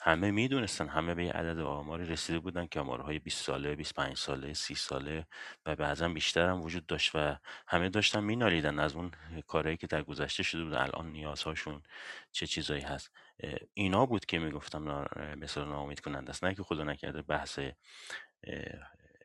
همه 0.00 0.30
می‌دونستن 0.30 0.88
همه 0.88 1.14
به 1.14 1.24
یه 1.24 1.32
عدد 1.32 1.58
آماری 1.60 2.06
رسیده 2.06 2.38
بودن 2.38 2.66
که 2.66 2.80
آمارهای 2.80 3.18
20 3.18 3.44
ساله 3.44 3.76
25 3.76 4.16
ساله 4.16 4.54
30 4.54 4.74
ساله 4.74 5.26
و 5.66 5.76
بعضا 5.76 6.08
بیشتر 6.08 6.48
هم 6.48 6.62
وجود 6.62 6.86
داشت 6.86 7.10
و 7.14 7.36
همه 7.68 7.88
داشتن 7.88 8.20
مینالیدن 8.20 8.78
از 8.78 8.94
اون 8.94 9.10
کارهایی 9.46 9.76
که 9.76 9.86
در 9.86 10.02
گذشته 10.02 10.42
شده 10.42 10.64
بود 10.64 10.74
الان 10.74 11.12
نیازهاشون 11.12 11.82
چه 12.32 12.46
چیزایی 12.46 12.82
هست؟ 12.82 13.10
اینا 13.74 14.06
بود 14.06 14.26
که 14.26 14.38
می‌گفتم 14.38 15.06
مثلا 15.38 15.64
ناامید 15.64 16.00
کننده 16.00 16.30
است. 16.30 16.44
نه 16.44 16.54
که 16.54 16.62
خدا 16.62 16.84
نکرده 16.84 17.22
بحث 17.22 17.60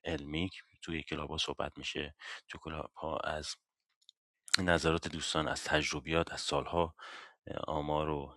علمی 0.06 0.50
توی 0.82 1.04
کلاب 1.04 1.30
ها 1.30 1.38
صحبت 1.38 1.78
میشه. 1.78 2.16
تو 2.48 2.58
کلاب 2.58 2.92
ها 2.96 3.18
از 3.18 3.56
نظرات 4.60 5.08
دوستان 5.08 5.48
از 5.48 5.64
تجربیات 5.64 6.34
از 6.34 6.42
سالها 6.42 6.96
آمار 7.68 8.10
و 8.10 8.36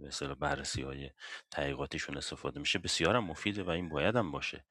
به 0.00 0.06
اصطلاح 0.06 0.34
بررسی 0.34 0.82
های 0.82 1.10
تحقیقاتیشون 1.50 2.16
استفاده 2.16 2.60
میشه. 2.60 2.78
بسیار 2.78 3.16
هم 3.16 3.24
مفیده 3.24 3.62
و 3.62 3.70
این 3.70 3.88
باید 3.88 4.16
هم 4.16 4.30
باشه. 4.30 4.64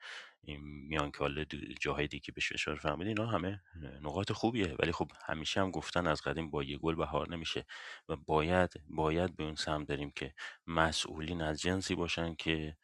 این 0.46 0.62
میانکاله 0.62 1.46
دو- 1.46 1.74
جاهای 1.82 2.08
دیگه 2.08 2.22
که 2.26 2.32
بهش 2.32 2.52
اشاره 2.52 2.80
فرمودین 2.80 3.08
اینا 3.08 3.26
همه 3.32 3.62
نقاط 4.02 4.32
خوبیه. 4.32 4.76
ولی 4.80 4.92
خب 4.92 5.12
همیشه 5.26 5.62
هم 5.62 5.72
گفتن 5.72 6.08
از 6.08 6.22
قدیم 6.22 6.50
با 6.52 6.64
یه 6.64 6.78
گل 6.78 6.96
بهار 6.96 7.30
نمیشه 7.30 7.66
و 8.10 8.16
باید 8.16 8.74
باید 8.90 9.36
به 9.36 9.44
اون 9.44 9.56
سمت 9.56 9.88
داریم 9.88 10.12
که 10.16 10.34
مسئولین 10.68 11.42
از 11.42 11.62
جنسی 11.62 11.96
باشن 11.96 12.36
که 12.36 12.78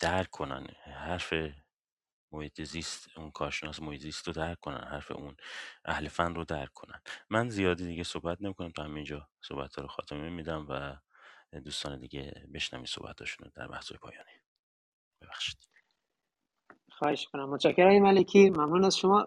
درک 0.00 0.30
کنن. 0.30 0.66
حرف 0.84 1.34
محیط 2.32 2.62
زیست 2.62 3.08
اون 3.18 3.30
کارشناس 3.30 3.80
محیط 3.82 4.00
زیست 4.02 4.26
رو 4.26 4.32
درک 4.32 4.60
کنن 4.60 4.84
حرف 4.84 5.12
اون 5.12 5.36
اهل 5.84 6.08
فن 6.08 6.34
رو 6.34 6.44
درک 6.44 6.72
کنن. 6.74 7.00
من 7.30 7.48
زیادی 7.48 7.86
دیگه 7.86 8.02
صحبت 8.04 8.42
نمی‌کنم 8.42 8.70
تا 8.70 8.84
همینجا 8.84 9.28
صحبت 9.42 9.78
رو 9.78 9.88
خاتمه 9.88 10.30
میدم 10.30 10.66
و 10.70 10.96
دوستان 11.60 12.00
دیگه 12.00 12.46
بشنوین 12.54 12.86
صحبتاشون 12.86 13.44
رو 13.46 13.52
در 13.56 13.68
بحث 13.68 13.92
پایانی. 13.92 14.30
ببخشید. 15.22 15.58
خواهش 16.92 17.28
کنم 17.28 17.50
متشکرم 17.50 17.86
آقای 17.86 18.00
ملکی. 18.00 18.50
ممنون 18.50 18.84
از 18.84 18.98
شما. 18.98 19.26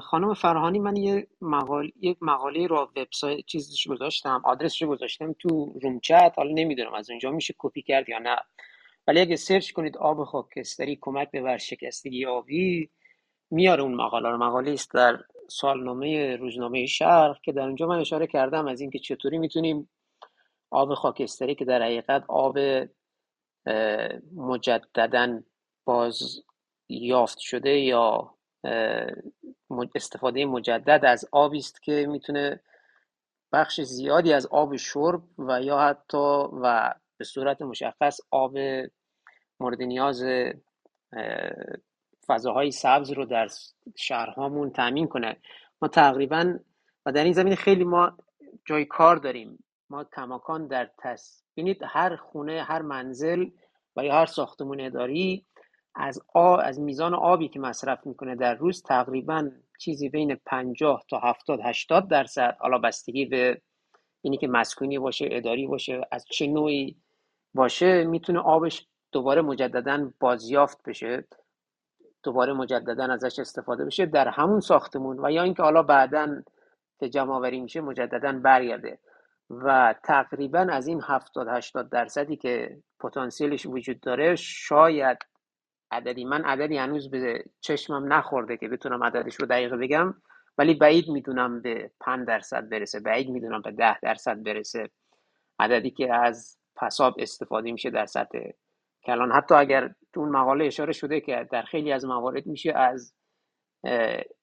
خانم 0.00 0.34
فرهانی 0.34 0.78
من 0.78 0.96
یه 0.96 1.28
مقال 1.40 1.92
یک 2.00 2.18
مقاله 2.20 2.66
رو 2.66 2.92
وبسایت 2.96 3.46
چیزش 3.46 3.88
گذاشتم 3.88 4.42
آدرسش 4.44 4.82
گذاشتم 4.82 5.32
تو 5.32 5.78
روم 5.82 6.00
چت. 6.00 6.34
حالا 6.36 6.50
نمی‌دونم 6.54 6.94
از 6.94 7.10
اونجا 7.10 7.30
میشه 7.30 7.54
کپی 7.58 7.82
کرد 7.82 8.08
یا 8.08 8.18
نه. 8.18 8.36
ولی 9.10 9.20
اگه 9.20 9.36
سرچ 9.36 9.72
کنید 9.72 9.96
آب 9.96 10.24
خاکستری 10.24 10.98
کمک 11.00 11.30
به 11.30 11.42
ورشکستگی 11.42 12.26
آبی 12.26 12.90
میاره 13.50 13.82
اون 13.82 13.94
مقاله 13.94 14.28
رو. 14.28 14.36
مقاله 14.36 14.72
است 14.72 14.94
در 14.94 15.18
سالنامه 15.48 16.36
روزنامه 16.36 16.86
شرق 16.86 17.40
که 17.40 17.52
در 17.52 17.62
اونجا 17.62 17.86
من 17.86 17.98
اشاره 17.98 18.26
کردم 18.26 18.66
از 18.66 18.80
اینکه 18.80 18.98
چطوری 18.98 19.38
می‌تونیم 19.38 19.90
آب 20.70 20.94
خاکستری 20.94 21.54
که 21.54 21.64
در 21.64 21.82
حقیقت 21.82 22.24
آب 22.28 22.58
مجددا 24.36 25.40
باز 25.84 26.42
یافت 26.88 27.38
شده 27.38 27.78
یا 27.78 28.34
استفاده 29.94 30.46
مجدد 30.46 31.04
از 31.04 31.24
آبی 31.32 31.58
است 31.58 31.82
که 31.82 32.06
می‌تونه 32.08 32.60
بخش 33.52 33.80
زیادی 33.80 34.32
از 34.32 34.46
آب 34.46 34.76
شرب 34.76 35.22
و 35.38 35.62
یا 35.62 35.78
حتی 35.78 36.48
و 36.62 36.94
به 37.18 37.24
صورت 37.24 37.62
مشخص 37.62 38.20
آب 38.30 38.54
مورد 39.60 39.82
نیاز 39.82 40.24
فضاهای 42.26 42.70
سبز 42.70 43.10
رو 43.10 43.24
در 43.24 43.48
شهرهامون 43.96 44.70
تامین 44.70 45.06
کنه. 45.06 45.36
ما 45.82 45.88
تقریبا 45.88 46.58
و 47.06 47.12
در 47.12 47.24
این 47.24 47.32
زمین 47.32 47.54
خیلی 47.54 47.84
ما 47.84 48.16
جای 48.64 48.84
کار 48.84 49.16
داریم. 49.16 49.64
ما 49.90 50.04
کماکان 50.04 50.66
در 50.66 50.90
تس 50.98 51.42
بینید 51.54 51.78
هر 51.86 52.16
خونه 52.16 52.62
هر 52.62 52.82
منزل 52.82 53.46
و 53.96 54.04
یا 54.04 54.14
هر 54.14 54.26
ساختمون 54.26 54.80
اداری 54.80 55.46
از 55.94 56.20
آ... 56.34 56.56
از 56.56 56.80
میزان 56.80 57.14
آبی 57.14 57.48
که 57.48 57.60
مصرف 57.60 58.06
می‌کنه 58.06 58.36
در 58.36 58.54
روز 58.54 58.82
تقریبا 58.82 59.50
چیزی 59.78 60.08
بین 60.08 60.34
50 60.34 61.04
تا 61.10 61.18
70 61.18 61.60
80 61.64 62.08
درصد 62.08 62.56
حالا 62.60 62.78
بستگی 62.78 63.24
به 63.24 63.60
اینی 64.22 64.36
که 64.36 64.48
مسکونی 64.48 64.98
باشه 64.98 65.28
اداری 65.30 65.66
باشه 65.66 66.00
از 66.10 66.24
چه 66.30 66.46
نوعی 66.46 66.96
باشه 67.54 68.04
می‌تونه 68.04 68.38
آبش 68.38 68.86
دوباره 69.12 69.42
مجددا 69.42 70.10
بازیافت 70.20 70.82
بشه 70.82 71.24
دوباره 72.22 72.52
مجددا 72.52 73.04
ازش 73.04 73.38
استفاده 73.38 73.84
بشه 73.84 74.06
در 74.06 74.28
همون 74.28 74.60
ساختمون 74.60 75.24
و 75.24 75.30
یا 75.30 75.42
اینکه 75.42 75.62
حالا 75.62 75.82
بعدا 75.82 76.42
که 77.00 77.08
جمع 77.08 77.32
آوری 77.32 77.60
میشه 77.60 77.80
مجددا 77.80 78.32
برگرده. 78.32 78.98
و 79.50 79.94
تقریبا 80.04 80.58
از 80.58 80.86
این 80.86 81.00
70 81.02 81.48
80 81.48 81.90
درصدی 81.90 82.36
که 82.36 82.78
پتانسیلش 83.00 83.66
وجود 83.66 84.00
داره 84.00 84.36
شاید 84.36 85.18
عددی 85.90 86.24
من 86.24 86.44
عددی 86.44 86.76
هنوز 86.76 87.10
به 87.10 87.44
چشمم 87.60 88.12
نخورده 88.12 88.56
که 88.56 88.68
بتونم 88.68 89.04
عددش 89.04 89.34
رو 89.34 89.46
دقیق 89.46 89.74
بگم 89.74 90.14
ولی 90.58 90.74
بعید 90.74 91.08
می‌دونم 91.08 91.60
به 91.60 91.90
5 92.00 92.26
درصد 92.26 92.68
برسه 92.68 93.00
بعید 93.00 93.28
می‌دونم 93.30 93.62
به 93.62 93.70
10 93.70 94.00
درصد 94.00 94.42
برسه. 94.42 94.90
عددی 95.58 95.90
که 95.90 96.14
از 96.14 96.58
پساب 96.76 97.14
استفاده 97.18 97.72
میشه 97.72 97.90
در 97.90 98.06
سطح 98.06 98.38
کلان 99.04 99.32
حتی 99.32 99.54
اگر 99.54 99.94
تو 100.12 100.20
اون 100.20 100.28
مقاله 100.28 100.64
اشاره 100.64 100.92
شده 100.92 101.20
که 101.20 101.48
در 101.52 101.62
خیلی 101.62 101.92
از 101.92 102.04
موارد 102.04 102.46
میشه 102.46 102.72
از 102.72 103.14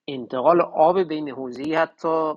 انتقال 0.08 0.62
آب 0.62 1.04
بین 1.04 1.30
حوزه‌ای 1.30 1.76
حتی 1.76 2.34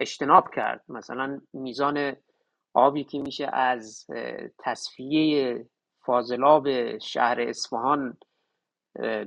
اجتناب 0.00 0.44
کرد. 0.54 0.84
مثلا 0.88 1.40
میزان 1.52 2.16
آبی 2.74 3.04
که 3.04 3.18
میشه 3.18 3.50
از 3.52 4.06
تصفیه 4.58 5.66
فاضلاب 6.04 6.98
شهر 6.98 7.40
اصفهان 7.40 8.18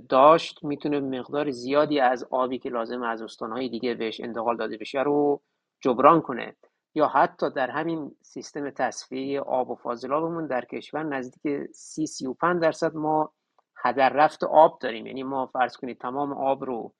داشت 0.09 0.63
می‌تونه 0.63 0.99
مقدار 0.99 1.51
زیادی 1.51 1.99
از 1.99 2.27
آبی 2.31 2.59
که 2.59 2.69
لازم 2.69 3.03
از 3.03 3.21
استانهای 3.21 3.69
دیگه 3.69 3.93
بهش 3.93 4.21
انتقال 4.21 4.57
داده 4.57 4.77
بشه 4.77 4.99
رو 5.03 5.41
جبران 5.81 6.21
کنه. 6.21 6.55
یا 6.95 7.07
حتی 7.07 7.49
در 7.49 7.69
همین 7.69 8.15
سیستم 8.21 8.69
تصفیه 8.69 9.41
آب 9.41 9.69
و 9.69 9.75
فاضلابمون 9.75 10.47
در 10.47 10.65
کشور 10.65 11.03
نزدیک 11.03 11.71
30 11.71 12.07
35 12.07 12.61
درصد 12.61 12.95
ما 12.95 13.31
هدر 13.77 14.09
رفت 14.09 14.43
آب 14.43 14.79
داریم. 14.79 15.07
یعنی 15.07 15.23
ما 15.23 15.45
فرض 15.45 15.77
کنید 15.77 15.97
تمام 15.97 16.33
آب 16.33 16.65
رو 16.65 16.93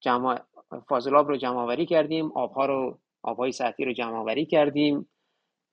جمع 0.00 0.40
فاضلاب 0.88 1.28
رو 1.28 1.36
جمع 1.36 1.56
آوری 1.56 1.86
کردیم 1.86 2.32
آبها 2.32 2.66
رو 2.66 2.98
آبهای 3.22 3.52
سطحی 3.52 3.84
رو 3.84 3.92
جمع 3.92 4.16
آوری 4.16 4.46
کردیم. 4.46 5.08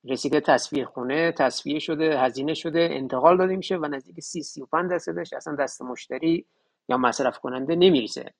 رسیده 0.04 0.40
تصفیه 0.40 0.84
خونه 0.84 1.32
تصفیه 1.32 1.78
شده 1.78 2.20
هزینه 2.20 2.54
شده 2.54 2.88
انتقال 2.92 3.36
داده 3.36 3.56
میشه 3.56 3.76
و 3.76 3.86
نزدیک 3.86 4.20
30 4.20 4.42
35 4.42 4.90
درصدش 4.90 5.32
اصلا 5.32 5.56
دست 5.56 5.82
مشتری 5.82 6.46
یا 6.88 6.96
مصرف 6.96 7.38
کننده 7.38 7.74
نمیریسه 7.76 8.34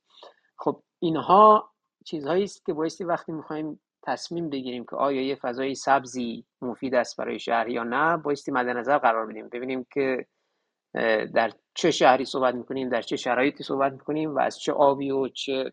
خب 0.57 0.83
اینها 0.99 1.70
چیزهایی 2.05 2.45
است 2.45 2.66
که 2.66 2.72
بایستی 2.72 3.05
وقتی 3.05 3.33
می‌خوایم 3.33 3.81
تصمیم 4.07 4.50
بگیریم 4.50 4.84
که 4.84 4.96
آیا 4.96 5.22
یه 5.22 5.34
فضای 5.34 5.74
سبزی 5.74 6.44
مفید 6.62 6.94
است 6.94 7.16
برای 7.16 7.38
شهر 7.38 7.68
یا 7.68 7.84
نه 7.84 8.16
بایستی 8.16 8.52
مد 8.52 8.66
نظر 8.66 8.98
قرار 8.98 9.26
بدیم. 9.26 9.48
ببینیم 9.48 9.86
که 9.94 10.26
در 11.34 11.52
چه 11.74 11.90
شهری 11.90 12.24
صحبت 12.24 12.54
می‌کنیم 12.54 12.88
در 12.88 13.02
چه 13.02 13.16
شرایطی 13.16 13.64
صحبت 13.64 13.92
می‌کنیم 13.92 14.34
و 14.34 14.38
از 14.38 14.59
چه 14.59 14.72
آبی 14.72 15.11
و 15.11 15.28
چه 15.28 15.72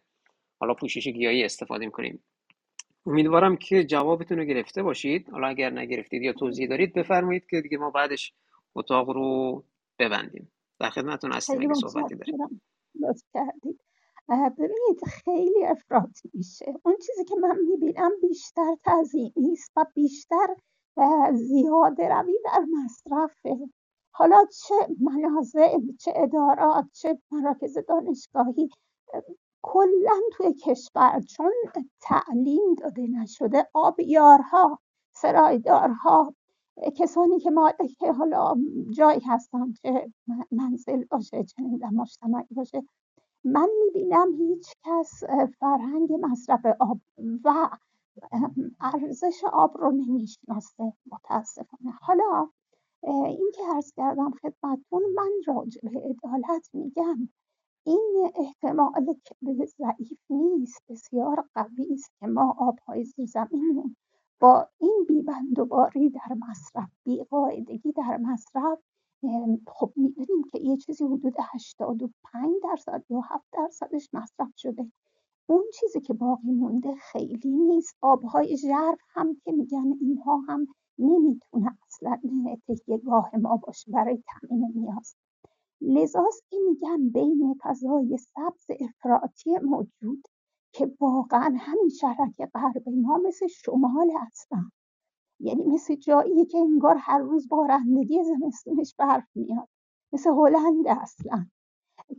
حالا 0.59 0.73
پوشش 0.73 1.07
گیاهی 1.07 1.43
استفاده 1.43 1.85
می‌کنیم. 1.85 2.23
امیدوارم 3.05 3.57
که 3.57 3.83
جوابتون 3.83 4.37
رو 4.37 4.43
گرفته 4.43 4.83
باشید. 4.83 5.29
حالا 5.29 5.47
اگر 5.47 5.69
نگرفتید 5.69 6.21
یا 6.21 6.33
توضیح 6.33 6.67
دارید 6.69 6.93
بفرمایید 6.93 7.45
که 7.49 7.61
دیگه 7.61 7.77
ما 7.77 7.89
بعدش 7.89 8.33
اتاق 8.75 9.09
رو 9.09 9.63
ببندیم. 9.99 10.51
در 10.79 10.89
خدمتتون 10.89 11.31
هستیم 11.31 11.61
اگه 11.61 11.73
صحبتی 11.73 12.15
دارید. 12.15 12.35
ببینید 14.29 15.05
خیلی 15.07 15.65
افراد 15.65 16.11
میشه. 16.33 16.73
اون 16.85 16.95
چیزی 17.05 17.23
که 17.25 17.35
من 17.35 17.57
می‌بینم 17.69 18.11
بیشتر 18.21 18.75
تزیینی 18.85 19.51
است 19.51 19.71
و 19.75 19.85
بیشتر 19.95 20.47
زیاده 21.33 22.09
روی 22.09 22.39
در 22.45 22.65
مصرفه. 22.83 23.69
حالا 24.15 24.45
چه 24.45 24.75
منازع 24.99 25.77
چه 25.99 26.13
ادارات 26.15 26.85
چه 26.93 27.19
مراکز 27.31 27.77
دانشگاهی 27.87 28.69
کلا 29.61 30.19
توی 30.33 30.53
کشور 30.53 31.21
چون 31.21 31.51
تعلیم 32.01 32.73
داده 32.81 33.07
نشده 33.07 33.67
آبیارها 33.73 34.79
سرایدارها 35.15 36.33
کسانی 36.97 37.39
که 37.39 37.51
ما 37.51 37.73
حالا 38.17 38.55
جایی 38.97 39.21
هستن 39.27 39.73
که 39.81 40.11
منزل 40.51 41.03
باشه 41.11 41.43
چه 41.43 41.63
مجتمعی 41.93 42.47
باشه 42.55 42.83
من 43.45 43.69
می‌بینم 43.85 44.33
هیچ 44.33 44.73
کس 44.85 45.23
فرهنگ 45.59 46.13
مصرف 46.21 46.65
آب 46.79 46.99
و 47.43 47.69
ارزش 48.81 49.43
آب 49.53 49.77
رو 49.77 49.91
نمی‌شناسه. 49.91 50.93
متاسفانه. 51.11 51.91
حالا 52.01 52.49
این 53.03 53.51
که 53.55 53.61
عرض 53.75 53.91
کردم 53.95 54.31
خدمتتون 54.31 55.01
من 55.15 55.31
راجع 55.47 55.81
به 55.89 55.99
عدالت 55.99 56.69
میگم. 56.73 57.29
این 57.85 58.31
احتمال 58.35 59.15
ضعیف 59.65 60.19
نیست 60.29 60.81
بسیار 60.89 61.45
قوی 61.55 61.93
است 61.93 62.11
که 62.19 62.27
ما 62.27 62.55
آبهای 62.57 63.05
زیرزمینمون 63.05 63.95
با 64.39 64.69
این 64.77 65.05
بیبندوباری 65.07 66.09
در 66.09 66.35
مصرف 66.49 66.89
بیقاعدگی 67.03 67.91
در 67.91 68.17
مصرف 68.17 68.79
خب 69.67 69.93
می‌دونیم 69.95 70.43
که 70.51 70.59
یه 70.61 70.77
چیزی 70.77 71.03
حدود 71.03 71.33
85 71.53 72.49
درصد 72.63 73.03
یا 73.09 73.21
7 73.29 73.45
درصدش 73.53 74.09
مصرف 74.13 74.51
شده. 74.57 74.91
اون 75.49 75.63
چیزی 75.79 76.01
که 76.01 76.13
باقی 76.13 76.51
مونده 76.51 76.95
خیلی 76.95 77.49
نیست. 77.51 77.97
آبهای 78.01 78.57
ژرف 78.57 78.99
هم 79.09 79.35
که 79.43 79.51
میگن 79.51 79.93
اینها 80.01 80.37
هم 80.37 80.67
نمی‌تونه 80.99 81.77
اصلا 81.87 82.17
گاه 83.05 83.35
ما 83.35 83.57
باشه 83.57 83.91
برای 83.91 84.23
تامین 84.27 84.71
نیاز. 84.75 85.15
لذاست 85.81 86.43
که 86.49 86.57
میگن 86.69 87.09
بین 87.09 87.55
فضای 87.63 88.17
سبز 88.17 88.77
افراطی 88.81 89.57
موجود 89.63 90.27
که 90.73 90.95
واقعا 90.99 91.55
همین 91.57 91.89
شرک 91.89 92.51
غرب 92.53 92.89
ما 92.89 93.17
مثل 93.17 93.47
شمال 93.47 94.11
هستن. 94.21 94.69
یعنی 95.43 95.63
مثل 95.63 95.95
جایی 95.95 96.45
که 96.45 96.57
انگار 96.57 96.95
هر 96.99 97.17
روز 97.17 97.49
بارندگی 97.49 98.23
زمستونش 98.23 98.95
برف 98.97 99.27
میاد. 99.35 99.67
مثل 100.13 100.29
هلند 100.29 100.87
اصلا. 100.87 101.45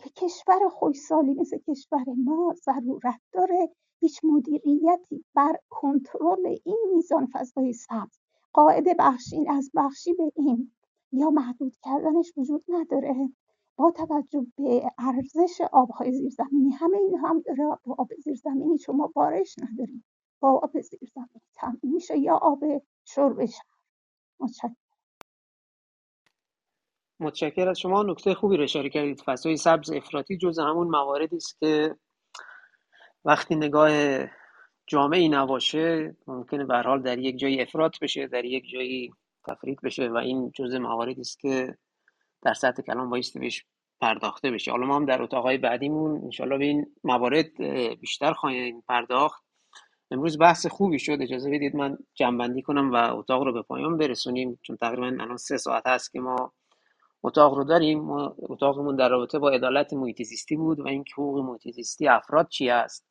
که 0.01 0.11
کشور 0.11 0.69
خوشسالی 0.71 1.35
مثل 1.35 1.59
کشور 1.59 2.05
ما 2.25 2.55
ضرورت 2.65 3.21
داره. 3.33 3.71
هیچ 4.01 4.21
مدیریتی 4.25 5.25
بر 5.35 5.57
کنترل 5.69 6.57
این 6.65 6.79
میزان 6.95 7.27
فضای 7.33 7.73
سبز. 7.73 8.19
قاعده 8.53 8.95
بخشین 8.99 9.51
از 9.51 9.71
بخشی 9.75 10.13
به 10.15 10.33
این. 10.37 10.73
یا 11.13 11.31
محدود 11.31 11.77
کردنش 11.83 12.33
وجود 12.37 12.65
نداره. 12.69 13.29
با 13.77 13.91
توجه 13.91 14.47
به 14.57 14.91
ارزش 14.99 15.61
آبهای 15.73 16.13
زیرزمینی 16.13 16.71
همه 16.71 16.97
این 16.97 17.19
هم 17.19 17.41
داره. 17.41 17.79
با 17.85 17.95
آب 17.99 18.09
زیرزمینی 18.25 18.79
شما 18.79 19.13
بارش 19.15 19.57
نداریم 19.59 20.05
با 20.41 20.51
آب 20.51 20.81
زیرزمینی 20.81 21.41
تامین 21.55 21.81
میشه. 21.83 22.19
یا 22.19 22.37
آب 22.37 22.65
شرب 23.05 23.47
شهر 23.47 23.65
متشکرم. 24.41 24.77
متشکر 27.21 27.69
از 27.69 27.79
شما 27.79 28.03
نکته 28.03 28.35
خوبی 28.35 28.57
رو 28.57 28.63
اشاره 28.63 28.91
کردید. 28.91 29.23
فضای 29.27 29.57
سبز 29.57 29.91
افراطی 29.91 30.37
جز 30.37 30.59
همون 30.59 30.87
مواردی 30.87 31.37
است 31.37 31.59
که 31.61 31.97
وقتی 33.25 33.55
نگاه 33.57 33.91
جامعی 34.87 35.29
نباشه 35.29 36.17
ممکنه 36.27 36.65
به 36.65 36.83
حال 36.83 37.03
در 37.03 37.19
یک 37.19 37.39
جایی 37.39 37.63
افراط 37.63 37.99
بشه 38.01 38.27
در 38.27 38.45
یک 38.45 38.65
جایی 38.73 39.11
تفرید 39.47 39.81
بشه 39.83 40.09
و 40.09 40.17
این 40.17 40.51
جزء 40.55 40.79
مواردی 40.79 41.21
است 41.21 41.41
که 41.41 41.79
در 42.43 42.55
سطح 42.55 42.83
کلام 42.83 43.11
بایستی 43.11 43.39
بهش 43.39 43.65
پرداخته 44.01 44.51
بشه. 44.51 44.71
حالا 44.71 44.87
ما 44.87 44.97
هم 44.97 45.07
در 45.07 45.23
اتاقهای 45.23 45.59
بعدیمون 45.59 46.25
انشالله 46.25 46.59
به 46.59 46.65
این 46.65 46.87
موارد 47.05 47.57
بیشتر 48.01 48.33
خواهیم 48.33 48.81
پرداخت. 48.89 49.44
امروز 50.15 50.39
بحث 50.39 50.67
خوبی 50.67 50.99
شد 50.99 51.19
اجازه 51.21 51.51
بدید 51.51 51.77
من 51.77 51.99
جنبندی 52.15 52.63
کنم 52.63 52.93
و 52.93 52.95
اتاق 52.95 53.43
رو 53.43 53.53
به 53.53 53.63
پایان 53.63 53.99
برسونیم 53.99 54.59
چون 54.63 54.77
تقریبا 54.77 55.07
الان 55.07 55.37
سه 55.37 55.57
ساعت 55.57 55.87
هست 55.87 56.13
که 56.13 56.21
ما 56.21 56.53
اتاق 57.23 57.55
رو 57.55 57.65
داریم. 57.65 58.01
ما 58.01 58.37
اتاقمون 58.39 58.97
در 58.97 59.09
رابطه 59.09 59.39
با 59.39 59.51
عدالت 59.51 59.93
محیط 59.93 60.23
بود 60.57 60.81
و 60.81 60.89
اینکه 60.89 61.13
حقوق 61.13 61.39
محیط 61.39 61.79
افراد 62.09 62.49
چی 62.49 62.71
است. 62.71 63.07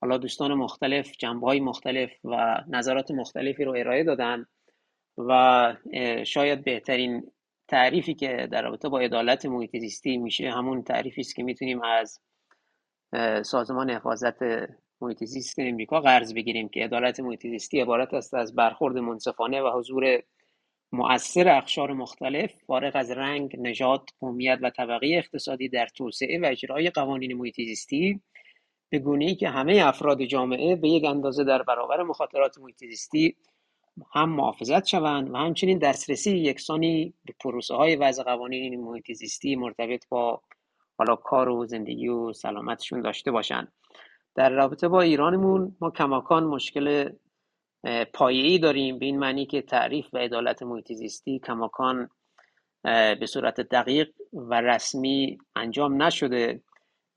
حالا 0.00 0.18
دوستان 0.18 0.54
مختلف 0.54 1.12
جنبه 1.18 1.46
های 1.46 1.60
مختلف 1.60 2.10
و 2.24 2.64
نظرات 2.68 3.10
مختلفی 3.10 3.64
رو 3.64 3.74
ارائه 3.78 4.04
دادن 4.04 4.46
و 5.18 5.76
شاید 6.24 6.64
بهترین 6.64 7.30
تعریفی 7.68 8.14
که 8.14 8.48
در 8.52 8.62
رابطه 8.62 8.88
با 8.88 8.98
عدالت 8.98 9.46
محیط 9.46 10.06
میشه 10.06 10.50
همون 10.50 10.82
تعریفی 10.82 11.20
است 11.20 11.36
که 11.36 11.42
می‌تونیم 11.42 11.82
از 11.82 12.20
سازمان 13.42 13.90
حفاظت 13.90 14.38
محیط 15.02 15.24
زیست 15.24 15.58
امریکا 15.58 16.00
قرض 16.00 16.34
بگیریم 16.34 16.68
که 16.68 16.84
عدالت 16.84 17.20
محیط 17.20 17.46
زیستی 17.46 17.80
عبارت 17.80 18.14
است 18.14 18.34
از 18.34 18.54
برخورد 18.54 18.98
منصفانه 18.98 19.62
و 19.62 19.78
حضور 19.78 20.22
مؤثر 20.92 21.48
اخشار 21.48 21.92
مختلف 21.92 22.52
فارغ 22.66 22.92
از 22.96 23.10
رنگ، 23.10 23.56
نژاد، 23.58 24.08
قومیت 24.20 24.58
و 24.62 24.70
طبقه 24.70 25.06
اقتصادی 25.06 25.68
در 25.68 25.86
توسعه 25.86 26.40
و 26.40 26.44
اجرای 26.44 26.90
قوانین 26.90 27.36
محیط 27.36 27.54
زیستی 27.56 28.20
به 28.90 28.98
گونه 28.98 29.24
ای 29.24 29.34
که 29.34 29.48
همه 29.48 29.82
افراد 29.84 30.22
جامعه 30.22 30.76
به 30.76 30.88
یک 30.88 31.04
اندازه 31.04 31.44
در 31.44 31.62
برابر 31.62 32.02
مخاطرات 32.02 32.58
محیط 32.58 32.78
زیستی 32.78 33.36
هم 34.12 34.30
محافظت 34.30 34.86
شوند 34.86 35.30
و 35.30 35.36
همچنین 35.36 35.78
دسترسی 35.78 36.36
یکسانی 36.36 37.14
به 37.24 37.34
پروسه 37.40 37.74
های 37.74 37.96
وضع 37.96 38.22
قوانین 38.22 38.80
محیط 38.80 39.12
زیستی 39.12 39.56
مرتبط 39.56 40.08
با 40.08 40.42
حالا 40.98 41.16
کار 41.16 41.48
و 41.48 41.66
زندگی 41.66 42.08
و 42.08 42.32
سلامتشون 42.32 43.00
داشته 43.00 43.30
باشند. 43.30 43.72
در 44.34 44.50
رابطه 44.50 44.88
با 44.88 45.00
ایرانمون 45.00 45.76
ما 45.80 45.90
کماکان 45.90 46.44
مشکل 46.44 47.12
پایه‌ای 48.14 48.58
داریم 48.58 48.98
به 48.98 49.06
این 49.06 49.18
معنی 49.18 49.46
که 49.46 49.62
تعریف 49.62 50.14
و 50.14 50.18
عدالت 50.18 50.62
محیط 50.62 50.92
کماکان 51.44 52.08
به 53.20 53.26
صورت 53.26 53.60
دقیق 53.60 54.10
و 54.32 54.60
رسمی 54.60 55.38
انجام 55.56 56.02
نشده. 56.02 56.62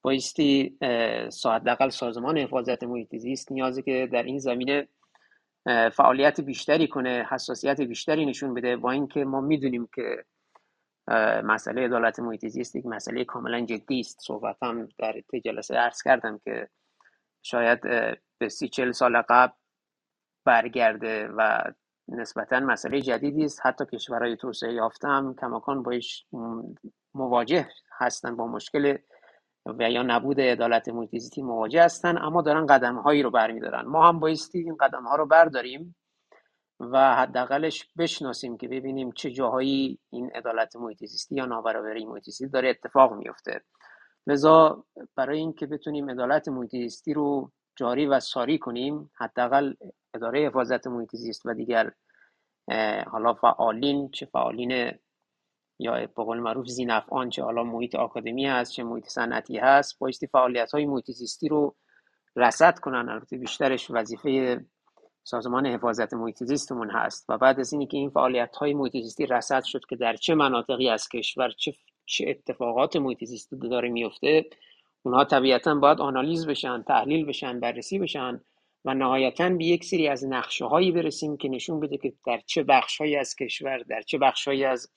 بایستی 0.01 0.77
حداقل 1.45 1.89
سازمان 1.89 2.37
حفاظت 2.37 2.83
محیط 2.83 3.15
نیازه 3.51 3.81
که 3.81 4.09
در 4.11 4.23
این 4.23 4.39
زمینه 4.39 4.87
فعالیت 5.93 6.41
بیشتری 6.41 6.87
کنه 6.87 7.27
حساسیت 7.29 7.81
بیشتری 7.81 8.25
نشون 8.25 8.53
بده 8.53 8.75
با 8.75 8.91
اینکه 8.91 9.25
ما 9.25 9.41
می‌دونیم 9.41 9.89
که 9.95 10.25
مسئله 11.43 11.85
عدالت 11.85 12.19
محیط 12.19 12.45
زیست 12.47 12.75
یک 12.75 12.85
مسئله 12.85 13.25
کاملا 13.25 13.65
جدی 13.65 13.99
است. 13.99 14.19
صحبت 14.21 14.57
هم 14.63 14.87
در 14.97 15.21
جلسه 15.45 15.75
عرض 15.75 16.01
کردم 16.03 16.39
که 16.45 16.67
شاید 17.43 17.81
به 18.37 18.49
سی 18.49 18.69
چل 18.69 18.91
سال 18.91 19.21
قبل 19.29 19.53
برگرده 20.45 21.27
و 21.27 21.63
نسبتا 22.07 22.59
مسئله 22.59 23.01
جدیدی 23.01 23.45
است. 23.45 23.65
حتی 23.65 23.85
کشورهای 23.85 24.37
توسعه 24.37 24.73
یافته 24.73 25.07
هم 25.07 25.35
کماکان 25.41 25.83
باش 25.83 26.25
مواجه 27.13 27.69
هستن 27.97 28.35
با 28.35 28.47
مشکل 28.47 28.97
و 29.65 29.89
یا 29.91 30.03
نبود 30.03 30.41
عدالت 30.41 30.89
محیط 30.89 31.39
مواجه 31.39 31.83
هستن 31.83 32.17
اما 32.17 32.41
دارن 32.41 32.65
قدم 32.65 32.95
هایی 32.95 33.23
رو 33.23 33.31
برمیدارن. 33.31 33.85
ما 33.85 34.07
هم 34.07 34.19
بایستی 34.19 34.59
این 34.59 34.77
قدم 34.77 35.03
ها 35.03 35.15
رو 35.15 35.25
برداریم 35.25 35.95
و 36.79 37.15
حداقلش 37.15 37.89
بشناسیم 37.97 38.57
که 38.57 38.67
ببینیم 38.67 39.11
چه 39.11 39.31
جاهایی 39.31 39.99
این 40.09 40.31
عدالت 40.35 40.75
محیط 40.75 41.01
یا 41.31 41.45
نابرابری 41.45 42.05
محیط 42.05 42.25
داره 42.53 42.69
اتفاق 42.69 43.13
میفته 43.13 43.61
لذا 44.27 44.85
برای 45.15 45.39
اینکه 45.39 45.65
بتونیم 45.65 46.09
عدالت 46.09 46.47
محیط 46.47 47.07
رو 47.15 47.51
جاری 47.75 48.05
و 48.05 48.19
ساری 48.19 48.57
کنیم 48.57 49.11
حداقل 49.15 49.73
اداره 50.13 50.47
حفاظت 50.47 50.87
محیط 50.87 51.15
زیست 51.15 51.45
و 51.45 51.53
دیگر 51.53 51.91
حالا 53.07 53.33
فعالین 53.33 54.09
چه 54.09 54.25
فعالین 54.25 54.91
یا 55.79 55.93
به 55.93 56.23
قول 56.23 56.39
معروف 56.39 56.67
زینفعان 56.67 57.29
چه 57.29 57.43
حالا 57.43 57.63
محیط 57.63 57.95
آکادمی 57.95 58.45
هست 58.45 58.71
چه 58.71 58.83
محیط 58.83 59.07
صنعتی 59.07 59.57
هست 59.57 59.99
بایستی 59.99 60.27
فعالیت 60.27 60.71
های 60.71 60.85
محیط 60.85 61.11
زیستی 61.11 61.47
رو 61.47 61.75
رصد 62.35 62.79
کنن. 62.79 63.09
البته 63.09 63.37
بیشترش 63.37 63.91
وظیفه 63.91 64.65
سازمان 65.23 65.65
حفاظت 65.65 66.13
محیط 66.13 66.43
زیستمون 66.43 66.89
هست 66.91 67.25
و 67.29 67.37
بعد 67.37 67.59
از 67.59 67.73
اینی 67.73 67.87
که 67.87 67.97
این 67.97 68.09
فعالیت 68.09 68.55
های 68.55 68.73
محیط 68.73 68.93
زیستی 68.93 69.25
رصد 69.25 69.63
شد 69.63 69.85
که 69.89 69.95
در 69.95 70.15
چه 70.15 70.35
مناطقی 70.35 70.89
از 70.89 71.09
کشور 71.09 71.49
چه 71.49 71.73
چه 72.05 72.25
اتفاقات 72.29 72.95
محیط 72.95 73.23
زیستی 73.23 73.57
داره 73.57 73.89
میفته 73.89 74.45
اونها 75.03 75.25
طبیعتا 75.25 75.75
باید 75.75 76.01
آنالیز 76.01 76.47
بشن 76.47 76.83
تحلیل 76.83 77.25
بشن 77.25 77.59
بررسی 77.59 77.99
بشن 77.99 78.41
و 78.85 78.93
نهایتا 78.93 79.49
به 79.49 79.65
یک 79.65 79.85
سری 79.85 80.07
از 80.07 80.25
نقشه 80.25 80.65
هایی 80.65 80.91
برسیم 80.91 81.37
که 81.37 81.49
نشون 81.49 81.79
بده 81.79 81.97
که 81.97 82.13
در 82.25 82.41
چه 82.45 82.63
بخشهایی 82.63 83.15
از 83.15 83.35
کشور 83.35 83.77
در 83.77 84.01
چه 84.01 84.17
بخشهایی 84.17 84.65
از 84.65 84.91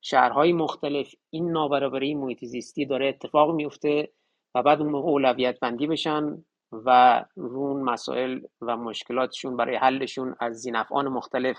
شهرهای 0.00 0.52
مختلف 0.52 1.14
این 1.30 1.50
نابرابری 1.50 2.14
محیط 2.14 2.44
زیستی 2.44 2.86
داره 2.86 3.08
اتفاق 3.08 3.54
میفته 3.54 4.12
و 4.54 4.62
بعد 4.62 4.80
اون 4.80 4.94
اولویت 4.94 5.60
بندی 5.60 5.86
بشن 5.86 6.44
و 6.72 7.24
رون 7.36 7.82
مسائل 7.82 8.40
و 8.60 8.76
مشکلاتشون 8.76 9.56
برای 9.56 9.76
حلشون 9.76 10.34
از 10.40 10.56
زینفعان 10.56 11.08
مختلف 11.08 11.58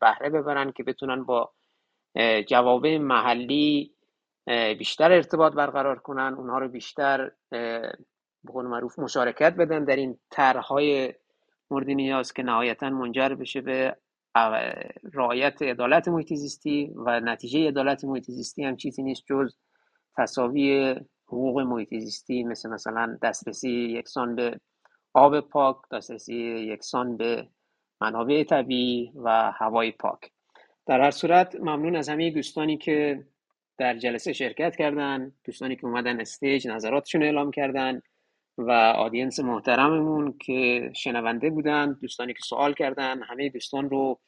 بهره 0.00 0.30
ببرن 0.30 0.72
که 0.72 0.82
بتونن 0.82 1.24
با 1.24 1.52
جواب 2.48 2.86
محلی 2.86 3.94
بیشتر 4.78 5.12
ارتباط 5.12 5.52
برقرار 5.52 5.98
کنن 5.98 6.34
اونها 6.38 6.58
رو 6.58 6.68
بیشتر 6.68 7.30
به 7.50 7.92
قول 8.52 8.66
معروف 8.66 8.98
مشارکت 8.98 9.54
بدن 9.54 9.84
در 9.84 9.96
این 9.96 10.18
طرحهای 10.30 11.14
مورد 11.70 11.86
نیاز 11.86 12.32
که 12.32 12.42
نهایتا 12.42 12.90
منجر 12.90 13.28
بشه 13.28 13.60
به 13.60 13.96
رعایت 15.12 15.62
عدالت 15.62 16.08
محیط 16.08 16.34
زیستی 16.34 16.92
و 16.96 17.20
نتیجه 17.20 17.68
عدالت 17.68 18.04
محیط 18.04 18.30
زیستی 18.30 18.64
هم 18.64 18.76
چیزی 18.76 19.02
نیست 19.02 19.22
جز 19.26 19.56
تصاوی 20.16 20.94
حقوق 21.26 21.60
محیط 21.60 21.88
زیستی 21.94 22.44
مثل 22.44 22.70
مثلا 22.70 23.18
دسترسی 23.22 23.70
یکسان 23.70 24.34
به 24.34 24.60
آب 25.14 25.40
پاک 25.40 25.76
دسترسی 25.92 26.34
یکسان 26.44 27.16
به 27.16 27.48
منابع 28.00 28.44
طبیعی 28.44 29.12
و 29.16 29.52
هوای 29.56 29.90
پاک. 29.90 30.30
در 30.86 31.00
هر 31.00 31.10
صورت 31.10 31.56
ممنون 31.56 31.96
از 31.96 32.08
همه 32.08 32.30
دوستانی 32.30 32.78
که 32.78 33.26
در 33.82 33.98
جلسه 33.98 34.32
شرکت 34.32 34.76
کردن 34.76 35.32
دوستانی 35.44 35.76
که 35.76 35.84
اومدن 35.84 36.20
استیج 36.20 36.68
نظراتشون 36.68 37.22
اعلام 37.22 37.50
کردن 37.50 38.02
و 38.58 38.70
آدینس 38.96 39.40
محترممون 39.40 40.38
که 40.38 40.90
شنونده 40.96 41.50
بودن 41.50 41.98
دوستانی 42.00 42.32
که 42.32 42.38
سوال 42.44 42.74
کردن 42.74 43.22
همه 43.22 43.48
دوستان 43.48 43.90
رو 43.90 44.20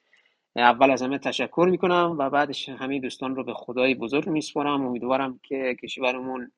اول 0.57 0.91
از 0.91 1.03
همه 1.03 1.19
تشکر 1.19 1.69
می‌کنم 1.71 2.17
و 2.19 2.31
بعدش 2.31 2.69
همه 2.69 3.01
دوستان 3.01 3.37
رو 3.37 3.45
به 3.45 3.55
خدای 3.55 3.95
بزرگ 3.95 4.29
میسپارم. 4.29 4.87
امیدوارم 4.87 5.41
که 5.43 5.77
کشورمون 5.83 6.53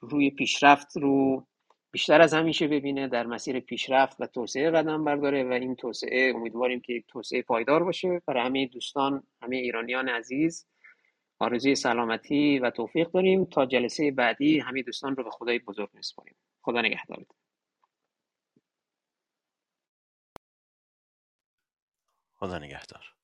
روی 0.00 0.30
پیشرفت 0.30 0.96
رو 0.96 1.46
بیشتر 1.92 2.20
از 2.20 2.34
همیشه 2.34 2.68
ببینه 2.68 3.08
در 3.08 3.26
مسیر 3.26 3.60
پیشرفت 3.60 4.16
و 4.20 4.26
توسعه 4.26 4.70
قدم 4.70 5.04
برداره 5.04 5.44
و 5.44 5.52
این 5.52 5.74
توسعه 5.74 6.32
امیدواریم 6.36 6.80
که 6.80 7.04
توسعه 7.08 7.42
پایدار 7.42 7.84
باشه. 7.84 8.22
برای 8.26 8.46
همه 8.46 8.66
دوستان 8.66 9.22
همه 9.42 9.56
ایرانیان 9.56 10.08
عزیز 10.08 10.69
آرزوی 11.40 11.74
سلامتی 11.74 12.58
و 12.58 12.70
توفیق 12.70 13.10
داریم. 13.10 13.44
تا 13.44 13.66
جلسه 13.66 14.10
بعدی 14.10 14.58
همه 14.60 14.82
دوستان 14.82 15.16
رو 15.16 15.24
به 15.24 15.30
خدای 15.30 15.58
بزرگ 15.58 15.90
میسپاریم. 15.94 16.36
خدا 16.62 16.80
نگهدارتون. 16.82 17.36
خدا 22.34 22.58
نگهدار. 22.58 23.19